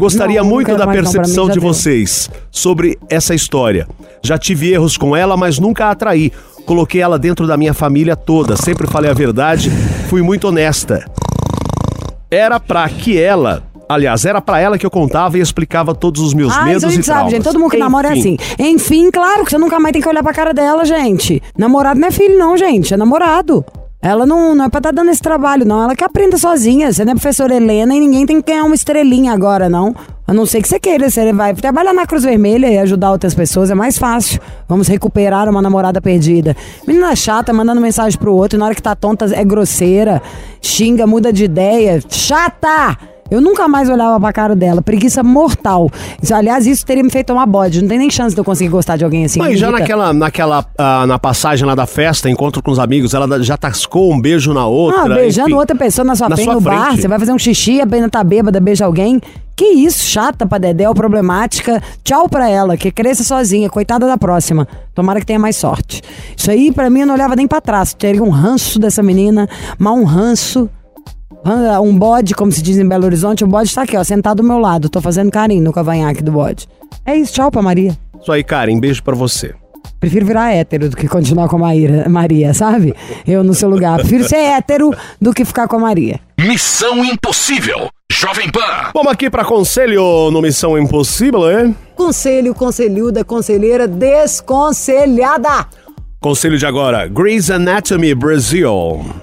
gostaria 0.00 0.42
Não, 0.42 0.48
muito 0.48 0.74
da 0.76 0.86
percepção 0.86 1.44
mim 1.46 1.52
de 1.52 1.60
deu. 1.60 1.68
vocês 1.68 2.30
sobre 2.50 2.98
essa 3.08 3.34
história. 3.34 3.86
Já 4.22 4.36
tive 4.38 4.72
erros 4.72 4.96
com 4.96 5.14
ela, 5.14 5.36
mas 5.36 5.58
nunca 5.58 5.86
a 5.86 5.90
atraí. 5.90 6.32
Coloquei 6.66 7.00
ela 7.00 7.18
dentro 7.18 7.46
da 7.46 7.56
minha 7.56 7.74
família 7.74 8.16
toda, 8.16 8.56
sempre 8.56 8.86
falei 8.86 9.10
a 9.10 9.14
verdade, 9.14 9.70
fui 10.08 10.22
muito 10.22 10.48
honesta. 10.48 11.04
Era 12.30 12.60
pra 12.60 12.88
que 12.88 13.18
ela, 13.20 13.62
aliás, 13.88 14.24
era 14.24 14.40
pra 14.40 14.60
ela 14.60 14.78
que 14.78 14.86
eu 14.86 14.90
contava 14.90 15.36
e 15.36 15.40
explicava 15.40 15.94
todos 15.94 16.20
os 16.22 16.32
meus 16.32 16.52
Ah, 16.56 16.64
medos 16.64 16.82
isso 16.82 16.86
a 16.86 16.90
e 16.90 16.94
gente 16.94 17.04
sabe, 17.06 17.16
traumas. 17.18 17.32
gente. 17.34 17.44
Todo 17.44 17.58
mundo 17.58 17.70
que 17.70 17.76
namora 17.76 18.08
é 18.08 18.16
Enfim. 18.16 18.36
assim. 18.40 18.54
Enfim, 18.72 19.10
claro 19.10 19.44
que 19.44 19.50
você 19.50 19.58
nunca 19.58 19.80
mais 19.80 19.92
tem 19.92 20.00
que 20.02 20.08
olhar 20.08 20.22
pra 20.22 20.32
cara 20.32 20.52
dela, 20.54 20.84
gente. 20.84 21.42
Namorado 21.58 21.98
não 21.98 22.06
é 22.08 22.10
filho, 22.10 22.38
não, 22.38 22.56
gente. 22.56 22.94
É 22.94 22.96
namorado. 22.96 23.64
Ela 24.02 24.24
não, 24.24 24.54
não 24.54 24.64
é 24.64 24.68
pra 24.70 24.78
estar 24.78 24.92
dando 24.92 25.10
esse 25.10 25.20
trabalho, 25.20 25.66
não. 25.66 25.82
Ela 25.82 25.94
que 25.94 26.02
aprenda 26.02 26.38
sozinha. 26.38 26.90
Você 26.90 27.04
não 27.04 27.12
é 27.12 27.14
professora 27.14 27.54
Helena 27.54 27.94
e 27.94 28.00
ninguém 28.00 28.24
tem 28.24 28.40
que 28.40 28.50
ganhar 28.50 28.64
uma 28.64 28.74
estrelinha 28.74 29.32
agora, 29.32 29.68
não. 29.68 29.94
A 30.26 30.32
não 30.32 30.46
ser 30.46 30.62
que 30.62 30.68
você 30.68 30.80
queira. 30.80 31.10
Você 31.10 31.32
vai 31.34 31.52
trabalhar 31.54 31.92
na 31.92 32.06
Cruz 32.06 32.22
Vermelha 32.24 32.70
e 32.70 32.78
ajudar 32.78 33.10
outras 33.10 33.34
pessoas. 33.34 33.70
É 33.70 33.74
mais 33.74 33.98
fácil. 33.98 34.40
Vamos 34.66 34.88
recuperar 34.88 35.48
uma 35.50 35.60
namorada 35.60 36.00
perdida. 36.00 36.56
Menina 36.86 37.14
chata, 37.14 37.52
mandando 37.52 37.80
mensagem 37.80 38.18
pro 38.18 38.34
outro. 38.34 38.58
Na 38.58 38.64
hora 38.66 38.74
que 38.74 38.82
tá 38.82 38.96
tonta, 38.96 39.26
é 39.34 39.44
grosseira. 39.44 40.22
Xinga, 40.62 41.06
muda 41.06 41.30
de 41.30 41.44
ideia. 41.44 42.02
Chata! 42.08 42.96
Eu 43.30 43.40
nunca 43.40 43.68
mais 43.68 43.88
olhava 43.88 44.18
pra 44.18 44.32
cara 44.32 44.56
dela. 44.56 44.82
Preguiça 44.82 45.22
mortal. 45.22 45.90
Isso, 46.22 46.34
aliás, 46.34 46.66
isso 46.66 46.84
teria 46.84 47.02
me 47.02 47.10
feito 47.10 47.32
uma 47.32 47.46
bode. 47.46 47.80
Não 47.80 47.88
tem 47.88 47.98
nem 47.98 48.10
chance 48.10 48.34
de 48.34 48.40
eu 48.40 48.44
conseguir 48.44 48.70
gostar 48.70 48.96
de 48.96 49.04
alguém 49.04 49.24
assim. 49.24 49.40
Me 49.40 49.56
já 49.56 49.70
naquela, 49.70 50.12
naquela 50.12 50.64
ah, 50.76 51.06
na 51.06 51.18
passagem 51.18 51.66
lá 51.66 51.74
da 51.74 51.86
festa, 51.86 52.28
encontro 52.28 52.62
com 52.62 52.70
os 52.70 52.78
amigos, 52.78 53.14
ela 53.14 53.42
já 53.42 53.56
tascou 53.56 54.12
um 54.12 54.20
beijo 54.20 54.52
na 54.52 54.66
outra. 54.66 55.02
Ah, 55.02 55.08
beijando 55.16 55.50
enfim. 55.50 55.58
outra 55.58 55.76
pessoa 55.76 56.04
na 56.04 56.16
sua 56.16 56.28
Na 56.28 56.36
frente 56.36 56.46
sua 56.46 56.54
no 56.54 56.60
bar. 56.60 56.86
frente. 56.86 57.02
Você 57.02 57.08
vai 57.08 57.18
fazer 57.18 57.32
um 57.32 57.38
xixi, 57.38 57.80
a 57.80 57.86
pena 57.86 58.08
tá 58.08 58.24
bêbada, 58.24 58.58
beija 58.60 58.84
alguém. 58.84 59.20
Que 59.56 59.66
isso, 59.66 60.06
chata 60.06 60.46
pra 60.46 60.56
Dedéu, 60.56 60.94
problemática. 60.94 61.82
Tchau 62.02 62.28
pra 62.28 62.48
ela, 62.48 62.78
que 62.78 62.90
cresça 62.90 63.22
sozinha. 63.22 63.68
Coitada 63.68 64.06
da 64.06 64.16
próxima. 64.16 64.66
Tomara 64.94 65.20
que 65.20 65.26
tenha 65.26 65.38
mais 65.38 65.54
sorte. 65.56 66.00
Isso 66.34 66.50
aí, 66.50 66.72
pra 66.72 66.88
mim, 66.88 67.00
eu 67.00 67.06
não 67.06 67.14
olhava 67.14 67.36
nem 67.36 67.46
pra 67.46 67.60
trás. 67.60 67.92
Teria 67.92 68.22
um 68.22 68.30
ranço 68.30 68.78
dessa 68.78 69.02
menina, 69.02 69.46
mas 69.78 69.92
um 69.94 70.04
ranço. 70.04 70.68
Um 71.82 71.96
bode, 71.96 72.34
como 72.34 72.52
se 72.52 72.62
diz 72.62 72.78
em 72.78 72.86
Belo 72.86 73.04
Horizonte, 73.06 73.44
o 73.44 73.46
bode 73.46 73.74
tá 73.74 73.82
aqui, 73.82 73.96
ó, 73.96 74.04
sentado 74.04 74.38
do 74.38 74.44
meu 74.44 74.58
lado. 74.58 74.88
Tô 74.88 75.00
fazendo 75.00 75.30
carinho 75.30 75.62
no 75.62 75.72
cavanhaque 75.72 76.22
do 76.22 76.32
bode. 76.32 76.68
É 77.04 77.16
isso, 77.16 77.32
tchau 77.32 77.50
pra 77.50 77.62
Maria. 77.62 77.96
Isso 78.20 78.30
aí, 78.30 78.44
Karen, 78.44 78.78
beijo 78.78 79.02
pra 79.02 79.14
você. 79.14 79.54
Prefiro 79.98 80.24
virar 80.24 80.52
hétero 80.52 80.88
do 80.88 80.96
que 80.96 81.06
continuar 81.06 81.48
com 81.48 81.56
a 81.56 81.58
Maíra, 81.58 82.08
Maria, 82.08 82.54
sabe? 82.54 82.94
Eu 83.26 83.44
no 83.44 83.52
seu 83.54 83.68
lugar. 83.68 83.98
Prefiro 83.98 84.26
ser 84.26 84.36
hétero 84.36 84.94
do 85.20 85.32
que 85.32 85.44
ficar 85.44 85.68
com 85.68 85.76
a 85.76 85.78
Maria. 85.78 86.18
Missão 86.38 87.04
Impossível. 87.04 87.88
Jovem 88.10 88.50
Pan. 88.50 88.90
Vamos 88.94 89.12
aqui 89.12 89.30
pra 89.30 89.44
conselho 89.44 90.30
no 90.30 90.42
Missão 90.42 90.78
Impossível, 90.78 91.50
hein? 91.50 91.76
Conselho, 91.94 92.54
conselhuda, 92.54 93.24
conselheira 93.24 93.86
desconselhada. 93.86 95.66
Conselho 96.22 96.58
de 96.58 96.66
agora, 96.66 97.08
Grey's 97.08 97.50
Anatomy 97.50 98.14
Brasil. 98.14 98.70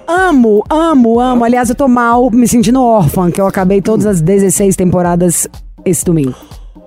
Amo, 0.08 0.64
amo, 0.68 1.20
amo. 1.20 1.44
Aliás, 1.44 1.68
eu 1.68 1.76
tô 1.76 1.86
mal, 1.86 2.28
me 2.28 2.48
sentindo 2.48 2.82
órfã, 2.82 3.30
que 3.30 3.40
eu 3.40 3.46
acabei 3.46 3.80
todas 3.80 4.04
as 4.04 4.20
16 4.20 4.74
temporadas 4.74 5.46
esse 5.84 6.04
domingo. 6.04 6.34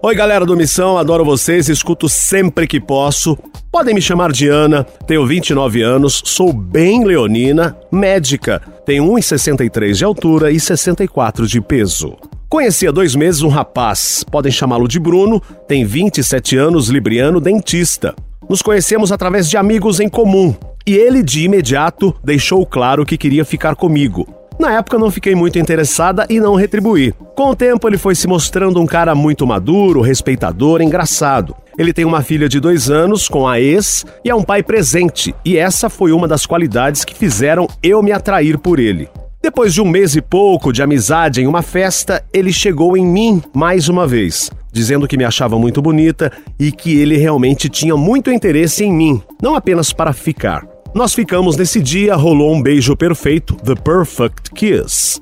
Oi, 0.03 0.13
galera 0.13 0.45
do 0.45 0.57
Missão, 0.57 0.97
adoro 0.97 1.23
vocês, 1.23 1.69
escuto 1.69 2.09
sempre 2.09 2.67
que 2.67 2.77
posso. 2.77 3.37
Podem 3.71 3.95
me 3.95 4.01
chamar 4.01 4.33
de 4.33 4.49
Ana, 4.49 4.83
tenho 5.07 5.25
29 5.25 5.81
anos, 5.81 6.21
sou 6.25 6.51
bem 6.51 7.05
leonina, 7.05 7.77
médica, 7.89 8.61
tenho 8.85 9.05
1,63 9.05 9.93
de 9.93 10.03
altura 10.03 10.51
e 10.51 10.59
64 10.59 11.47
de 11.47 11.61
peso. 11.61 12.17
Conheci 12.49 12.85
há 12.85 12.91
dois 12.91 13.15
meses 13.15 13.43
um 13.43 13.47
rapaz, 13.47 14.25
podem 14.29 14.51
chamá-lo 14.51 14.89
de 14.89 14.99
Bruno, 14.99 15.41
tem 15.69 15.85
27 15.85 16.57
anos, 16.57 16.89
libriano, 16.89 17.39
dentista. 17.39 18.13
Nos 18.51 18.61
conhecemos 18.61 19.13
através 19.13 19.49
de 19.49 19.55
amigos 19.55 20.01
em 20.01 20.09
comum 20.09 20.53
e 20.85 20.93
ele 20.93 21.23
de 21.23 21.45
imediato 21.45 22.13
deixou 22.21 22.65
claro 22.65 23.05
que 23.05 23.17
queria 23.17 23.45
ficar 23.45 23.77
comigo. 23.77 24.27
Na 24.59 24.73
época 24.73 24.99
não 24.99 25.09
fiquei 25.09 25.33
muito 25.33 25.57
interessada 25.57 26.25
e 26.29 26.37
não 26.37 26.53
retribuí. 26.53 27.13
Com 27.33 27.51
o 27.51 27.55
tempo 27.55 27.87
ele 27.87 27.97
foi 27.97 28.13
se 28.13 28.27
mostrando 28.27 28.81
um 28.81 28.85
cara 28.85 29.15
muito 29.15 29.47
maduro, 29.47 30.01
respeitador, 30.01 30.81
engraçado. 30.81 31.55
Ele 31.77 31.93
tem 31.93 32.03
uma 32.03 32.21
filha 32.21 32.49
de 32.49 32.59
dois 32.59 32.89
anos 32.89 33.29
com 33.29 33.47
a 33.47 33.57
ex 33.57 34.05
e 34.21 34.29
é 34.29 34.35
um 34.35 34.43
pai 34.43 34.61
presente, 34.61 35.33
e 35.45 35.57
essa 35.57 35.89
foi 35.89 36.11
uma 36.11 36.27
das 36.27 36.45
qualidades 36.45 37.05
que 37.05 37.15
fizeram 37.15 37.69
eu 37.81 38.03
me 38.03 38.11
atrair 38.11 38.57
por 38.57 38.79
ele. 38.79 39.07
Depois 39.41 39.73
de 39.73 39.81
um 39.81 39.87
mês 39.87 40.13
e 40.17 40.21
pouco 40.21 40.73
de 40.73 40.83
amizade 40.83 41.41
em 41.41 41.47
uma 41.47 41.61
festa, 41.61 42.21
ele 42.33 42.51
chegou 42.51 42.97
em 42.97 43.07
mim 43.07 43.41
mais 43.55 43.87
uma 43.87 44.05
vez, 44.05 44.51
dizendo 44.71 45.07
que 45.07 45.17
me 45.17 45.25
achava 45.25 45.57
muito 45.59 45.81
bonita 45.81 46.31
e 46.59 46.71
que 46.71 46.99
ele 46.99 47.17
realmente 47.17 47.69
tinha 47.69 47.95
muito 47.97 48.31
interesse 48.31 48.83
em 48.83 48.91
mim, 48.93 49.21
não 49.41 49.55
apenas 49.55 49.91
para 49.91 50.13
ficar. 50.13 50.65
Nós 50.93 51.13
ficamos 51.13 51.55
nesse 51.55 51.81
dia, 51.81 52.15
rolou 52.15 52.53
um 52.53 52.61
beijo 52.61 52.95
perfeito, 52.97 53.55
The 53.55 53.75
Perfect 53.75 54.51
Kiss. 54.51 55.21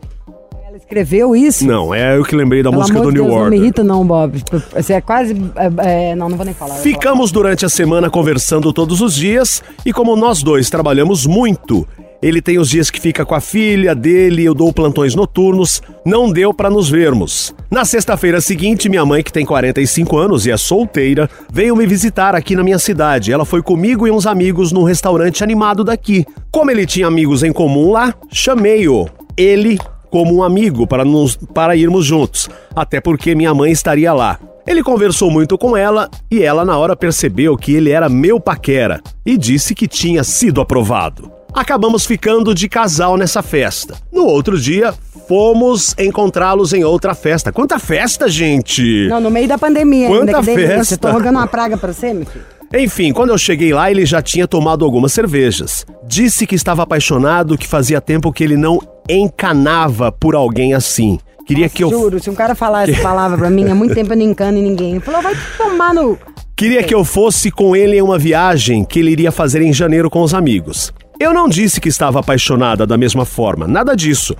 Ela 0.67 0.77
escreveu 0.77 1.35
isso? 1.35 1.65
Não, 1.65 1.93
é 1.93 2.17
eu 2.17 2.23
que 2.23 2.35
lembrei 2.35 2.63
da 2.63 2.71
Pelo 2.71 2.81
música 2.81 2.99
do 2.99 3.11
New 3.11 3.23
Deus, 3.23 3.27
não 3.27 3.35
Order. 3.35 3.51
me 3.51 3.57
irrita 3.57 3.83
não, 3.83 4.05
Bob. 4.05 4.43
Você 4.73 4.93
é 4.93 5.01
quase... 5.01 5.35
é, 5.55 6.11
é, 6.11 6.15
não, 6.15 6.27
não 6.29 6.37
vou 6.37 6.45
nem 6.45 6.55
falar. 6.55 6.75
Ficamos 6.75 7.31
durante 7.31 7.65
a 7.65 7.69
semana 7.69 8.09
conversando 8.09 8.73
todos 8.73 8.99
os 9.01 9.13
dias 9.13 9.63
e 9.85 9.93
como 9.93 10.15
nós 10.15 10.41
dois 10.41 10.69
trabalhamos 10.71 11.27
muito, 11.27 11.87
ele 12.21 12.41
tem 12.41 12.59
os 12.59 12.69
dias 12.69 12.91
que 12.91 12.99
fica 12.99 13.25
com 13.25 13.33
a 13.33 13.39
filha 13.39 13.95
dele, 13.95 14.43
eu 14.43 14.53
dou 14.53 14.73
plantões 14.73 15.15
noturnos, 15.15 15.81
não 16.05 16.31
deu 16.31 16.53
pra 16.53 16.69
nos 16.69 16.89
vermos. 16.89 17.53
Na 17.71 17.85
sexta-feira 17.85 18.41
seguinte, 18.41 18.89
minha 18.89 19.05
mãe, 19.05 19.23
que 19.23 19.31
tem 19.31 19.45
45 19.45 20.17
anos 20.17 20.45
e 20.45 20.51
é 20.51 20.57
solteira, 20.57 21.29
veio 21.51 21.75
me 21.75 21.85
visitar 21.85 22.35
aqui 22.35 22.55
na 22.55 22.63
minha 22.63 22.79
cidade. 22.79 23.31
Ela 23.31 23.45
foi 23.45 23.61
comigo 23.61 24.05
e 24.05 24.11
uns 24.11 24.25
amigos 24.25 24.71
num 24.71 24.83
restaurante 24.83 25.43
animado 25.43 25.83
daqui. 25.83 26.25
Como 26.51 26.69
ele 26.69 26.85
tinha 26.85 27.07
amigos 27.07 27.41
em 27.41 27.53
comum 27.53 27.91
lá, 27.91 28.13
chamei-o. 28.31 29.07
Ele 29.37 29.79
como 30.09 30.35
um 30.35 30.43
amigo 30.43 30.87
para, 30.87 31.05
nos, 31.05 31.37
para 31.53 31.75
irmos 31.75 32.05
juntos, 32.05 32.49
até 32.75 32.99
porque 32.99 33.35
minha 33.35 33.53
mãe 33.53 33.71
estaria 33.71 34.11
lá. 34.11 34.39
Ele 34.67 34.83
conversou 34.83 35.31
muito 35.31 35.57
com 35.57 35.77
ela 35.77 36.09
e 36.29 36.43
ela 36.43 36.65
na 36.65 36.77
hora 36.77 36.95
percebeu 36.95 37.55
que 37.55 37.73
ele 37.73 37.91
era 37.91 38.09
meu 38.09 38.39
paquera 38.39 39.01
e 39.25 39.37
disse 39.37 39.73
que 39.73 39.87
tinha 39.87 40.23
sido 40.23 40.61
aprovado. 40.61 41.38
Acabamos 41.53 42.05
ficando 42.05 42.53
de 42.53 42.69
casal 42.69 43.17
nessa 43.17 43.41
festa. 43.41 43.95
No 44.11 44.25
outro 44.25 44.59
dia, 44.59 44.93
fomos 45.27 45.95
encontrá-los 45.97 46.73
em 46.73 46.83
outra 46.83 47.13
festa. 47.13 47.51
Quanta 47.51 47.79
festa, 47.79 48.27
gente! 48.29 49.07
Não, 49.09 49.19
no 49.19 49.31
meio 49.31 49.47
da 49.47 49.57
pandemia 49.57 50.07
Quanta 50.07 50.37
ainda, 50.37 50.39
que 50.39 50.45
delícia. 50.45 50.77
festa. 50.77 50.97
Tô 50.97 51.11
rogando 51.11 51.37
uma 51.37 51.47
praga 51.47 51.77
pra 51.77 51.91
você, 51.91 52.13
meu 52.13 52.25
filho. 52.25 52.45
Enfim, 52.73 53.11
quando 53.11 53.31
eu 53.31 53.37
cheguei 53.37 53.73
lá, 53.73 53.89
ele 53.89 54.05
já 54.05 54.21
tinha 54.21 54.47
tomado 54.47 54.85
algumas 54.85 55.11
cervejas. 55.11 55.85
Disse 56.07 56.45
que 56.45 56.53
estava 56.53 56.83
apaixonado, 56.83 57.57
que 57.57 57.67
fazia 57.67 57.99
tempo 57.99 58.31
que 58.31 58.43
ele 58.43 58.55
não 58.55 58.79
encanava 59.09 60.11
por 60.11 60.35
alguém 60.35 60.75
assim. 60.75 61.17
Queria 61.47 61.67
que 61.67 61.83
eu 61.83 61.89
Juro, 61.89 62.19
se 62.19 62.29
um 62.29 62.35
cara 62.35 62.53
falar 62.53 62.87
essa 62.87 63.01
palavra 63.01 63.39
pra 63.39 63.49
mim, 63.49 63.67
há 63.69 63.73
muito 63.73 63.95
tempo 63.95 64.13
eu 64.13 64.17
não 64.17 64.23
encano 64.23 64.59
em 64.59 64.61
ninguém. 64.61 64.91
Ele 64.91 64.99
falou, 64.99 65.19
vai 65.19 65.35
tomar 65.57 65.95
no... 65.95 66.15
Queria 66.55 66.83
que 66.83 66.93
eu 66.93 67.03
fosse 67.03 67.49
com 67.49 67.75
ele 67.75 67.97
em 67.97 68.01
uma 68.03 68.19
viagem 68.19 68.83
que 68.83 68.99
ele 68.99 69.11
iria 69.11 69.31
fazer 69.31 69.61
em 69.63 69.73
janeiro 69.73 70.09
com 70.09 70.21
os 70.21 70.33
amigos. 70.35 70.93
Eu 71.19 71.33
não 71.33 71.49
disse 71.49 71.81
que 71.81 71.89
estava 71.89 72.21
apaixonada 72.21 72.87
da 72.87 72.97
mesma 72.97 73.25
forma, 73.25 73.67
nada 73.67 73.93
disso. 73.93 74.33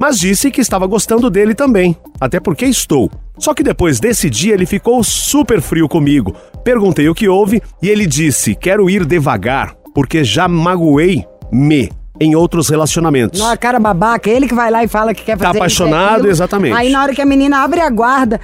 Mas 0.00 0.18
disse 0.18 0.50
que 0.50 0.60
estava 0.62 0.86
gostando 0.86 1.28
dele 1.28 1.54
também, 1.54 1.94
até 2.18 2.40
porque 2.40 2.64
estou. 2.64 3.10
Só 3.38 3.52
que 3.52 3.62
depois 3.62 4.00
desse 4.00 4.30
dia 4.30 4.54
ele 4.54 4.64
ficou 4.64 5.04
super 5.04 5.60
frio 5.60 5.86
comigo. 5.86 6.34
Perguntei 6.64 7.10
o 7.10 7.14
que 7.14 7.28
houve 7.28 7.62
e 7.82 7.90
ele 7.90 8.06
disse: 8.06 8.54
Quero 8.54 8.88
ir 8.88 9.04
devagar, 9.04 9.74
porque 9.94 10.24
já 10.24 10.48
magoei 10.48 11.26
me 11.52 11.92
em 12.20 12.34
outros 12.36 12.68
relacionamentos. 12.68 13.40
Não, 13.40 13.56
cara 13.56 13.80
babaca, 13.80 14.30
ele 14.30 14.46
que 14.46 14.54
vai 14.54 14.70
lá 14.70 14.84
e 14.84 14.88
fala 14.88 15.12
que 15.12 15.24
quer 15.24 15.36
fazer 15.36 15.50
isso 15.50 15.56
e 15.56 15.58
apaixonado, 15.58 16.28
exatamente. 16.28 16.76
Aí 16.76 16.90
na 16.90 17.02
hora 17.02 17.12
que 17.14 17.20
a 17.20 17.26
menina 17.26 17.58
abre 17.58 17.80
a 17.80 17.90
guarda, 17.90 18.40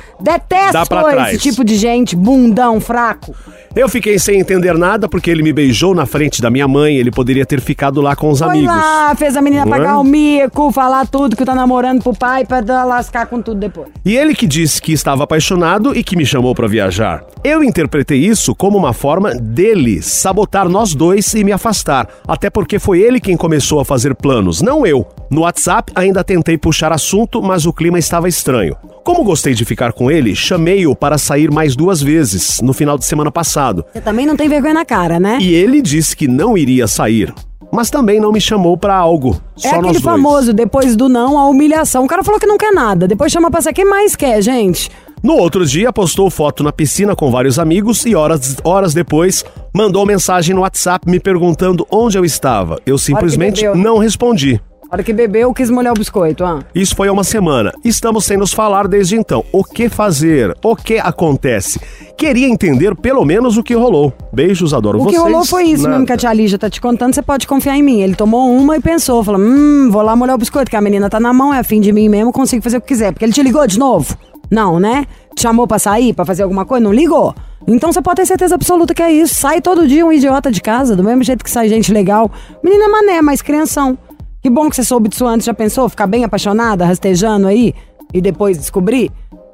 pra 0.88 1.30
esse 1.30 1.38
tipo 1.38 1.64
de 1.64 1.76
gente, 1.76 2.16
bundão, 2.16 2.80
fraco. 2.80 3.34
Eu 3.74 3.88
fiquei 3.88 4.18
sem 4.18 4.40
entender 4.40 4.76
nada 4.76 5.08
porque 5.08 5.30
ele 5.30 5.44
me 5.44 5.52
beijou 5.52 5.94
na 5.94 6.04
frente 6.04 6.42
da 6.42 6.50
minha 6.50 6.66
mãe, 6.66 6.96
ele 6.96 7.12
poderia 7.12 7.46
ter 7.46 7.60
ficado 7.60 8.00
lá 8.00 8.16
com 8.16 8.28
os 8.28 8.40
Foi 8.40 8.48
amigos. 8.48 8.74
lá, 8.74 9.14
fez 9.14 9.36
a 9.36 9.40
menina 9.40 9.64
Não 9.64 9.72
é? 9.72 9.78
pagar 9.78 9.98
o 9.98 10.02
mico, 10.02 10.72
falar 10.72 11.06
tudo 11.06 11.36
que 11.36 11.44
tá 11.44 11.54
namorando 11.54 12.02
pro 12.02 12.12
pai 12.12 12.44
pra 12.44 12.60
lascar 12.84 13.26
com 13.26 13.40
tudo 13.40 13.60
depois. 13.60 13.86
E 14.04 14.16
ele 14.16 14.34
que 14.34 14.48
disse 14.48 14.82
que 14.82 14.92
estava 14.92 15.22
apaixonado 15.22 15.96
e 15.96 16.02
que 16.02 16.16
me 16.16 16.26
chamou 16.26 16.52
para 16.52 16.66
viajar. 16.66 17.22
Eu 17.44 17.62
interpretei 17.62 18.18
isso 18.18 18.56
como 18.56 18.76
uma 18.76 18.92
forma 18.92 19.34
dele 19.34 20.02
sabotar 20.02 20.68
nós 20.68 20.92
dois 20.92 21.32
e 21.34 21.44
me 21.44 21.52
afastar, 21.52 22.08
até 22.26 22.50
porque 22.50 22.80
foi 22.80 22.98
ele 22.98 23.20
quem 23.20 23.36
começou 23.36 23.59
a 23.80 23.84
fazer 23.84 24.14
planos, 24.14 24.62
não 24.62 24.86
eu. 24.86 25.06
No 25.30 25.42
WhatsApp 25.42 25.92
ainda 25.94 26.24
tentei 26.24 26.56
puxar 26.56 26.92
assunto, 26.92 27.42
mas 27.42 27.66
o 27.66 27.72
clima 27.72 27.98
estava 27.98 28.28
estranho. 28.28 28.76
Como 29.04 29.24
gostei 29.24 29.54
de 29.54 29.64
ficar 29.64 29.92
com 29.92 30.10
ele, 30.10 30.34
chamei-o 30.34 30.94
para 30.96 31.18
sair 31.18 31.50
mais 31.50 31.76
duas 31.76 32.02
vezes 32.02 32.60
no 32.62 32.72
final 32.72 32.96
de 32.98 33.04
semana 33.04 33.30
passado. 33.30 33.84
Você 33.92 34.00
também 34.00 34.26
não 34.26 34.36
tem 34.36 34.48
vergonha 34.48 34.74
na 34.74 34.84
cara, 34.84 35.20
né? 35.20 35.38
E 35.40 35.54
ele 35.54 35.80
disse 35.80 36.16
que 36.16 36.26
não 36.26 36.56
iria 36.56 36.86
sair, 36.86 37.32
mas 37.72 37.90
também 37.90 38.20
não 38.20 38.32
me 38.32 38.40
chamou 38.40 38.76
para 38.76 38.94
algo. 38.94 39.40
Só 39.56 39.68
é 39.68 39.78
aquele 39.78 40.00
famoso, 40.00 40.52
depois 40.52 40.96
do 40.96 41.08
não, 41.08 41.38
a 41.38 41.46
humilhação. 41.46 42.04
O 42.04 42.08
cara 42.08 42.24
falou 42.24 42.40
que 42.40 42.46
não 42.46 42.58
quer 42.58 42.72
nada, 42.72 43.06
depois 43.06 43.32
chama 43.32 43.50
pra 43.50 43.60
sair. 43.60 43.74
Quem 43.74 43.84
mais 43.84 44.16
quer, 44.16 44.42
gente? 44.42 44.90
No 45.22 45.34
outro 45.34 45.66
dia, 45.66 45.92
postou 45.92 46.30
foto 46.30 46.62
na 46.62 46.72
piscina 46.72 47.14
com 47.14 47.30
vários 47.30 47.58
amigos 47.58 48.06
e 48.06 48.14
horas, 48.14 48.56
horas 48.64 48.94
depois 48.94 49.44
mandou 49.72 50.06
mensagem 50.06 50.54
no 50.54 50.62
WhatsApp 50.62 51.08
me 51.08 51.20
perguntando 51.20 51.86
onde 51.90 52.16
eu 52.16 52.24
estava. 52.24 52.80
Eu 52.86 52.96
simplesmente 52.96 53.66
não 53.74 53.98
respondi. 53.98 54.60
A 54.90 54.96
hora 54.96 55.04
que 55.04 55.12
bebeu, 55.12 55.54
quis 55.54 55.70
molhar 55.70 55.92
o 55.92 55.96
biscoito, 55.96 56.44
ah. 56.44 56.64
Isso 56.74 56.96
foi 56.96 57.06
há 57.06 57.12
uma 57.12 57.22
semana. 57.22 57.72
Estamos 57.84 58.24
sem 58.24 58.36
nos 58.36 58.52
falar 58.52 58.88
desde 58.88 59.14
então. 59.14 59.44
O 59.52 59.62
que 59.62 59.88
fazer? 59.88 60.52
O 60.64 60.74
que 60.74 60.98
acontece? 60.98 61.78
Queria 62.18 62.48
entender 62.48 62.96
pelo 62.96 63.24
menos 63.24 63.56
o 63.56 63.62
que 63.62 63.72
rolou. 63.72 64.12
Beijos, 64.32 64.74
adoro 64.74 64.98
O 64.98 65.04
vocês. 65.04 65.16
que 65.16 65.22
rolou 65.22 65.44
foi 65.44 65.62
isso 65.66 65.84
Nada. 65.84 65.94
mesmo 65.94 66.06
que 66.06 66.12
a 66.12 66.16
tia 66.16 66.32
Lígia 66.32 66.58
tá 66.58 66.68
te 66.68 66.80
contando, 66.80 67.14
você 67.14 67.22
pode 67.22 67.46
confiar 67.46 67.76
em 67.76 67.84
mim. 67.84 68.00
Ele 68.00 68.16
tomou 68.16 68.50
uma 68.50 68.76
e 68.76 68.80
pensou, 68.80 69.22
falou, 69.22 69.40
hum, 69.40 69.88
vou 69.92 70.02
lá 70.02 70.16
molhar 70.16 70.34
o 70.34 70.38
biscoito, 70.38 70.68
que 70.68 70.76
a 70.76 70.80
menina 70.80 71.08
tá 71.08 71.20
na 71.20 71.32
mão, 71.32 71.54
é 71.54 71.60
afim 71.60 71.80
de 71.80 71.92
mim 71.92 72.08
mesmo, 72.08 72.32
consigo 72.32 72.60
fazer 72.60 72.78
o 72.78 72.80
que 72.80 72.88
quiser. 72.88 73.12
Porque 73.12 73.24
ele 73.24 73.32
te 73.32 73.44
ligou 73.44 73.64
de 73.68 73.78
novo? 73.78 74.16
Não, 74.50 74.80
né? 74.80 75.06
Te 75.36 75.42
chamou 75.42 75.68
pra 75.68 75.78
sair, 75.78 76.12
pra 76.12 76.24
fazer 76.24 76.42
alguma 76.42 76.64
coisa? 76.64 76.82
Não 76.82 76.92
ligou? 76.92 77.32
Então 77.68 77.92
você 77.92 78.02
pode 78.02 78.16
ter 78.16 78.26
certeza 78.26 78.56
absoluta 78.56 78.92
que 78.92 79.02
é 79.04 79.12
isso. 79.12 79.34
Sai 79.36 79.60
todo 79.60 79.86
dia 79.86 80.04
um 80.04 80.12
idiota 80.12 80.50
de 80.50 80.60
casa, 80.60 80.96
do 80.96 81.04
mesmo 81.04 81.22
jeito 81.22 81.44
que 81.44 81.50
sai 81.50 81.68
gente 81.68 81.92
legal. 81.92 82.28
Menina 82.60 82.86
é 82.86 82.88
mané, 82.88 83.22
mas 83.22 83.40
crianção. 83.40 83.96
Que 84.42 84.48
bom 84.48 84.70
que 84.70 84.76
você 84.76 84.84
soube 84.84 85.08
disso 85.08 85.26
antes, 85.26 85.46
já 85.46 85.54
pensou? 85.54 85.88
Ficar 85.88 86.06
bem 86.06 86.24
apaixonada, 86.24 86.86
rastejando 86.86 87.46
aí, 87.46 87.74
e 88.12 88.20
depois 88.20 88.56
descobrir? 88.56 89.10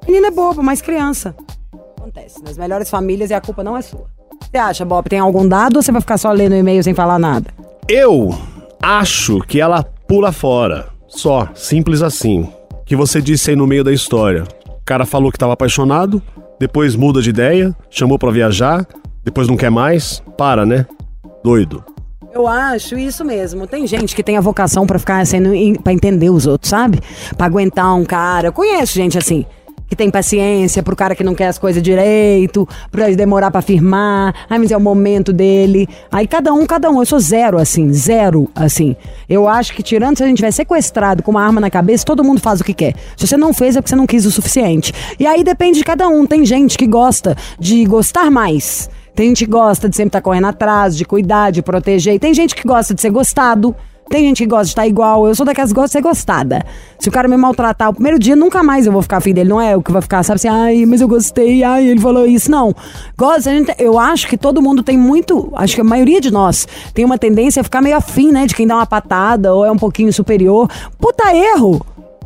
Menina 0.06 0.28
é 0.28 0.30
boba, 0.30 0.62
mas 0.62 0.80
criança. 0.80 1.34
Acontece. 1.98 2.42
Nas 2.44 2.56
melhores 2.56 2.88
famílias 2.88 3.30
e 3.30 3.34
a 3.34 3.40
culpa 3.40 3.64
não 3.64 3.76
é 3.76 3.82
sua. 3.82 4.06
Você 4.40 4.58
acha, 4.58 4.84
Bob, 4.84 5.08
tem 5.08 5.18
algum 5.18 5.46
dado 5.46 5.76
ou 5.76 5.82
você 5.82 5.90
vai 5.90 6.00
ficar 6.00 6.18
só 6.18 6.30
lendo 6.30 6.54
e-mail 6.54 6.82
sem 6.82 6.94
falar 6.94 7.18
nada? 7.18 7.50
Eu 7.88 8.30
acho 8.80 9.40
que 9.40 9.60
ela 9.60 9.82
pula 9.82 10.30
fora. 10.30 10.86
Só, 11.08 11.48
simples 11.54 12.02
assim. 12.02 12.48
Que 12.84 12.94
você 12.94 13.20
disse 13.20 13.50
aí 13.50 13.56
no 13.56 13.66
meio 13.66 13.82
da 13.82 13.92
história. 13.92 14.44
O 14.68 14.84
cara 14.84 15.04
falou 15.04 15.32
que 15.32 15.38
tava 15.38 15.54
apaixonado, 15.54 16.22
depois 16.60 16.94
muda 16.94 17.20
de 17.20 17.30
ideia, 17.30 17.74
chamou 17.90 18.18
pra 18.18 18.30
viajar, 18.30 18.86
depois 19.24 19.48
não 19.48 19.56
quer 19.56 19.70
mais. 19.70 20.22
Para, 20.38 20.64
né? 20.64 20.86
Doido. 21.42 21.82
Eu 22.36 22.46
acho 22.46 22.98
isso 22.98 23.24
mesmo. 23.24 23.66
Tem 23.66 23.86
gente 23.86 24.14
que 24.14 24.22
tem 24.22 24.36
a 24.36 24.42
vocação 24.42 24.86
pra 24.86 24.98
ficar 24.98 25.26
sendo 25.26 25.52
para 25.82 25.94
entender 25.94 26.28
os 26.28 26.46
outros, 26.46 26.68
sabe? 26.68 27.00
Pra 27.34 27.46
aguentar 27.46 27.94
um 27.96 28.04
cara. 28.04 28.48
Eu 28.48 28.52
conheço 28.52 28.92
gente 28.92 29.16
assim. 29.16 29.46
Que 29.88 29.96
tem 29.96 30.10
paciência 30.10 30.82
pro 30.82 30.94
cara 30.94 31.14
que 31.14 31.24
não 31.24 31.34
quer 31.34 31.46
as 31.46 31.56
coisas 31.56 31.82
direito, 31.82 32.68
pra 32.90 33.06
ele 33.06 33.16
demorar 33.16 33.50
pra 33.50 33.62
firmar. 33.62 34.34
Ai, 34.50 34.58
mas 34.58 34.70
é 34.70 34.76
o 34.76 34.80
momento 34.80 35.32
dele. 35.32 35.88
Aí 36.12 36.26
cada 36.26 36.52
um, 36.52 36.66
cada 36.66 36.90
um. 36.90 37.00
Eu 37.00 37.06
sou 37.06 37.18
zero 37.18 37.56
assim, 37.56 37.90
zero 37.90 38.50
assim. 38.54 38.94
Eu 39.26 39.48
acho 39.48 39.72
que 39.72 39.82
tirando 39.82 40.18
se 40.18 40.22
a 40.22 40.26
gente 40.26 40.36
tiver 40.36 40.50
sequestrado 40.50 41.22
com 41.22 41.30
uma 41.30 41.42
arma 41.42 41.58
na 41.58 41.70
cabeça, 41.70 42.04
todo 42.04 42.22
mundo 42.22 42.38
faz 42.38 42.60
o 42.60 42.64
que 42.64 42.74
quer. 42.74 42.96
Se 43.16 43.26
você 43.26 43.38
não 43.38 43.54
fez 43.54 43.76
é 43.76 43.80
porque 43.80 43.88
você 43.88 43.96
não 43.96 44.06
quis 44.06 44.26
o 44.26 44.30
suficiente. 44.30 44.92
E 45.18 45.26
aí 45.26 45.42
depende 45.42 45.78
de 45.78 45.84
cada 45.84 46.06
um. 46.06 46.26
Tem 46.26 46.44
gente 46.44 46.76
que 46.76 46.86
gosta 46.86 47.34
de 47.58 47.82
gostar 47.86 48.30
mais. 48.30 48.90
Tem 49.16 49.28
gente 49.28 49.46
que 49.46 49.50
gosta 49.50 49.88
de 49.88 49.96
sempre 49.96 50.10
estar 50.10 50.20
correndo 50.20 50.44
atrás, 50.44 50.94
de 50.94 51.06
cuidar, 51.06 51.50
de 51.50 51.62
proteger. 51.62 52.14
E 52.14 52.18
tem 52.18 52.34
gente 52.34 52.54
que 52.54 52.68
gosta 52.68 52.94
de 52.94 53.00
ser 53.00 53.08
gostado. 53.08 53.74
Tem 54.10 54.24
gente 54.26 54.42
que 54.42 54.46
gosta 54.46 54.66
de 54.66 54.70
estar 54.72 54.86
igual. 54.86 55.26
Eu 55.26 55.34
sou 55.34 55.46
daquelas 55.46 55.70
que 55.70 55.74
gosta 55.74 55.88
de 55.88 55.92
ser 55.92 56.02
gostada. 56.02 56.62
Se 56.98 57.08
o 57.08 57.12
cara 57.12 57.26
me 57.26 57.34
maltratar 57.34 57.88
o 57.88 57.94
primeiro 57.94 58.18
dia, 58.18 58.36
nunca 58.36 58.62
mais 58.62 58.84
eu 58.84 58.92
vou 58.92 59.00
ficar 59.00 59.16
afim 59.16 59.32
dele. 59.32 59.48
Não 59.48 59.58
é 59.58 59.72
eu 59.72 59.82
que 59.82 59.90
vou 59.90 60.02
ficar, 60.02 60.22
sabe 60.22 60.36
assim, 60.36 60.48
ai, 60.48 60.84
mas 60.84 61.00
eu 61.00 61.08
gostei, 61.08 61.64
ai, 61.64 61.88
ele 61.88 61.98
falou 61.98 62.26
isso. 62.26 62.50
Não. 62.50 62.74
Gosta, 63.16 63.50
gente, 63.50 63.74
eu 63.78 63.98
acho 63.98 64.28
que 64.28 64.36
todo 64.36 64.60
mundo 64.60 64.82
tem 64.82 64.98
muito. 64.98 65.50
Acho 65.54 65.74
que 65.76 65.80
a 65.80 65.84
maioria 65.84 66.20
de 66.20 66.30
nós 66.30 66.68
tem 66.92 67.02
uma 67.02 67.16
tendência 67.16 67.62
a 67.62 67.64
ficar 67.64 67.80
meio 67.80 67.96
afim, 67.96 68.30
né? 68.30 68.44
De 68.46 68.54
quem 68.54 68.66
dá 68.66 68.76
uma 68.76 68.86
patada 68.86 69.54
ou 69.54 69.64
é 69.64 69.72
um 69.72 69.78
pouquinho 69.78 70.12
superior. 70.12 70.68
Puta 71.00 71.34
erro! 71.34 71.80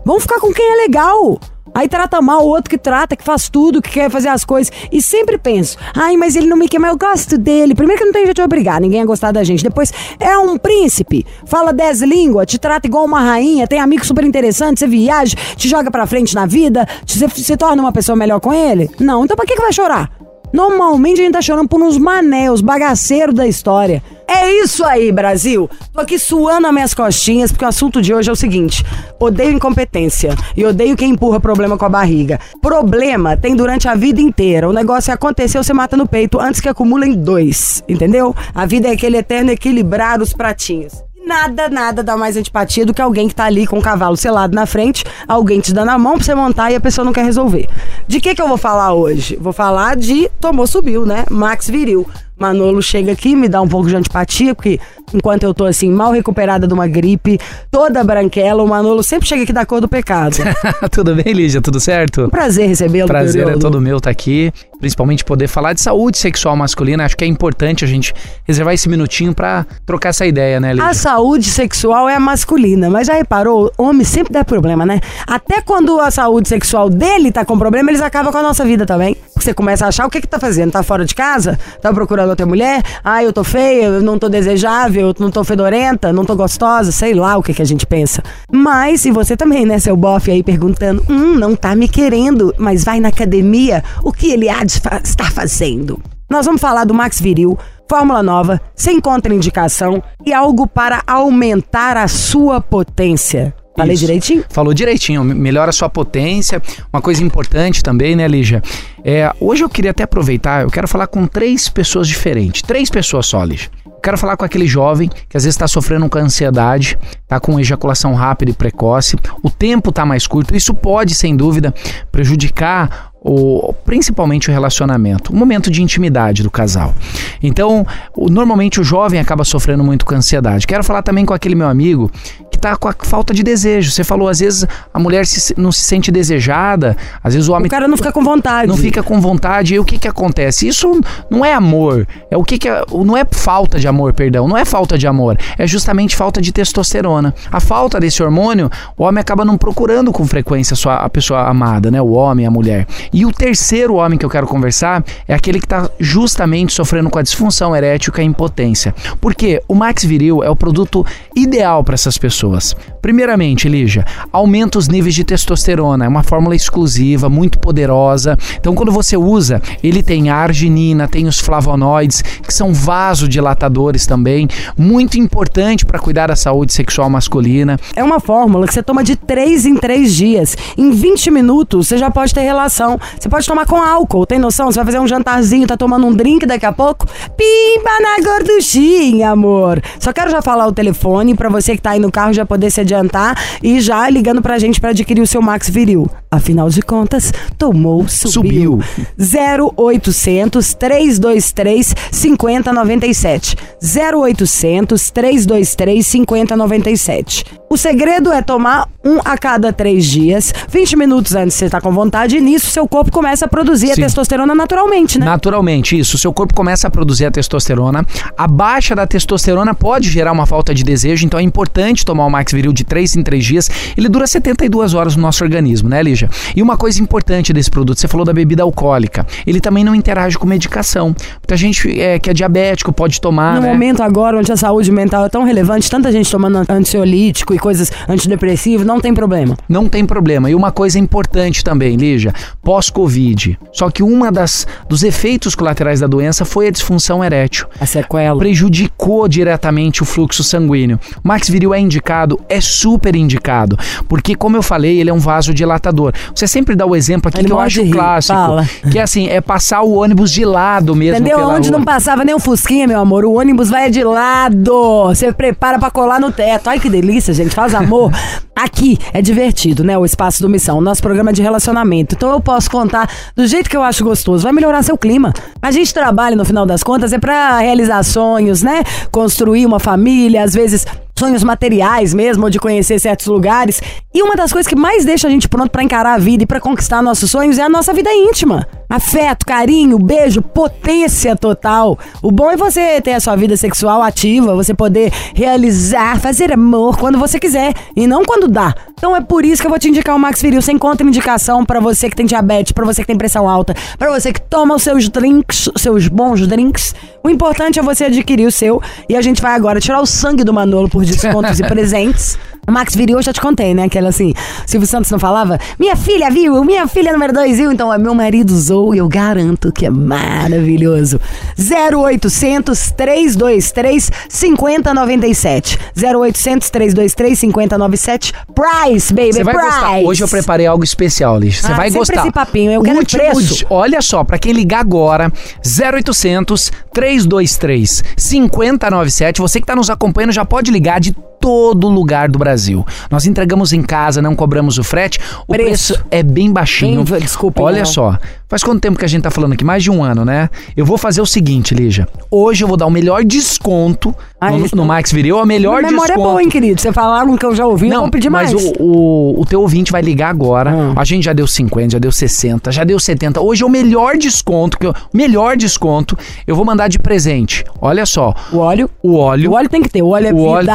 Vamos 0.04 0.22
ficar 0.22 0.40
com 0.40 0.52
quem 0.52 0.72
é 0.72 0.76
legal. 0.82 1.38
Aí 1.74 1.88
trata 1.88 2.20
mal 2.20 2.42
o 2.44 2.48
outro 2.48 2.68
que 2.70 2.78
trata, 2.78 3.14
que 3.16 3.24
faz 3.24 3.48
tudo, 3.48 3.80
que 3.80 3.90
quer 3.90 4.10
fazer 4.10 4.28
as 4.28 4.44
coisas. 4.44 4.72
E 4.90 5.00
sempre 5.02 5.38
penso, 5.38 5.76
ai, 5.94 6.16
mas 6.16 6.36
ele 6.36 6.46
não 6.46 6.56
me 6.56 6.68
quer, 6.68 6.78
mas 6.78 6.90
eu 6.90 6.98
gosto 6.98 7.38
dele. 7.38 7.74
Primeiro 7.74 7.98
que 8.00 8.06
não 8.06 8.12
tem 8.12 8.24
jeito 8.24 8.36
de 8.36 8.42
obrigar 8.42 8.80
ninguém 8.80 9.00
a 9.02 9.04
gostar 9.04 9.32
da 9.32 9.44
gente. 9.44 9.62
Depois, 9.62 9.92
é 10.18 10.36
um 10.38 10.56
príncipe, 10.58 11.24
fala 11.46 11.72
dez 11.72 12.00
línguas, 12.02 12.46
te 12.46 12.58
trata 12.58 12.86
igual 12.86 13.04
uma 13.04 13.20
rainha, 13.20 13.66
tem 13.68 13.78
amigos 13.80 14.06
super 14.06 14.24
interessantes, 14.24 14.80
você 14.80 14.86
viaja, 14.86 15.36
te 15.56 15.68
joga 15.68 15.90
pra 15.90 16.06
frente 16.06 16.34
na 16.34 16.46
vida, 16.46 16.86
te- 17.04 17.18
você 17.18 17.28
se 17.42 17.56
torna 17.56 17.82
uma 17.82 17.92
pessoa 17.92 18.16
melhor 18.16 18.40
com 18.40 18.52
ele? 18.52 18.90
Não, 18.98 19.24
então 19.24 19.36
pra 19.36 19.46
que, 19.46 19.54
que 19.54 19.62
vai 19.62 19.72
chorar? 19.72 20.10
Normalmente 20.52 21.20
a 21.20 21.24
gente 21.24 21.34
tá 21.34 21.42
chorando 21.42 21.68
por 21.68 21.80
uns 21.80 21.96
mané, 21.96 22.50
os 22.50 22.60
bagaceiros 22.60 23.34
da 23.34 23.46
história. 23.46 24.02
É 24.26 24.50
isso 24.62 24.84
aí, 24.84 25.10
Brasil. 25.10 25.68
Tô 25.92 26.00
aqui 26.00 26.18
suando 26.18 26.66
as 26.66 26.72
minhas 26.72 26.94
costinhas 26.94 27.50
porque 27.50 27.64
o 27.64 27.68
assunto 27.68 28.00
de 28.00 28.14
hoje 28.14 28.30
é 28.30 28.32
o 28.32 28.36
seguinte: 28.36 28.84
odeio 29.18 29.52
incompetência 29.52 30.34
e 30.56 30.64
odeio 30.64 30.96
quem 30.96 31.10
empurra 31.10 31.40
problema 31.40 31.76
com 31.76 31.84
a 31.84 31.88
barriga. 31.88 32.38
Problema 32.62 33.36
tem 33.36 33.56
durante 33.56 33.88
a 33.88 33.94
vida 33.94 34.20
inteira. 34.20 34.68
O 34.68 34.72
negócio 34.72 35.10
é 35.10 35.14
acontecer, 35.14 35.58
você 35.58 35.72
mata 35.72 35.96
no 35.96 36.06
peito 36.06 36.40
antes 36.40 36.60
que 36.60 36.68
acumulem 36.68 37.14
dois, 37.14 37.82
entendeu? 37.88 38.34
A 38.54 38.66
vida 38.66 38.88
é 38.88 38.92
aquele 38.92 39.16
eterno 39.16 39.50
equilibrar 39.50 40.22
os 40.22 40.32
pratinhos. 40.32 41.09
Nada, 41.30 41.68
nada 41.68 42.02
dá 42.02 42.16
mais 42.16 42.36
antipatia 42.36 42.84
do 42.84 42.92
que 42.92 43.00
alguém 43.00 43.28
que 43.28 43.34
tá 43.36 43.44
ali 43.44 43.64
com 43.64 43.78
o 43.78 43.82
cavalo 43.82 44.16
selado 44.16 44.52
na 44.52 44.66
frente, 44.66 45.04
alguém 45.28 45.60
te 45.60 45.72
dando 45.72 45.90
a 45.90 45.96
mão 45.96 46.16
pra 46.16 46.24
você 46.24 46.34
montar 46.34 46.72
e 46.72 46.74
a 46.74 46.80
pessoa 46.80 47.04
não 47.04 47.12
quer 47.12 47.24
resolver. 47.24 47.68
De 48.08 48.20
que 48.20 48.34
que 48.34 48.42
eu 48.42 48.48
vou 48.48 48.56
falar 48.56 48.94
hoje? 48.94 49.38
Vou 49.40 49.52
falar 49.52 49.94
de 49.94 50.28
tomou, 50.40 50.66
subiu, 50.66 51.06
né? 51.06 51.24
Max 51.30 51.70
Viril. 51.70 52.04
Manolo 52.40 52.82
chega 52.82 53.12
aqui, 53.12 53.36
me 53.36 53.48
dá 53.48 53.60
um 53.60 53.68
pouco 53.68 53.86
de 53.86 53.94
antipatia, 53.94 54.54
porque 54.54 54.80
enquanto 55.12 55.42
eu 55.42 55.52
tô 55.52 55.66
assim, 55.66 55.90
mal 55.90 56.10
recuperada 56.12 56.66
de 56.66 56.72
uma 56.72 56.88
gripe, 56.88 57.38
toda 57.70 58.02
branquela, 58.02 58.62
o 58.62 58.68
Manolo 58.68 59.02
sempre 59.02 59.28
chega 59.28 59.42
aqui 59.42 59.52
da 59.52 59.66
cor 59.66 59.80
do 59.80 59.88
pecado. 59.88 60.36
Tudo 60.90 61.14
bem, 61.14 61.34
Lígia? 61.34 61.60
Tudo 61.60 61.78
certo? 61.78 62.30
Prazer 62.30 62.66
recebê-lo, 62.66 63.06
Prazer 63.06 63.46
é 63.46 63.58
todo 63.58 63.78
meu 63.78 63.98
estar 63.98 64.08
aqui, 64.08 64.50
principalmente 64.78 65.22
poder 65.22 65.48
falar 65.48 65.74
de 65.74 65.82
saúde 65.82 66.16
sexual 66.16 66.56
masculina. 66.56 67.04
Acho 67.04 67.16
que 67.16 67.24
é 67.24 67.26
importante 67.26 67.84
a 67.84 67.88
gente 67.88 68.14
reservar 68.44 68.72
esse 68.72 68.88
minutinho 68.88 69.34
pra 69.34 69.66
trocar 69.84 70.08
essa 70.08 70.24
ideia, 70.24 70.58
né, 70.58 70.72
Lígia? 70.72 70.88
A 70.88 70.94
saúde 70.94 71.50
sexual 71.50 72.08
é 72.08 72.14
a 72.14 72.20
masculina, 72.20 72.88
mas 72.88 73.06
já 73.06 73.14
reparou? 73.14 73.70
Homem 73.76 74.04
sempre 74.04 74.32
dá 74.32 74.44
problema, 74.44 74.86
né? 74.86 75.00
Até 75.26 75.60
quando 75.60 76.00
a 76.00 76.10
saúde 76.10 76.48
sexual 76.48 76.88
dele 76.88 77.30
tá 77.30 77.44
com 77.44 77.58
problema, 77.58 77.90
eles 77.90 78.00
acabam 78.00 78.32
com 78.32 78.38
a 78.38 78.42
nossa 78.42 78.64
vida 78.64 78.86
também. 78.86 79.14
Você 79.44 79.54
começa 79.54 79.84
a 79.84 79.88
achar 79.88 80.06
o 80.06 80.10
que 80.10 80.20
que 80.20 80.26
tá 80.28 80.38
fazendo? 80.38 80.72
Tá 80.72 80.82
fora 80.82 81.04
de 81.04 81.14
casa? 81.14 81.58
Tá 81.80 81.92
procurando 81.92 82.30
outra 82.30 82.46
mulher? 82.46 82.82
Ah, 83.02 83.22
eu 83.24 83.32
tô 83.32 83.42
feia, 83.42 83.84
eu 83.86 84.02
não 84.02 84.18
tô 84.18 84.28
desejável, 84.28 85.08
eu 85.08 85.14
não 85.18 85.30
tô 85.30 85.42
fedorenta, 85.44 86.12
não 86.12 86.24
tô 86.24 86.36
gostosa, 86.36 86.92
sei 86.92 87.14
lá 87.14 87.36
o 87.36 87.42
que 87.42 87.54
que 87.54 87.62
a 87.62 87.66
gente 87.66 87.86
pensa. 87.86 88.22
Mas, 88.52 89.04
e 89.04 89.10
você 89.10 89.36
também, 89.36 89.64
né, 89.64 89.78
seu 89.78 89.96
bofe 89.96 90.30
aí 90.30 90.42
perguntando, 90.42 91.04
hum, 91.08 91.34
não 91.36 91.56
tá 91.56 91.74
me 91.74 91.88
querendo, 91.88 92.54
mas 92.58 92.84
vai 92.84 93.00
na 93.00 93.08
academia, 93.08 93.82
o 94.02 94.12
que 94.12 94.30
ele 94.30 94.48
há 94.48 94.62
de 94.64 94.78
fa- 94.80 95.00
estar 95.02 95.32
fazendo? 95.32 95.98
Nós 96.28 96.46
vamos 96.46 96.60
falar 96.60 96.84
do 96.84 96.94
Max 96.94 97.20
Viril, 97.20 97.58
fórmula 97.88 98.22
nova, 98.22 98.60
sem 98.74 99.00
contraindicação 99.00 100.02
e 100.24 100.32
algo 100.32 100.66
para 100.66 101.02
aumentar 101.06 101.96
a 101.96 102.06
sua 102.06 102.60
potência. 102.60 103.52
Falei 103.76 103.94
Isso. 103.94 104.04
direitinho? 104.04 104.44
Falou 104.50 104.74
direitinho, 104.74 105.22
me- 105.24 105.34
melhora 105.34 105.70
a 105.70 105.72
sua 105.72 105.88
potência. 105.88 106.60
Uma 106.92 107.00
coisa 107.00 107.22
importante 107.22 107.82
também, 107.82 108.14
né, 108.16 108.26
Lígia? 108.28 108.62
É, 109.04 109.32
hoje 109.40 109.62
eu 109.64 109.68
queria 109.68 109.92
até 109.92 110.02
aproveitar, 110.02 110.62
eu 110.62 110.70
quero 110.70 110.86
falar 110.88 111.06
com 111.06 111.26
três 111.26 111.68
pessoas 111.68 112.06
diferentes. 112.08 112.62
Três 112.62 112.90
pessoas 112.90 113.26
só, 113.26 113.42
Lígia. 113.44 113.70
Eu 113.86 114.00
quero 114.02 114.18
falar 114.18 114.36
com 114.36 114.44
aquele 114.44 114.66
jovem 114.66 115.08
que 115.28 115.36
às 115.36 115.44
vezes 115.44 115.54
está 115.54 115.68
sofrendo 115.68 116.08
com 116.08 116.18
ansiedade, 116.18 116.98
tá 117.28 117.38
com 117.38 117.60
ejaculação 117.60 118.14
rápida 118.14 118.50
e 118.50 118.54
precoce, 118.54 119.16
o 119.42 119.50
tempo 119.50 119.92
tá 119.92 120.04
mais 120.06 120.26
curto. 120.26 120.56
Isso 120.56 120.72
pode, 120.74 121.14
sem 121.14 121.36
dúvida, 121.36 121.72
prejudicar 122.10 123.09
o, 123.22 123.74
principalmente 123.84 124.48
o 124.48 124.52
relacionamento, 124.52 125.32
o 125.32 125.36
momento 125.36 125.70
de 125.70 125.82
intimidade 125.82 126.42
do 126.42 126.50
casal. 126.50 126.94
Então, 127.42 127.86
o- 128.16 128.30
normalmente 128.30 128.80
o 128.80 128.84
jovem 128.84 129.20
acaba 129.20 129.44
sofrendo 129.44 129.84
muito 129.84 130.06
com 130.06 130.14
ansiedade. 130.14 130.66
Quero 130.66 130.82
falar 130.82 131.02
também 131.02 131.24
com 131.26 131.34
aquele 131.34 131.54
meu 131.54 131.68
amigo 131.68 132.10
que 132.50 132.58
tá 132.58 132.76
com 132.76 132.88
a 132.88 132.94
falta 133.02 133.34
de 133.34 133.42
desejo. 133.42 133.90
Você 133.90 134.02
falou, 134.04 134.28
às 134.28 134.40
vezes 134.40 134.66
a 134.92 134.98
mulher 134.98 135.26
se- 135.26 135.54
não 135.56 135.70
se 135.70 135.82
sente 135.82 136.10
desejada, 136.10 136.96
às 137.22 137.34
vezes 137.34 137.48
o 137.48 137.52
homem 137.52 137.66
O 137.66 137.70
cara 137.70 137.86
não 137.86 137.96
fica 137.96 138.10
com 138.12 138.24
vontade. 138.24 138.68
não 138.68 138.76
fica 138.76 139.02
com 139.02 139.20
vontade. 139.20 139.74
E 139.74 139.78
o 139.78 139.84
que 139.84 139.98
que 139.98 140.08
acontece? 140.08 140.66
Isso 140.66 141.00
não 141.30 141.44
é 141.44 141.52
amor. 141.52 142.06
É 142.30 142.36
o 142.36 142.42
que 142.42 142.58
que 142.58 142.68
é, 142.68 142.82
não 143.04 143.16
é 143.16 143.24
falta 143.30 143.78
de 143.78 143.86
amor, 143.86 144.12
perdão. 144.14 144.48
Não 144.48 144.56
é 144.56 144.64
falta 144.64 144.96
de 144.96 145.06
amor. 145.06 145.36
É 145.58 145.66
justamente 145.66 146.16
falta 146.16 146.40
de 146.40 146.52
testosterona. 146.52 147.34
A 147.52 147.60
falta 147.60 148.00
desse 148.00 148.22
hormônio, 148.22 148.70
o 148.96 149.04
homem 149.04 149.20
acaba 149.20 149.44
não 149.44 149.58
procurando 149.58 150.10
com 150.10 150.26
frequência 150.26 150.72
a, 150.74 150.76
sua, 150.76 150.96
a 150.96 151.08
pessoa 151.10 151.42
amada, 151.48 151.90
né? 151.90 152.00
O 152.00 152.12
homem, 152.12 152.46
a 152.46 152.50
mulher. 152.50 152.86
E 153.12 153.26
o 153.26 153.32
terceiro 153.32 153.94
homem 153.94 154.18
que 154.18 154.24
eu 154.24 154.30
quero 154.30 154.46
conversar 154.46 155.04
é 155.26 155.34
aquele 155.34 155.58
que 155.58 155.66
está 155.66 155.90
justamente 155.98 156.72
sofrendo 156.72 157.10
com 157.10 157.18
a 157.18 157.22
disfunção 157.22 157.74
erétil, 157.74 158.12
com 158.12 158.20
a 158.20 158.24
impotência. 158.24 158.94
Porque 159.20 159.60
o 159.66 159.74
Max 159.74 160.04
Viril 160.04 160.42
é 160.44 160.50
o 160.50 160.56
produto 160.56 161.04
ideal 161.34 161.82
para 161.82 161.94
essas 161.94 162.16
pessoas. 162.16 162.76
Primeiramente, 163.02 163.68
Lígia, 163.68 164.04
aumenta 164.30 164.78
os 164.78 164.86
níveis 164.86 165.14
de 165.14 165.24
testosterona. 165.24 166.04
É 166.04 166.08
uma 166.08 166.22
fórmula 166.22 166.54
exclusiva, 166.54 167.28
muito 167.28 167.58
poderosa. 167.58 168.36
Então, 168.58 168.74
quando 168.74 168.92
você 168.92 169.16
usa, 169.16 169.60
ele 169.82 170.02
tem 170.02 170.28
a 170.28 170.36
arginina, 170.36 171.08
tem 171.08 171.26
os 171.26 171.40
flavonoides, 171.40 172.22
que 172.22 172.52
são 172.52 172.72
vasodilatadores 172.72 174.06
também. 174.06 174.46
Muito 174.76 175.18
importante 175.18 175.86
para 175.86 175.98
cuidar 175.98 176.28
da 176.28 176.36
saúde 176.36 176.72
sexual 176.72 177.08
masculina. 177.08 177.78
É 177.96 178.04
uma 178.04 178.20
fórmula 178.20 178.66
que 178.66 178.74
você 178.74 178.82
toma 178.82 179.02
de 179.02 179.16
3 179.16 179.66
em 179.66 179.76
3 179.76 180.14
dias. 180.14 180.56
Em 180.76 180.90
20 180.90 181.30
minutos, 181.30 181.88
você 181.88 181.96
já 181.96 182.10
pode 182.10 182.34
ter 182.34 182.42
relação. 182.42 182.99
Você 183.18 183.28
pode 183.28 183.46
tomar 183.46 183.66
com 183.66 183.76
álcool, 183.76 184.26
tem 184.26 184.38
noção? 184.38 184.70
Você 184.70 184.76
vai 184.76 184.86
fazer 184.86 185.00
um 185.00 185.06
jantarzinho, 185.06 185.66
tá 185.66 185.76
tomando 185.76 186.06
um 186.06 186.12
drink 186.12 186.46
daqui 186.46 186.66
a 186.66 186.72
pouco? 186.72 187.06
Pimba 187.36 187.90
na 188.00 188.24
gorduchinha, 188.24 189.30
amor. 189.30 189.82
Só 189.98 190.12
quero 190.12 190.30
já 190.30 190.42
falar 190.42 190.66
o 190.66 190.72
telefone 190.72 191.34
pra 191.34 191.48
você 191.48 191.76
que 191.76 191.82
tá 191.82 191.90
aí 191.90 192.00
no 192.00 192.10
carro 192.10 192.32
já 192.32 192.44
poder 192.46 192.70
se 192.70 192.80
adiantar 192.80 193.36
e 193.62 193.80
já 193.80 194.08
ligando 194.08 194.42
pra 194.42 194.58
gente 194.58 194.80
pra 194.80 194.90
adquirir 194.90 195.22
o 195.22 195.26
seu 195.26 195.42
Max 195.42 195.68
Viril. 195.68 196.10
Afinal 196.30 196.68
de 196.68 196.80
contas, 196.80 197.32
tomou, 197.58 198.06
subiu. 198.08 198.80
0800 199.18 200.74
323 200.74 201.94
5097. 202.12 203.56
0800 203.82 205.10
323 205.10 206.06
5097. 206.06 207.44
O 207.68 207.76
segredo 207.76 208.32
é 208.32 208.42
tomar 208.42 208.88
um 209.04 209.18
a 209.24 209.38
cada 209.38 209.72
três 209.72 210.04
dias, 210.04 210.52
20 210.68 210.96
minutos 210.96 211.34
antes 211.34 211.54
você 211.54 211.66
estar 211.66 211.80
com 211.80 211.92
vontade, 211.92 212.36
e 212.36 212.40
nisso 212.40 212.70
seu 212.70 212.86
corpo 212.90 213.10
começa 213.12 213.44
a 213.44 213.48
produzir 213.48 213.92
a 213.92 213.94
Sim. 213.94 214.02
testosterona 214.02 214.54
naturalmente, 214.54 215.18
né? 215.18 215.24
Naturalmente, 215.24 215.98
isso. 215.98 216.16
O 216.16 216.18
seu 216.18 216.32
corpo 216.32 216.52
começa 216.52 216.88
a 216.88 216.90
produzir 216.90 217.26
a 217.26 217.30
testosterona. 217.30 218.04
A 218.36 218.48
baixa 218.48 218.94
da 218.94 219.06
testosterona 219.06 219.72
pode 219.72 220.10
gerar 220.10 220.32
uma 220.32 220.44
falta 220.44 220.74
de 220.74 220.82
desejo, 220.82 221.24
então 221.24 221.38
é 221.38 221.42
importante 221.42 222.04
tomar 222.04 222.26
o 222.26 222.30
Max 222.30 222.52
Viril 222.52 222.72
de 222.72 222.84
3 222.84 223.16
em 223.16 223.22
3 223.22 223.44
dias. 223.44 223.70
Ele 223.96 224.08
dura 224.08 224.26
72 224.26 224.92
horas 224.94 225.14
no 225.14 225.22
nosso 225.22 225.44
organismo, 225.44 225.88
né, 225.88 226.02
Lígia? 226.02 226.28
E 226.54 226.60
uma 226.60 226.76
coisa 226.76 227.00
importante 227.00 227.52
desse 227.52 227.70
produto, 227.70 228.00
você 228.00 228.08
falou 228.08 228.26
da 228.26 228.32
bebida 228.32 228.62
alcoólica. 228.62 229.24
Ele 229.46 229.60
também 229.60 229.84
não 229.84 229.94
interage 229.94 230.36
com 230.36 230.46
medicação. 230.46 231.14
Muita 231.38 231.56
gente 231.56 232.00
é, 232.00 232.18
que 232.18 232.28
é 232.28 232.34
diabético 232.34 232.92
pode 232.92 233.20
tomar, 233.20 233.54
No 233.54 233.60
né? 233.62 233.68
momento 233.72 234.02
agora 234.02 234.36
onde 234.36 234.50
a 234.50 234.56
saúde 234.56 234.90
mental 234.90 235.24
é 235.24 235.28
tão 235.28 235.44
relevante, 235.44 235.88
tanta 235.88 236.10
gente 236.10 236.30
tomando 236.30 236.64
ansiolítico 236.68 237.54
e 237.54 237.58
coisas 237.58 237.92
antidepressivas, 238.08 238.84
não 238.84 239.00
tem 239.00 239.14
problema. 239.14 239.56
Não 239.68 239.88
tem 239.88 240.04
problema. 240.04 240.50
E 240.50 240.54
uma 240.54 240.72
coisa 240.72 240.98
importante 240.98 241.62
também, 241.62 241.96
Lígia, 241.96 242.32
pós-Covid. 242.80 243.58
Só 243.72 243.90
que 243.90 244.02
uma 244.02 244.32
das 244.32 244.66
dos 244.88 245.02
efeitos 245.02 245.54
colaterais 245.54 246.00
da 246.00 246.06
doença 246.06 246.44
foi 246.44 246.68
a 246.68 246.70
disfunção 246.70 247.22
erétil. 247.22 247.66
A 247.78 247.86
sequela. 247.86 248.38
prejudicou 248.38 249.28
diretamente 249.28 250.02
o 250.02 250.06
fluxo 250.06 250.42
sanguíneo. 250.42 250.98
Max 251.22 251.48
Viril 251.48 251.74
é 251.74 251.78
indicado, 251.78 252.40
é 252.48 252.60
super 252.60 253.14
indicado, 253.14 253.78
porque 254.08 254.34
como 254.34 254.56
eu 254.56 254.62
falei, 254.62 254.98
ele 254.98 255.10
é 255.10 255.12
um 255.12 255.18
vasodilatador. 255.18 256.12
Você 256.34 256.46
sempre 256.46 256.74
dá 256.74 256.86
o 256.86 256.96
exemplo 256.96 257.28
aqui 257.28 257.40
Ele 257.40 257.48
que 257.48 257.52
eu 257.52 257.60
acho 257.60 257.82
rir, 257.82 257.90
clássico, 257.90 258.34
fala. 258.34 258.66
que 258.90 258.98
é 258.98 259.02
assim, 259.02 259.28
é 259.28 259.40
passar 259.40 259.82
o 259.82 259.92
ônibus 259.92 260.30
de 260.30 260.44
lado 260.44 260.94
mesmo 260.94 261.18
Entendeu? 261.18 261.46
Onde 261.46 261.68
rua. 261.68 261.78
não 261.78 261.84
passava 261.84 262.24
nem 262.24 262.34
o 262.34 262.38
Fusquinha, 262.38 262.86
meu 262.86 263.00
amor. 263.00 263.24
O 263.24 263.38
ônibus 263.38 263.68
vai 263.68 263.90
de 263.90 264.02
lado. 264.02 265.04
Você 265.08 265.32
prepara 265.32 265.78
pra 265.78 265.90
colar 265.90 266.20
no 266.20 266.32
teto. 266.32 266.68
Ai, 266.68 266.80
que 266.80 266.88
delícia, 266.88 267.34
gente. 267.34 267.54
Faz 267.54 267.74
amor. 267.74 268.10
Aqui 268.54 268.98
é 269.14 269.22
divertido, 269.22 269.82
né? 269.82 269.96
O 269.96 270.04
Espaço 270.04 270.42
do 270.42 270.48
Missão. 270.48 270.80
Nosso 270.80 271.00
programa 271.00 271.30
é 271.30 271.32
de 271.32 271.40
relacionamento. 271.40 272.14
Então 272.14 272.30
eu 272.30 272.40
posso 272.40 272.69
contar 272.70 273.10
do 273.36 273.46
jeito 273.46 273.68
que 273.68 273.76
eu 273.76 273.82
acho 273.82 274.04
gostoso. 274.04 274.42
Vai 274.44 274.52
melhorar 274.52 274.82
seu 274.82 274.96
clima. 274.96 275.32
A 275.60 275.70
gente 275.70 275.92
trabalha, 275.92 276.36
no 276.36 276.44
final 276.44 276.64
das 276.64 276.82
contas, 276.82 277.12
é 277.12 277.18
pra 277.18 277.58
realizar 277.58 278.02
sonhos, 278.02 278.62
né? 278.62 278.82
Construir 279.10 279.66
uma 279.66 279.78
família, 279.78 280.42
às 280.42 280.54
vezes 280.54 280.86
sonhos 281.20 281.44
materiais 281.44 282.12
mesmo, 282.12 282.44
ou 282.44 282.50
de 282.50 282.58
conhecer 282.58 282.98
certos 282.98 283.26
lugares. 283.26 283.80
E 284.12 284.22
uma 284.22 284.34
das 284.34 284.52
coisas 284.52 284.68
que 284.68 284.74
mais 284.74 285.04
deixa 285.04 285.28
a 285.28 285.30
gente 285.30 285.48
pronto 285.48 285.70
pra 285.70 285.84
encarar 285.84 286.14
a 286.14 286.18
vida 286.18 286.42
e 286.42 286.46
pra 286.46 286.60
conquistar 286.60 287.02
nossos 287.02 287.30
sonhos 287.30 287.58
é 287.58 287.62
a 287.62 287.68
nossa 287.68 287.92
vida 287.92 288.10
íntima. 288.12 288.66
Afeto, 288.88 289.46
carinho, 289.46 289.98
beijo, 289.98 290.42
potência 290.42 291.36
total. 291.36 291.96
O 292.20 292.32
bom 292.32 292.50
é 292.50 292.56
você 292.56 293.00
ter 293.00 293.12
a 293.12 293.20
sua 293.20 293.36
vida 293.36 293.56
sexual 293.56 294.02
ativa, 294.02 294.56
você 294.56 294.74
poder 294.74 295.12
realizar, 295.32 296.18
fazer 296.18 296.52
amor 296.52 296.98
quando 296.98 297.16
você 297.16 297.38
quiser 297.38 297.72
e 297.94 298.06
não 298.08 298.24
quando 298.24 298.48
dá. 298.48 298.74
Então 298.94 299.14
é 299.14 299.20
por 299.20 299.44
isso 299.44 299.62
que 299.62 299.66
eu 299.66 299.70
vou 299.70 299.78
te 299.78 299.88
indicar 299.88 300.16
o 300.16 300.18
Max 300.18 300.42
Viril. 300.42 300.60
Você 300.60 300.72
encontra 300.72 301.06
indicação 301.06 301.64
pra 301.64 301.78
você 301.78 302.10
que 302.10 302.16
tem 302.16 302.26
diabetes, 302.26 302.72
pra 302.72 302.84
você 302.84 303.02
que 303.02 303.06
tem 303.06 303.16
pressão 303.16 303.48
alta, 303.48 303.74
pra 303.96 304.10
você 304.10 304.32
que 304.32 304.40
toma 304.40 304.74
os 304.74 304.82
seus 304.82 305.08
drinks, 305.08 305.70
seus 305.76 306.08
bons 306.08 306.46
drinks. 306.46 306.94
O 307.22 307.30
importante 307.30 307.78
é 307.78 307.82
você 307.82 308.06
adquirir 308.06 308.46
o 308.46 308.52
seu 308.52 308.82
e 309.08 309.16
a 309.16 309.22
gente 309.22 309.40
vai 309.40 309.54
agora 309.54 309.80
tirar 309.80 310.00
o 310.00 310.06
sangue 310.06 310.42
do 310.42 310.52
Manolo 310.52 310.88
por 310.88 311.04
descontos 311.10 311.58
e 311.60 311.62
presentes. 311.64 312.38
O 312.68 312.72
Max 312.72 312.94
Viril, 312.94 313.16
eu 313.16 313.22
já 313.22 313.32
te 313.32 313.40
contei, 313.40 313.74
né? 313.74 313.84
Aquela 313.84 314.10
assim, 314.10 314.32
Silvio 314.66 314.86
Santos 314.86 315.10
não 315.10 315.18
falava? 315.18 315.58
Minha 315.78 315.96
filha 315.96 316.30
viu, 316.30 316.62
minha 316.62 316.86
filha 316.86 317.10
número 317.12 317.32
2 317.32 317.56
viu, 317.56 317.72
então 317.72 317.92
é 317.92 317.98
meu 317.98 318.14
marido 318.14 318.50
usou 318.50 318.94
e 318.94 318.98
eu 318.98 319.08
garanto 319.08 319.72
que 319.72 319.86
é 319.86 319.90
maravilhoso. 319.90 321.18
0800 321.58 322.92
323 322.92 324.10
5097. 324.28 325.78
0800 325.96 326.70
323 326.70 327.38
5097. 327.38 328.32
Price, 328.54 329.12
baby, 329.12 329.32
Você 329.32 329.42
vai 329.44 329.54
price. 329.54 329.68
gostar. 329.70 329.98
Hoje 330.00 330.22
eu 330.22 330.28
preparei 330.28 330.66
algo 330.66 330.84
especial, 330.84 331.38
Lixa. 331.38 331.62
Você 331.66 331.72
Ah, 331.72 331.76
vai 331.76 331.90
gostar. 331.90 332.20
esse 332.20 332.30
papinho, 332.30 332.70
eu 332.72 332.82
quero 332.82 332.98
Último 332.98 333.20
preço. 333.22 333.66
Olha 333.70 334.02
só, 334.02 334.22
pra 334.22 334.38
quem 334.38 334.52
ligar 334.52 334.80
agora, 334.80 335.32
0800 335.64 336.70
323 336.92 338.04
5097. 338.16 339.40
Você 339.40 339.60
que 339.60 339.66
tá 339.66 339.74
nos 339.74 339.88
acompanhando 339.90 340.32
já 340.32 340.44
pode 340.44 340.70
ligar 340.70 340.99
de 341.00 341.29
todo 341.40 341.88
lugar 341.88 342.28
do 342.28 342.38
Brasil. 342.38 342.86
Nós 343.10 343.26
entregamos 343.26 343.72
em 343.72 343.82
casa, 343.82 344.20
não 344.20 344.34
cobramos 344.36 344.78
o 344.78 344.84
frete. 344.84 345.18
O 345.46 345.52
Preço. 345.52 345.94
preço, 345.94 346.04
é 346.10 346.22
bem 346.22 346.52
baixinho. 346.52 347.02
Bem, 347.04 347.20
desculpa, 347.20 347.62
Olha 347.62 347.78
não. 347.78 347.86
só. 347.86 348.18
Faz 348.48 348.64
quanto 348.64 348.80
tempo 348.80 348.98
que 348.98 349.04
a 349.04 349.08
gente 349.08 349.22
tá 349.22 349.30
falando 349.30 349.52
aqui? 349.52 349.64
Mais 349.64 349.82
de 349.82 349.90
um 349.92 350.02
ano, 350.02 350.24
né? 350.24 350.50
Eu 350.76 350.84
vou 350.84 350.98
fazer 350.98 351.20
o 351.20 351.26
seguinte, 351.26 351.72
Lígia. 351.72 352.08
Hoje 352.30 352.64
eu 352.64 352.68
vou 352.68 352.76
dar 352.76 352.86
o 352.86 352.90
melhor 352.90 353.24
desconto 353.24 354.12
Ah, 354.40 354.50
no, 354.50 354.66
no 354.74 354.84
Max 354.84 355.12
Viril. 355.12 355.38
A 355.38 355.46
melhor 355.46 355.82
memória 355.82 356.14
desconto. 356.14 356.20
é 356.20 356.30
boa, 356.32 356.42
hein, 356.42 356.48
querido? 356.48 356.80
Você 356.80 356.92
falaram 356.92 357.36
que 357.36 357.46
eu 357.46 357.54
já 357.54 357.64
ouvi, 357.66 357.88
eu 357.90 358.00
vou 358.00 358.10
pedir 358.10 358.28
mas 358.28 358.52
mais. 358.52 358.66
o, 358.78 358.82
o, 358.82 359.40
o 359.42 359.46
teu 359.46 359.60
ouvinte 359.60 359.92
vai 359.92 360.02
ligar 360.02 360.30
agora. 360.30 360.74
Hum. 360.74 360.94
A 360.96 361.04
gente 361.04 361.24
já 361.24 361.32
deu 361.32 361.46
50, 361.46 361.90
já 361.92 361.98
deu 362.00 362.10
60, 362.10 362.72
já 362.72 362.82
deu 362.82 362.98
70. 362.98 363.40
Hoje 363.40 363.62
é 363.62 363.66
o 363.66 363.70
melhor 363.70 364.16
desconto, 364.16 364.76
que 364.78 364.86
eu, 364.86 364.90
o 364.90 365.16
melhor 365.16 365.56
desconto 365.56 366.18
eu 366.44 366.56
vou 366.56 366.64
mandar 366.64 366.88
de 366.88 366.98
presente. 366.98 367.64
Olha 367.80 368.04
só, 368.04 368.34
O 368.52 368.58
óleo. 368.58 368.90
o 369.02 369.14
óleo 369.16 369.50
O 369.52 369.54
óleo 369.54 369.68
tem 369.68 369.80
que 369.82 369.88
ter. 369.88 370.02
O 370.02 370.08
óleo 370.08 370.26
é 370.28 370.32
O 370.32 370.42
óleo- 370.42 370.66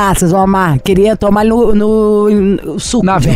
amar. 0.56 0.80
Queria 0.80 1.16
tomar 1.18 1.44
no, 1.44 1.76
no, 1.76 2.30
no 2.30 2.80
suco. 2.80 3.06
na 3.06 3.16
óleo. 3.16 3.30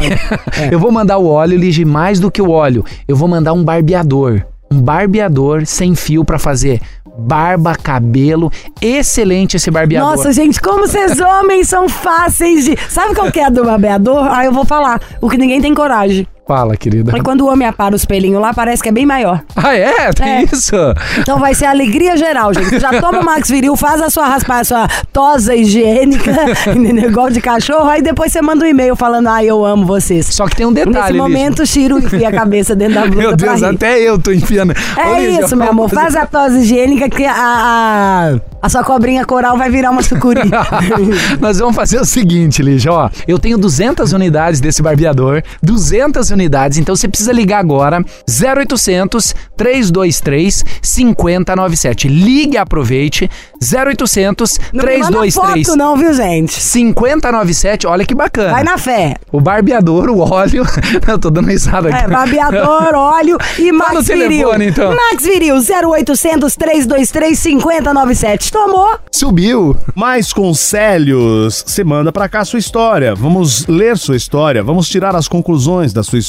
É. 0.57 0.69
Eu 0.73 0.79
vou 0.79 0.91
mandar 0.91 1.17
o 1.17 1.27
óleo, 1.27 1.57
Lige, 1.57 1.83
mais 1.83 2.19
do 2.19 2.31
que 2.31 2.41
o 2.41 2.49
óleo. 2.49 2.83
Eu 3.07 3.15
vou 3.15 3.27
mandar 3.27 3.53
um 3.53 3.63
barbeador. 3.63 4.41
Um 4.71 4.81
barbeador 4.81 5.65
sem 5.65 5.95
fio 5.95 6.23
pra 6.23 6.37
fazer 6.37 6.79
barba, 7.17 7.75
cabelo. 7.75 8.51
Excelente 8.81 9.57
esse 9.57 9.69
barbeador. 9.69 10.15
Nossa, 10.15 10.31
gente, 10.31 10.61
como 10.61 10.87
vocês 10.87 11.19
homens 11.19 11.67
são 11.67 11.89
fáceis 11.89 12.63
de. 12.63 12.77
Sabe 12.87 13.13
qual 13.13 13.31
que 13.31 13.39
é 13.39 13.49
do 13.49 13.65
barbeador? 13.65 14.27
Ah, 14.29 14.45
eu 14.45 14.53
vou 14.53 14.63
falar. 14.63 15.01
O 15.19 15.29
que 15.29 15.37
ninguém 15.37 15.61
tem 15.61 15.73
coragem. 15.73 16.25
Fala, 16.49 16.75
querida. 16.75 17.11
Mas 17.11 17.21
quando 17.21 17.41
o 17.41 17.47
homem 17.47 17.67
apara 17.67 17.95
os 17.95 18.05
pelinhos 18.05 18.41
lá, 18.41 18.51
parece 18.51 18.81
que 18.81 18.89
é 18.89 18.91
bem 18.91 19.05
maior. 19.05 19.43
Ah, 19.55 19.75
é? 19.75 20.11
Tem 20.11 20.27
É. 20.27 20.43
isso? 20.45 20.75
Então 21.19 21.37
vai 21.37 21.53
ser 21.53 21.65
alegria 21.65 22.17
geral, 22.17 22.51
gente. 22.55 22.79
Já 22.79 22.99
toma 22.99 23.19
o 23.19 23.23
Max 23.23 23.49
Viril, 23.49 23.75
faz 23.75 24.01
a 24.01 24.09
sua 24.09 24.25
raspar, 24.25 24.61
a 24.61 24.63
sua 24.63 24.87
tosa 25.13 25.53
higiênica, 25.55 26.31
igual 27.07 27.29
de 27.29 27.39
cachorro, 27.39 27.87
aí 27.87 28.01
depois 28.01 28.31
você 28.31 28.41
manda 28.41 28.65
um 28.65 28.67
e-mail 28.67 28.95
falando, 28.95 29.27
ai, 29.27 29.45
eu 29.45 29.63
amo 29.63 29.85
vocês. 29.85 30.25
Só 30.25 30.47
que 30.47 30.55
tem 30.55 30.65
um 30.65 30.73
detalhe, 30.73 30.95
Nesse 30.99 31.13
momento, 31.13 31.61
o 31.61 31.67
Chiro 31.67 31.99
enfia 31.99 32.29
a 32.29 32.31
cabeça 32.31 32.75
dentro 32.75 32.95
da 32.95 33.01
blusa 33.01 33.19
Meu 33.19 33.35
Deus, 33.35 33.61
até 33.61 33.99
eu 33.99 34.17
tô 34.17 34.31
enfiando. 34.31 34.73
É 34.97 35.07
Ô, 35.07 35.17
isso, 35.43 35.55
meu 35.55 35.69
amor. 35.69 35.87
Faz 35.91 36.15
a 36.15 36.25
tosse 36.25 36.57
higiênica 36.61 37.07
que 37.09 37.25
a, 37.25 37.35
a, 37.35 38.35
a 38.59 38.69
sua 38.69 38.83
cobrinha 38.83 39.23
coral 39.23 39.55
vai 39.55 39.69
virar 39.69 39.91
uma 39.91 40.01
sucuri. 40.01 40.41
Nós 41.39 41.59
vamos 41.59 41.75
fazer 41.75 41.99
o 41.99 42.05
seguinte, 42.05 42.63
Lígia, 42.63 42.91
ó. 42.91 43.07
Eu 43.27 43.37
tenho 43.37 43.55
200 43.55 44.13
unidades 44.13 44.59
desse 44.59 44.81
barbeador, 44.81 45.43
200 45.61 46.31
unidades, 46.31 46.38
então 46.77 46.95
você 46.95 47.07
precisa 47.07 47.31
ligar 47.31 47.59
agora, 47.59 48.03
0800 48.27 49.35
323 49.57 50.63
5097. 50.81 52.07
Ligue 52.07 52.55
e 52.55 52.57
aproveite, 52.57 53.29
0800 53.61 54.59
Não 54.73 54.85
me 54.85 54.97
manda 54.99 55.07
323 55.07 55.67
foto 55.67 55.77
não, 55.77 55.97
viu, 55.97 56.13
gente? 56.13 56.53
5097. 56.53 57.87
Olha 57.87 58.05
que 58.05 58.15
bacana. 58.15 58.51
Vai 58.51 58.63
na 58.63 58.77
fé. 58.77 59.15
O 59.31 59.41
barbeador, 59.41 60.09
o 60.09 60.19
óleo. 60.19 60.65
Eu 61.07 61.19
tô 61.19 61.29
dando 61.29 61.47
risada 61.47 61.89
aqui. 61.89 62.05
É, 62.05 62.07
barbeador, 62.07 62.93
óleo 62.95 63.37
e 63.57 63.71
Max 63.71 63.93
no 63.93 64.01
Viril. 64.01 64.29
telefone, 64.29 64.67
então. 64.67 64.95
Max 64.95 65.23
Viril, 65.23 65.55
0800 65.55 66.55
323 66.55 67.37
5097. 67.37 68.51
Tomou? 68.51 68.99
Subiu. 69.11 69.75
Mais 69.95 70.31
conselhos, 70.31 71.63
você 71.65 71.83
manda 71.83 72.11
pra 72.11 72.29
cá 72.29 72.45
sua 72.45 72.59
história. 72.59 73.15
Vamos 73.15 73.65
ler 73.67 73.97
sua 73.97 74.15
história, 74.15 74.63
vamos 74.63 74.87
tirar 74.87 75.15
as 75.15 75.27
conclusões 75.27 75.93
da 75.93 76.03
sua 76.03 76.19
história, 76.19 76.28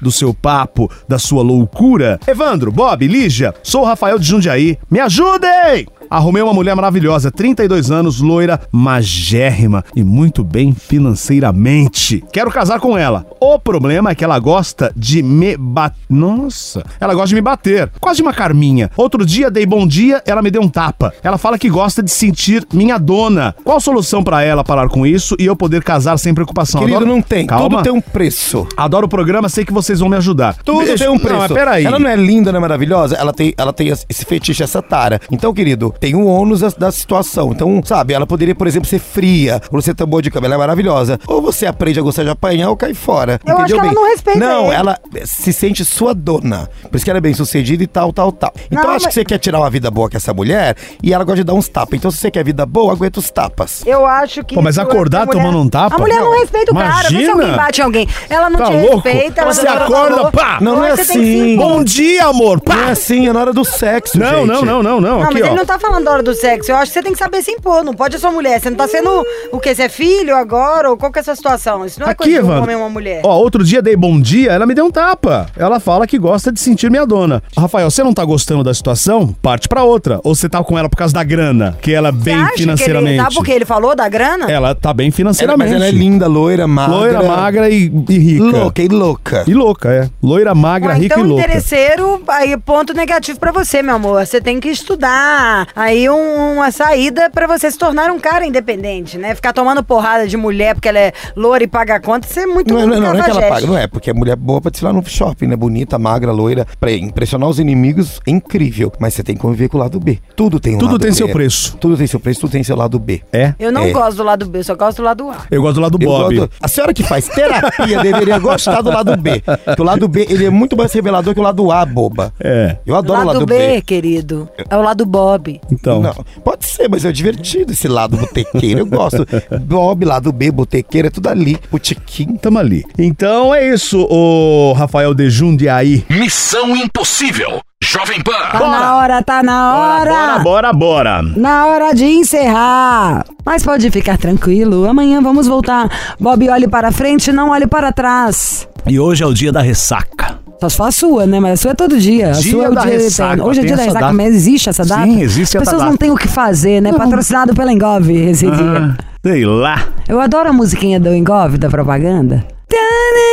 do 0.00 0.10
seu 0.10 0.32
papo, 0.32 0.90
da 1.08 1.18
sua 1.18 1.42
loucura. 1.42 2.18
Evandro, 2.26 2.70
Bob, 2.70 3.06
Lígia, 3.06 3.54
sou 3.62 3.82
o 3.82 3.84
Rafael 3.84 4.18
de 4.18 4.26
Jundiaí. 4.26 4.78
Me 4.90 5.00
ajudem! 5.00 5.86
Arrumei 6.10 6.42
uma 6.42 6.52
mulher 6.52 6.74
maravilhosa, 6.74 7.30
32 7.30 7.90
anos, 7.90 8.20
loira, 8.20 8.60
magérrima 8.72 9.84
e 9.94 10.02
muito 10.02 10.42
bem 10.42 10.72
financeiramente. 10.74 12.22
Quero 12.32 12.50
casar 12.50 12.80
com 12.80 12.98
ela. 12.98 13.24
O 13.40 13.58
problema 13.58 14.10
é 14.10 14.14
que 14.14 14.24
ela 14.24 14.38
gosta 14.38 14.92
de 14.96 15.22
me 15.22 15.56
bater. 15.56 15.96
Nossa, 16.08 16.84
ela 17.00 17.14
gosta 17.14 17.28
de 17.28 17.34
me 17.36 17.40
bater. 17.40 17.90
Quase 18.00 18.20
uma 18.22 18.32
carminha. 18.32 18.90
Outro 18.96 19.24
dia 19.24 19.50
dei 19.50 19.64
bom 19.64 19.86
dia, 19.86 20.22
ela 20.26 20.42
me 20.42 20.50
deu 20.50 20.60
um 20.62 20.68
tapa. 20.68 21.12
Ela 21.22 21.38
fala 21.38 21.58
que 21.58 21.68
gosta 21.68 22.02
de 22.02 22.10
sentir 22.10 22.66
minha 22.72 22.98
dona. 22.98 23.54
Qual 23.64 23.76
a 23.76 23.80
solução 23.80 24.22
pra 24.22 24.42
ela 24.42 24.64
parar 24.64 24.88
com 24.88 25.06
isso 25.06 25.36
e 25.38 25.46
eu 25.46 25.54
poder 25.54 25.82
casar 25.84 26.18
sem 26.18 26.34
preocupação? 26.34 26.80
Querido, 26.80 26.98
Adoro- 26.98 27.10
não 27.12 27.22
tem. 27.22 27.46
Calma. 27.46 27.68
Tudo 27.68 27.82
tem 27.82 27.92
um 27.92 28.00
preço. 28.00 28.66
Adoro 28.76 29.06
o 29.06 29.08
programa, 29.08 29.48
sei 29.48 29.64
que 29.64 29.72
vocês 29.72 30.00
vão 30.00 30.08
me 30.08 30.16
ajudar. 30.16 30.56
Tudo 30.64 30.84
Deixa- 30.86 31.04
tem 31.04 31.12
um 31.12 31.18
preço. 31.18 31.32
Não, 31.34 31.40
mas 31.40 31.52
peraí. 31.52 31.84
Ela 31.84 31.98
não 31.98 32.10
é 32.10 32.16
linda, 32.16 32.50
não 32.50 32.58
é 32.58 32.60
maravilhosa? 32.60 33.14
Ela 33.16 33.32
tem, 33.32 33.54
ela 33.56 33.72
tem 33.72 33.88
esse 33.88 34.24
fetiche, 34.24 34.62
essa 34.62 34.82
tara. 34.82 35.20
Então, 35.30 35.52
querido, 35.54 35.94
tem 36.00 36.14
um 36.16 36.26
ônus 36.26 36.60
da, 36.60 36.68
da 36.70 36.90
situação. 36.92 37.52
Então, 37.52 37.80
sabe, 37.84 38.14
ela 38.14 38.26
poderia, 38.26 38.54
por 38.54 38.66
exemplo, 38.66 38.88
ser 38.88 38.98
fria. 38.98 39.60
Quando 39.68 39.82
você 39.82 39.94
tambor 39.94 40.22
de 40.22 40.30
cabelo, 40.30 40.54
ela 40.54 40.62
é 40.62 40.66
maravilhosa. 40.66 41.18
Ou 41.26 41.40
você 41.42 41.66
aprende 41.66 42.00
a 42.00 42.02
gostar 42.02 42.24
de 42.24 42.30
apanhar 42.30 42.70
ou 42.70 42.76
cai 42.76 42.94
fora. 42.94 43.38
Eu 43.46 43.54
acho 43.58 43.64
entendeu 43.64 43.76
que 43.76 43.80
ela 43.80 43.82
bem? 43.82 43.94
não 43.94 44.10
respeita 44.10 44.38
Não, 44.40 44.66
ele. 44.66 44.74
ela 44.76 44.98
se 45.24 45.52
sente 45.52 45.84
sua 45.84 46.14
dona. 46.14 46.68
Por 46.90 46.96
isso 46.96 47.04
que 47.04 47.10
ela 47.10 47.18
é 47.18 47.20
bem 47.20 47.34
sucedida 47.34 47.82
e 47.82 47.86
tal, 47.86 48.12
tal, 48.12 48.32
tal. 48.32 48.52
Então, 48.70 48.82
Não, 48.84 48.90
acho 48.90 49.04
mas- 49.04 49.06
que 49.08 49.14
você 49.14 49.24
quer 49.24 49.38
tirar 49.38 49.58
uma 49.60 49.68
vida 49.70 49.90
boa 49.90 50.08
com 50.08 50.16
essa 50.16 50.32
mulher 50.32 50.74
e 51.02 51.12
ela 51.12 51.22
gosta 51.24 51.36
de 51.38 51.44
dar 51.44 51.54
uns 51.54 51.68
tapas. 51.68 51.94
Então, 51.98 52.10
se 52.10 52.16
você 52.18 52.30
quer 52.30 52.44
vida 52.44 52.64
boa, 52.64 52.92
aguenta 52.92 53.20
os 53.20 53.30
tapas. 53.30 53.82
Eu 53.86 54.06
acho 54.06 54.42
que. 54.42 54.54
Pô, 54.54 54.62
mas 54.62 54.78
acordar 54.78 55.22
a 55.22 55.26
mulher- 55.26 55.42
tomando 55.42 55.58
um 55.62 55.68
tapa? 55.68 55.96
A 55.96 55.98
mulher 55.98 56.20
não 56.20 56.38
respeita 56.40 56.72
o 56.72 56.74
cara. 56.76 57.08
Vê 57.10 57.24
se 57.24 57.30
alguém 57.30 57.52
bate 57.52 57.80
em 57.80 57.84
alguém. 57.84 58.08
Ela 58.30 58.48
não 58.48 58.58
Tá 58.58 58.66
te 58.66 58.72
louco? 58.72 59.08
respeita. 59.08 59.40
Ela 59.42 59.52
Você 59.52 59.62
não 59.62 59.72
acorda, 59.74 60.16
falou. 60.16 60.32
pá! 60.32 60.58
Não, 60.60 60.76
não 60.76 60.84
é 60.84 60.94
que 60.94 61.00
assim. 61.02 61.56
Bom 61.56 61.84
dia, 61.84 62.26
amor! 62.26 62.60
Não 62.64 62.72
é 62.74 62.84
Pá! 62.86 62.90
assim, 62.92 63.28
é 63.28 63.32
na 63.32 63.40
hora 63.40 63.52
do 63.52 63.64
sexo, 63.64 64.18
Não, 64.18 64.26
gente. 64.30 64.46
não, 64.46 64.62
não, 64.64 64.82
não, 64.82 65.00
não. 65.00 65.10
Não, 65.10 65.22
Aqui, 65.24 65.34
mas 65.34 65.42
ó. 65.42 65.46
ele 65.48 65.56
não 65.56 65.66
tá 65.66 65.78
falando 65.78 65.89
da 65.98 66.10
hora 66.12 66.22
do 66.22 66.34
sexo. 66.34 66.70
Eu 66.70 66.76
acho 66.76 66.92
que 66.92 66.98
você 66.98 67.02
tem 67.02 67.12
que 67.12 67.18
saber 67.18 67.42
se 67.42 67.50
impor. 67.50 67.82
Não 67.84 67.94
pode 67.94 68.16
a 68.16 68.18
sua 68.18 68.30
mulher. 68.30 68.60
Você 68.60 68.70
não 68.70 68.76
tá 68.76 68.86
sendo 68.86 69.24
o 69.52 69.58
quê? 69.58 69.74
Você 69.74 69.82
é 69.82 69.88
filho 69.88 70.36
agora? 70.36 70.90
Ou 70.90 70.96
qual 70.96 71.10
que 71.10 71.18
é 71.18 71.22
a 71.22 71.24
sua 71.24 71.34
situação? 71.34 71.84
Isso 71.84 71.98
não 71.98 72.06
é 72.06 72.10
Aqui, 72.10 72.24
coisa 72.24 72.42
de 72.42 72.46
um 72.46 72.62
homem 72.62 72.76
e 72.76 72.78
uma 72.78 72.88
mulher. 72.88 73.20
Ó, 73.24 73.36
outro 73.38 73.64
dia 73.64 73.82
dei 73.82 73.96
bom 73.96 74.20
dia, 74.20 74.52
ela 74.52 74.66
me 74.66 74.74
deu 74.74 74.84
um 74.84 74.90
tapa. 74.90 75.46
Ela 75.56 75.80
fala 75.80 76.06
que 76.06 76.18
gosta 76.18 76.52
de 76.52 76.60
sentir 76.60 76.90
minha 76.90 77.04
dona. 77.06 77.42
Rafael, 77.56 77.90
você 77.90 78.02
não 78.04 78.12
tá 78.14 78.24
gostando 78.24 78.62
da 78.62 78.72
situação? 78.74 79.34
Parte 79.42 79.68
pra 79.68 79.82
outra. 79.82 80.20
Ou 80.22 80.34
você 80.34 80.48
tá 80.48 80.62
com 80.62 80.78
ela 80.78 80.88
por 80.88 80.96
causa 80.96 81.12
da 81.14 81.24
grana? 81.24 81.76
Que 81.82 81.92
ela 81.92 82.08
é 82.08 82.12
bem 82.12 82.34
acha 82.36 82.52
que 82.52 82.58
financeiramente. 82.60 83.14
ele 83.14 83.22
tá 83.24 83.28
porque 83.34 83.50
ele 83.52 83.64
falou 83.64 83.96
da 83.96 84.08
grana? 84.08 84.50
Ela 84.50 84.74
tá 84.74 84.92
bem 84.92 85.06
Ela, 85.08 85.14
financeiramente. 85.16 85.70
mas 85.70 85.76
ela 85.80 85.86
é 85.86 85.90
linda, 85.90 86.26
loira, 86.26 86.66
magra. 86.66 86.96
Loira, 86.96 87.22
magra 87.22 87.70
e, 87.70 87.90
e 88.08 88.18
rica. 88.18 88.44
Louca 88.44 88.82
e 88.82 88.88
louca. 88.88 89.44
E 89.46 89.54
louca, 89.54 89.88
é. 89.92 90.10
Loira, 90.22 90.54
magra, 90.54 90.92
Ah, 90.92 90.96
rica 90.96 91.14
então, 91.14 91.24
e 91.24 91.28
louca. 91.28 91.42
interesseiro, 91.44 92.22
aí 92.28 92.56
ponto 92.58 92.92
negativo 92.92 93.38
pra 93.38 93.52
você, 93.52 93.82
meu 93.82 93.94
amor. 93.96 94.24
Você 94.26 94.40
tem 94.40 94.60
que 94.60 94.68
estudar. 94.68 95.68
Aí 95.80 96.10
um- 96.10 96.56
uma 96.56 96.70
saída 96.70 97.30
pra 97.30 97.46
você 97.46 97.70
se 97.70 97.78
tornar 97.78 98.10
um 98.10 98.18
cara 98.18 98.44
independente, 98.44 99.16
né? 99.16 99.34
Ficar 99.34 99.52
tomando 99.54 99.82
porrada 99.82 100.26
de 100.28 100.36
mulher 100.36 100.74
porque 100.74 100.88
ela 100.88 100.98
é 100.98 101.12
loura 101.34 101.64
e 101.64 101.66
paga 101.66 101.94
a 101.96 102.00
conta, 102.00 102.28
isso 102.28 102.38
é 102.38 102.44
muito 102.44 102.74
Não, 102.74 102.80
não, 102.86 103.00
não, 103.00 103.14
não 103.14 103.20
é 103.20 103.22
que 103.24 103.30
ela 103.30 103.42
paga, 103.48 103.66
não 103.66 103.78
é, 103.78 103.86
porque 103.86 104.10
é 104.10 104.12
mulher 104.12 104.36
boa 104.36 104.60
pra 104.60 104.70
desfilar 104.70 104.92
no 104.92 105.02
shopping, 105.06 105.46
né? 105.46 105.56
Bonita, 105.56 105.98
magra, 105.98 106.32
loira. 106.32 106.66
Pra 106.78 106.92
impressionar 106.92 107.48
os 107.48 107.58
inimigos 107.58 108.20
é 108.26 108.30
incrível. 108.30 108.92
Mas 108.98 109.14
você 109.14 109.22
tem 109.22 109.34
que 109.34 109.40
conviver 109.40 109.68
com 109.68 109.78
o 109.78 109.80
lado 109.80 109.98
B. 109.98 110.18
Tudo 110.36 110.60
tem 110.60 110.74
um 110.76 110.78
Tudo 110.78 110.92
lado 110.92 111.00
tem 111.00 111.10
B. 111.10 111.16
seu 111.16 111.28
preço. 111.30 111.76
Tudo 111.78 111.96
tem 111.96 112.06
seu 112.06 112.20
preço, 112.20 112.40
tudo 112.40 112.50
tem 112.50 112.62
seu 112.62 112.76
lado 112.76 112.98
B. 112.98 113.22
É? 113.32 113.54
Eu 113.58 113.72
não 113.72 113.84
É. 113.84 113.90
gosto 113.90 114.18
do 114.18 114.22
lado 114.22 114.44
B, 114.46 114.58
eu 114.58 114.64
só 114.64 114.74
gosto 114.74 114.98
do 114.98 115.04
lado 115.04 115.30
A. 115.30 115.36
Eu 115.50 115.62
gosto 115.62 115.76
do 115.76 115.80
lado 115.80 115.96
Bob. 115.98 116.36
gosto- 116.36 116.52
A 116.60 116.68
senhora 116.68 116.92
que 116.92 117.02
faz 117.02 117.26
terapia 117.28 118.02
deveria 118.02 118.38
gostar 118.38 118.82
do 118.82 118.90
lado 118.90 119.16
B. 119.16 119.42
Porque 119.64 119.80
o 119.80 119.84
lado 119.84 120.06
B, 120.08 120.26
ele 120.28 120.44
é 120.44 120.50
muito 120.50 120.76
mais 120.76 120.92
revelador 120.92 121.32
que 121.32 121.40
o 121.40 121.42
lado 121.42 121.72
A, 121.72 121.86
boba. 121.86 122.32
É. 122.38 122.76
Eu 122.84 122.94
adoro 122.96 123.20
lado 123.20 123.30
o 123.30 123.32
lado 123.40 123.46
B, 123.46 123.56
B. 123.76 123.80
querido, 123.82 124.46
é 124.68 124.76
o 124.76 124.82
lado 124.82 125.06
Bob. 125.06 125.58
Então. 125.70 126.00
Não, 126.02 126.14
pode 126.44 126.66
ser, 126.66 126.88
mas 126.88 127.04
é 127.04 127.12
divertido 127.12 127.72
esse 127.72 127.88
lado 127.88 128.16
botequeiro. 128.16 128.80
Eu 128.80 128.86
gosto. 128.86 129.26
Bob, 129.62 130.04
lado 130.04 130.32
B, 130.32 130.50
botequeiro, 130.50 131.08
é 131.08 131.10
tudo 131.10 131.28
ali. 131.28 131.58
Botequim. 131.70 132.36
Tamo 132.36 132.58
ali. 132.58 132.84
Então 132.98 133.54
é 133.54 133.68
isso, 133.68 134.06
o 134.10 134.72
Rafael 134.72 135.14
de 135.14 135.30
Jundiaí. 135.30 136.04
Missão 136.08 136.76
Impossível. 136.76 137.60
Jovem 137.82 138.20
Pan. 138.22 138.32
Tá 138.52 138.58
na 138.58 138.96
hora, 138.96 139.22
tá 139.22 139.42
na 139.42 139.76
hora. 139.76 140.38
Bora, 140.38 140.72
bora, 140.72 140.72
bora. 140.72 141.22
Na 141.22 141.66
hora 141.66 141.92
de 141.94 142.04
encerrar. 142.04 143.24
Mas 143.44 143.64
pode 143.64 143.90
ficar 143.90 144.18
tranquilo, 144.18 144.86
amanhã 144.86 145.22
vamos 145.22 145.46
voltar. 145.46 145.90
Bob, 146.20 146.48
olhe 146.50 146.68
para 146.68 146.92
frente, 146.92 147.32
não 147.32 147.50
olhe 147.50 147.66
para 147.66 147.90
trás. 147.90 148.68
E 148.86 149.00
hoje 149.00 149.22
é 149.22 149.26
o 149.26 149.32
dia 149.32 149.50
da 149.50 149.62
ressaca. 149.62 150.39
Só 150.60 150.68
se 150.68 150.76
for 150.76 150.84
a 150.84 150.92
sua, 150.92 151.26
né? 151.26 151.40
Mas 151.40 151.52
a 151.52 151.56
sua 151.62 151.70
é 151.70 151.74
todo 151.74 151.98
dia. 151.98 152.28
A 152.28 152.32
Dia 152.32 152.52
sua 152.52 152.64
é 152.64 152.68
o 152.68 152.72
dia 152.72 152.82
ressaca, 152.98 153.28
eterno. 153.32 153.44
Hoje 153.50 153.60
é 153.60 153.62
dia 153.64 153.70
da 153.76 153.82
essa 153.82 153.84
ressaca, 153.92 154.04
data. 154.06 154.14
mas 154.16 154.34
existe 154.34 154.68
essa 154.68 154.84
data? 154.84 155.02
Sim, 155.04 155.20
existe 155.22 155.56
As 155.56 155.62
essa 155.62 155.70
pessoas 155.70 155.82
não 155.82 155.90
data. 155.92 155.98
têm 155.98 156.10
o 156.10 156.16
que 156.16 156.28
fazer, 156.28 156.80
né? 156.82 156.92
Patrocinado 156.92 157.54
pela 157.54 157.72
Engove 157.72 158.14
esse 158.14 158.44
dia. 158.50 158.96
Sei 159.24 159.44
lá. 159.46 159.84
Eu 160.08 160.20
adoro 160.20 160.48
a 160.50 160.52
musiquinha 160.52 161.00
do 161.00 161.14
Engove, 161.14 161.56
da 161.58 161.68
propaganda. 161.70 162.44
Tá 162.68 162.76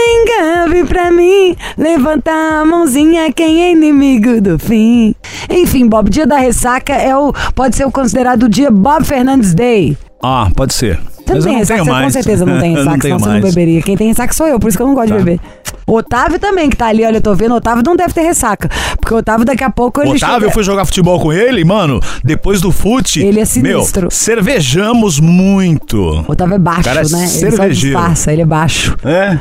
Engove 0.10 0.86
pra 0.86 1.12
mim, 1.12 1.56
levanta 1.78 2.32
a 2.32 2.66
mãozinha 2.66 3.32
quem 3.32 3.64
é 3.64 3.72
inimigo 3.72 4.42
do 4.42 4.58
fim. 4.58 5.14
Enfim, 5.50 5.88
Bob, 5.88 6.10
dia 6.10 6.26
da 6.26 6.38
ressaca 6.38 6.94
é 6.94 7.16
o, 7.16 7.34
pode 7.56 7.76
ser 7.76 7.86
o 7.86 7.92
considerado 7.92 8.44
o 8.44 8.50
dia 8.50 8.72
Bob 8.72 9.04
Fernandes 9.06 9.54
Day. 9.54 9.98
Ah, 10.24 10.50
pode 10.56 10.74
ser. 10.74 11.00
Não 11.34 11.56
ressaca, 11.58 11.84
você 11.84 11.92
com 12.04 12.10
certeza 12.10 12.46
não 12.46 12.60
tem 12.60 12.76
ressaca, 12.78 13.02
senão 13.02 13.20
você 13.20 13.26
não. 13.30 13.42
Tá. 13.42 13.48
beberia. 13.48 13.82
Quem 13.82 13.98
tem 13.98 14.08
ressaca 14.08 14.34
sou 14.34 14.48
eu, 14.48 14.60
por 14.60 14.68
isso 14.68 14.78
que 14.78 14.84
eu 14.84 14.88
não 14.88 14.94
gosto 14.96 15.08
de 15.08 15.14
beber. 15.14 15.40
Otávio 15.86 16.38
também, 16.40 16.70
que 16.70 16.76
tá 16.76 16.88
ali, 16.88 17.06
olha, 17.06 17.18
eu 17.18 17.22
tô 17.22 17.34
vendo, 17.34 17.56
Otávio 17.56 17.82
não 17.86 17.96
deve 17.96 18.14
ter 18.14 18.22
ressaca. 18.22 18.70
Porque 19.00 19.14
o 19.14 19.18
Otávio 19.18 19.46
daqui 19.46 19.64
a 19.64 19.70
pouco 19.70 20.02
ele 20.02 20.10
Otávio, 20.16 20.36
chega- 20.36 20.46
eu 20.48 20.52
fui 20.52 20.64
jogar 20.64 20.86
futebol 20.86 21.20
com 21.20 21.32
ele, 21.32 21.64
mano. 21.64 22.00
Depois 22.24 22.60
do 22.60 22.72
fute. 22.72 23.22
Ele 23.22 23.40
é 23.40 23.46
sinistro. 23.46 24.02
Meu, 24.04 24.12
cervejamos 24.12 25.20
muito. 25.20 26.26
Otávio 26.28 26.56
é 26.56 26.60
baixo, 26.60 26.84
Cara, 26.84 27.02
é 27.02 27.04
né? 27.04 27.20
Ele 27.20 27.28
só 27.28 27.38
cervejeiro. 27.40 27.98
disfarça, 27.98 28.34
ele 28.34 28.42
é 28.42 28.46
baixo. 28.46 28.98
É? 29.06 29.40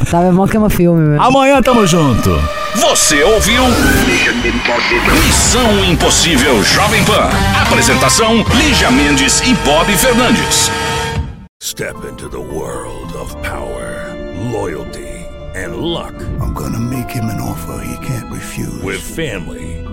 Otávio 0.00 0.28
é 0.28 0.32
mó 0.32 0.46
que 0.46 0.56
ama 0.56 0.70
filme, 0.70 1.10
velho. 1.10 1.22
Amanhã 1.22 1.62
tamo 1.62 1.86
junto. 1.86 2.30
Você 2.74 3.22
ouviu? 3.22 3.62
Missão 5.24 5.84
Impossível 5.84 6.62
Jovem 6.64 7.04
Pan. 7.04 7.28
Apresentação: 7.62 8.44
Lígia 8.54 8.90
Mendes 8.90 9.40
e 9.40 9.54
Bob 9.64 9.90
Fernandes. 9.92 10.70
Step 11.62 11.96
into 12.08 12.28
the 12.28 12.38
world 12.38 13.14
of 13.16 13.34
power, 13.42 14.14
loyalty, 14.52 15.26
and 15.56 15.74
luck. 15.76 16.14
I'm 16.40 16.54
gonna 16.54 16.78
make 16.78 17.10
him 17.10 17.28
an 17.28 17.40
offer 17.40 17.80
he 17.80 17.96
can't 18.06 18.30
refuse. 18.30 18.82
With 18.84 19.00
family, 19.00 19.85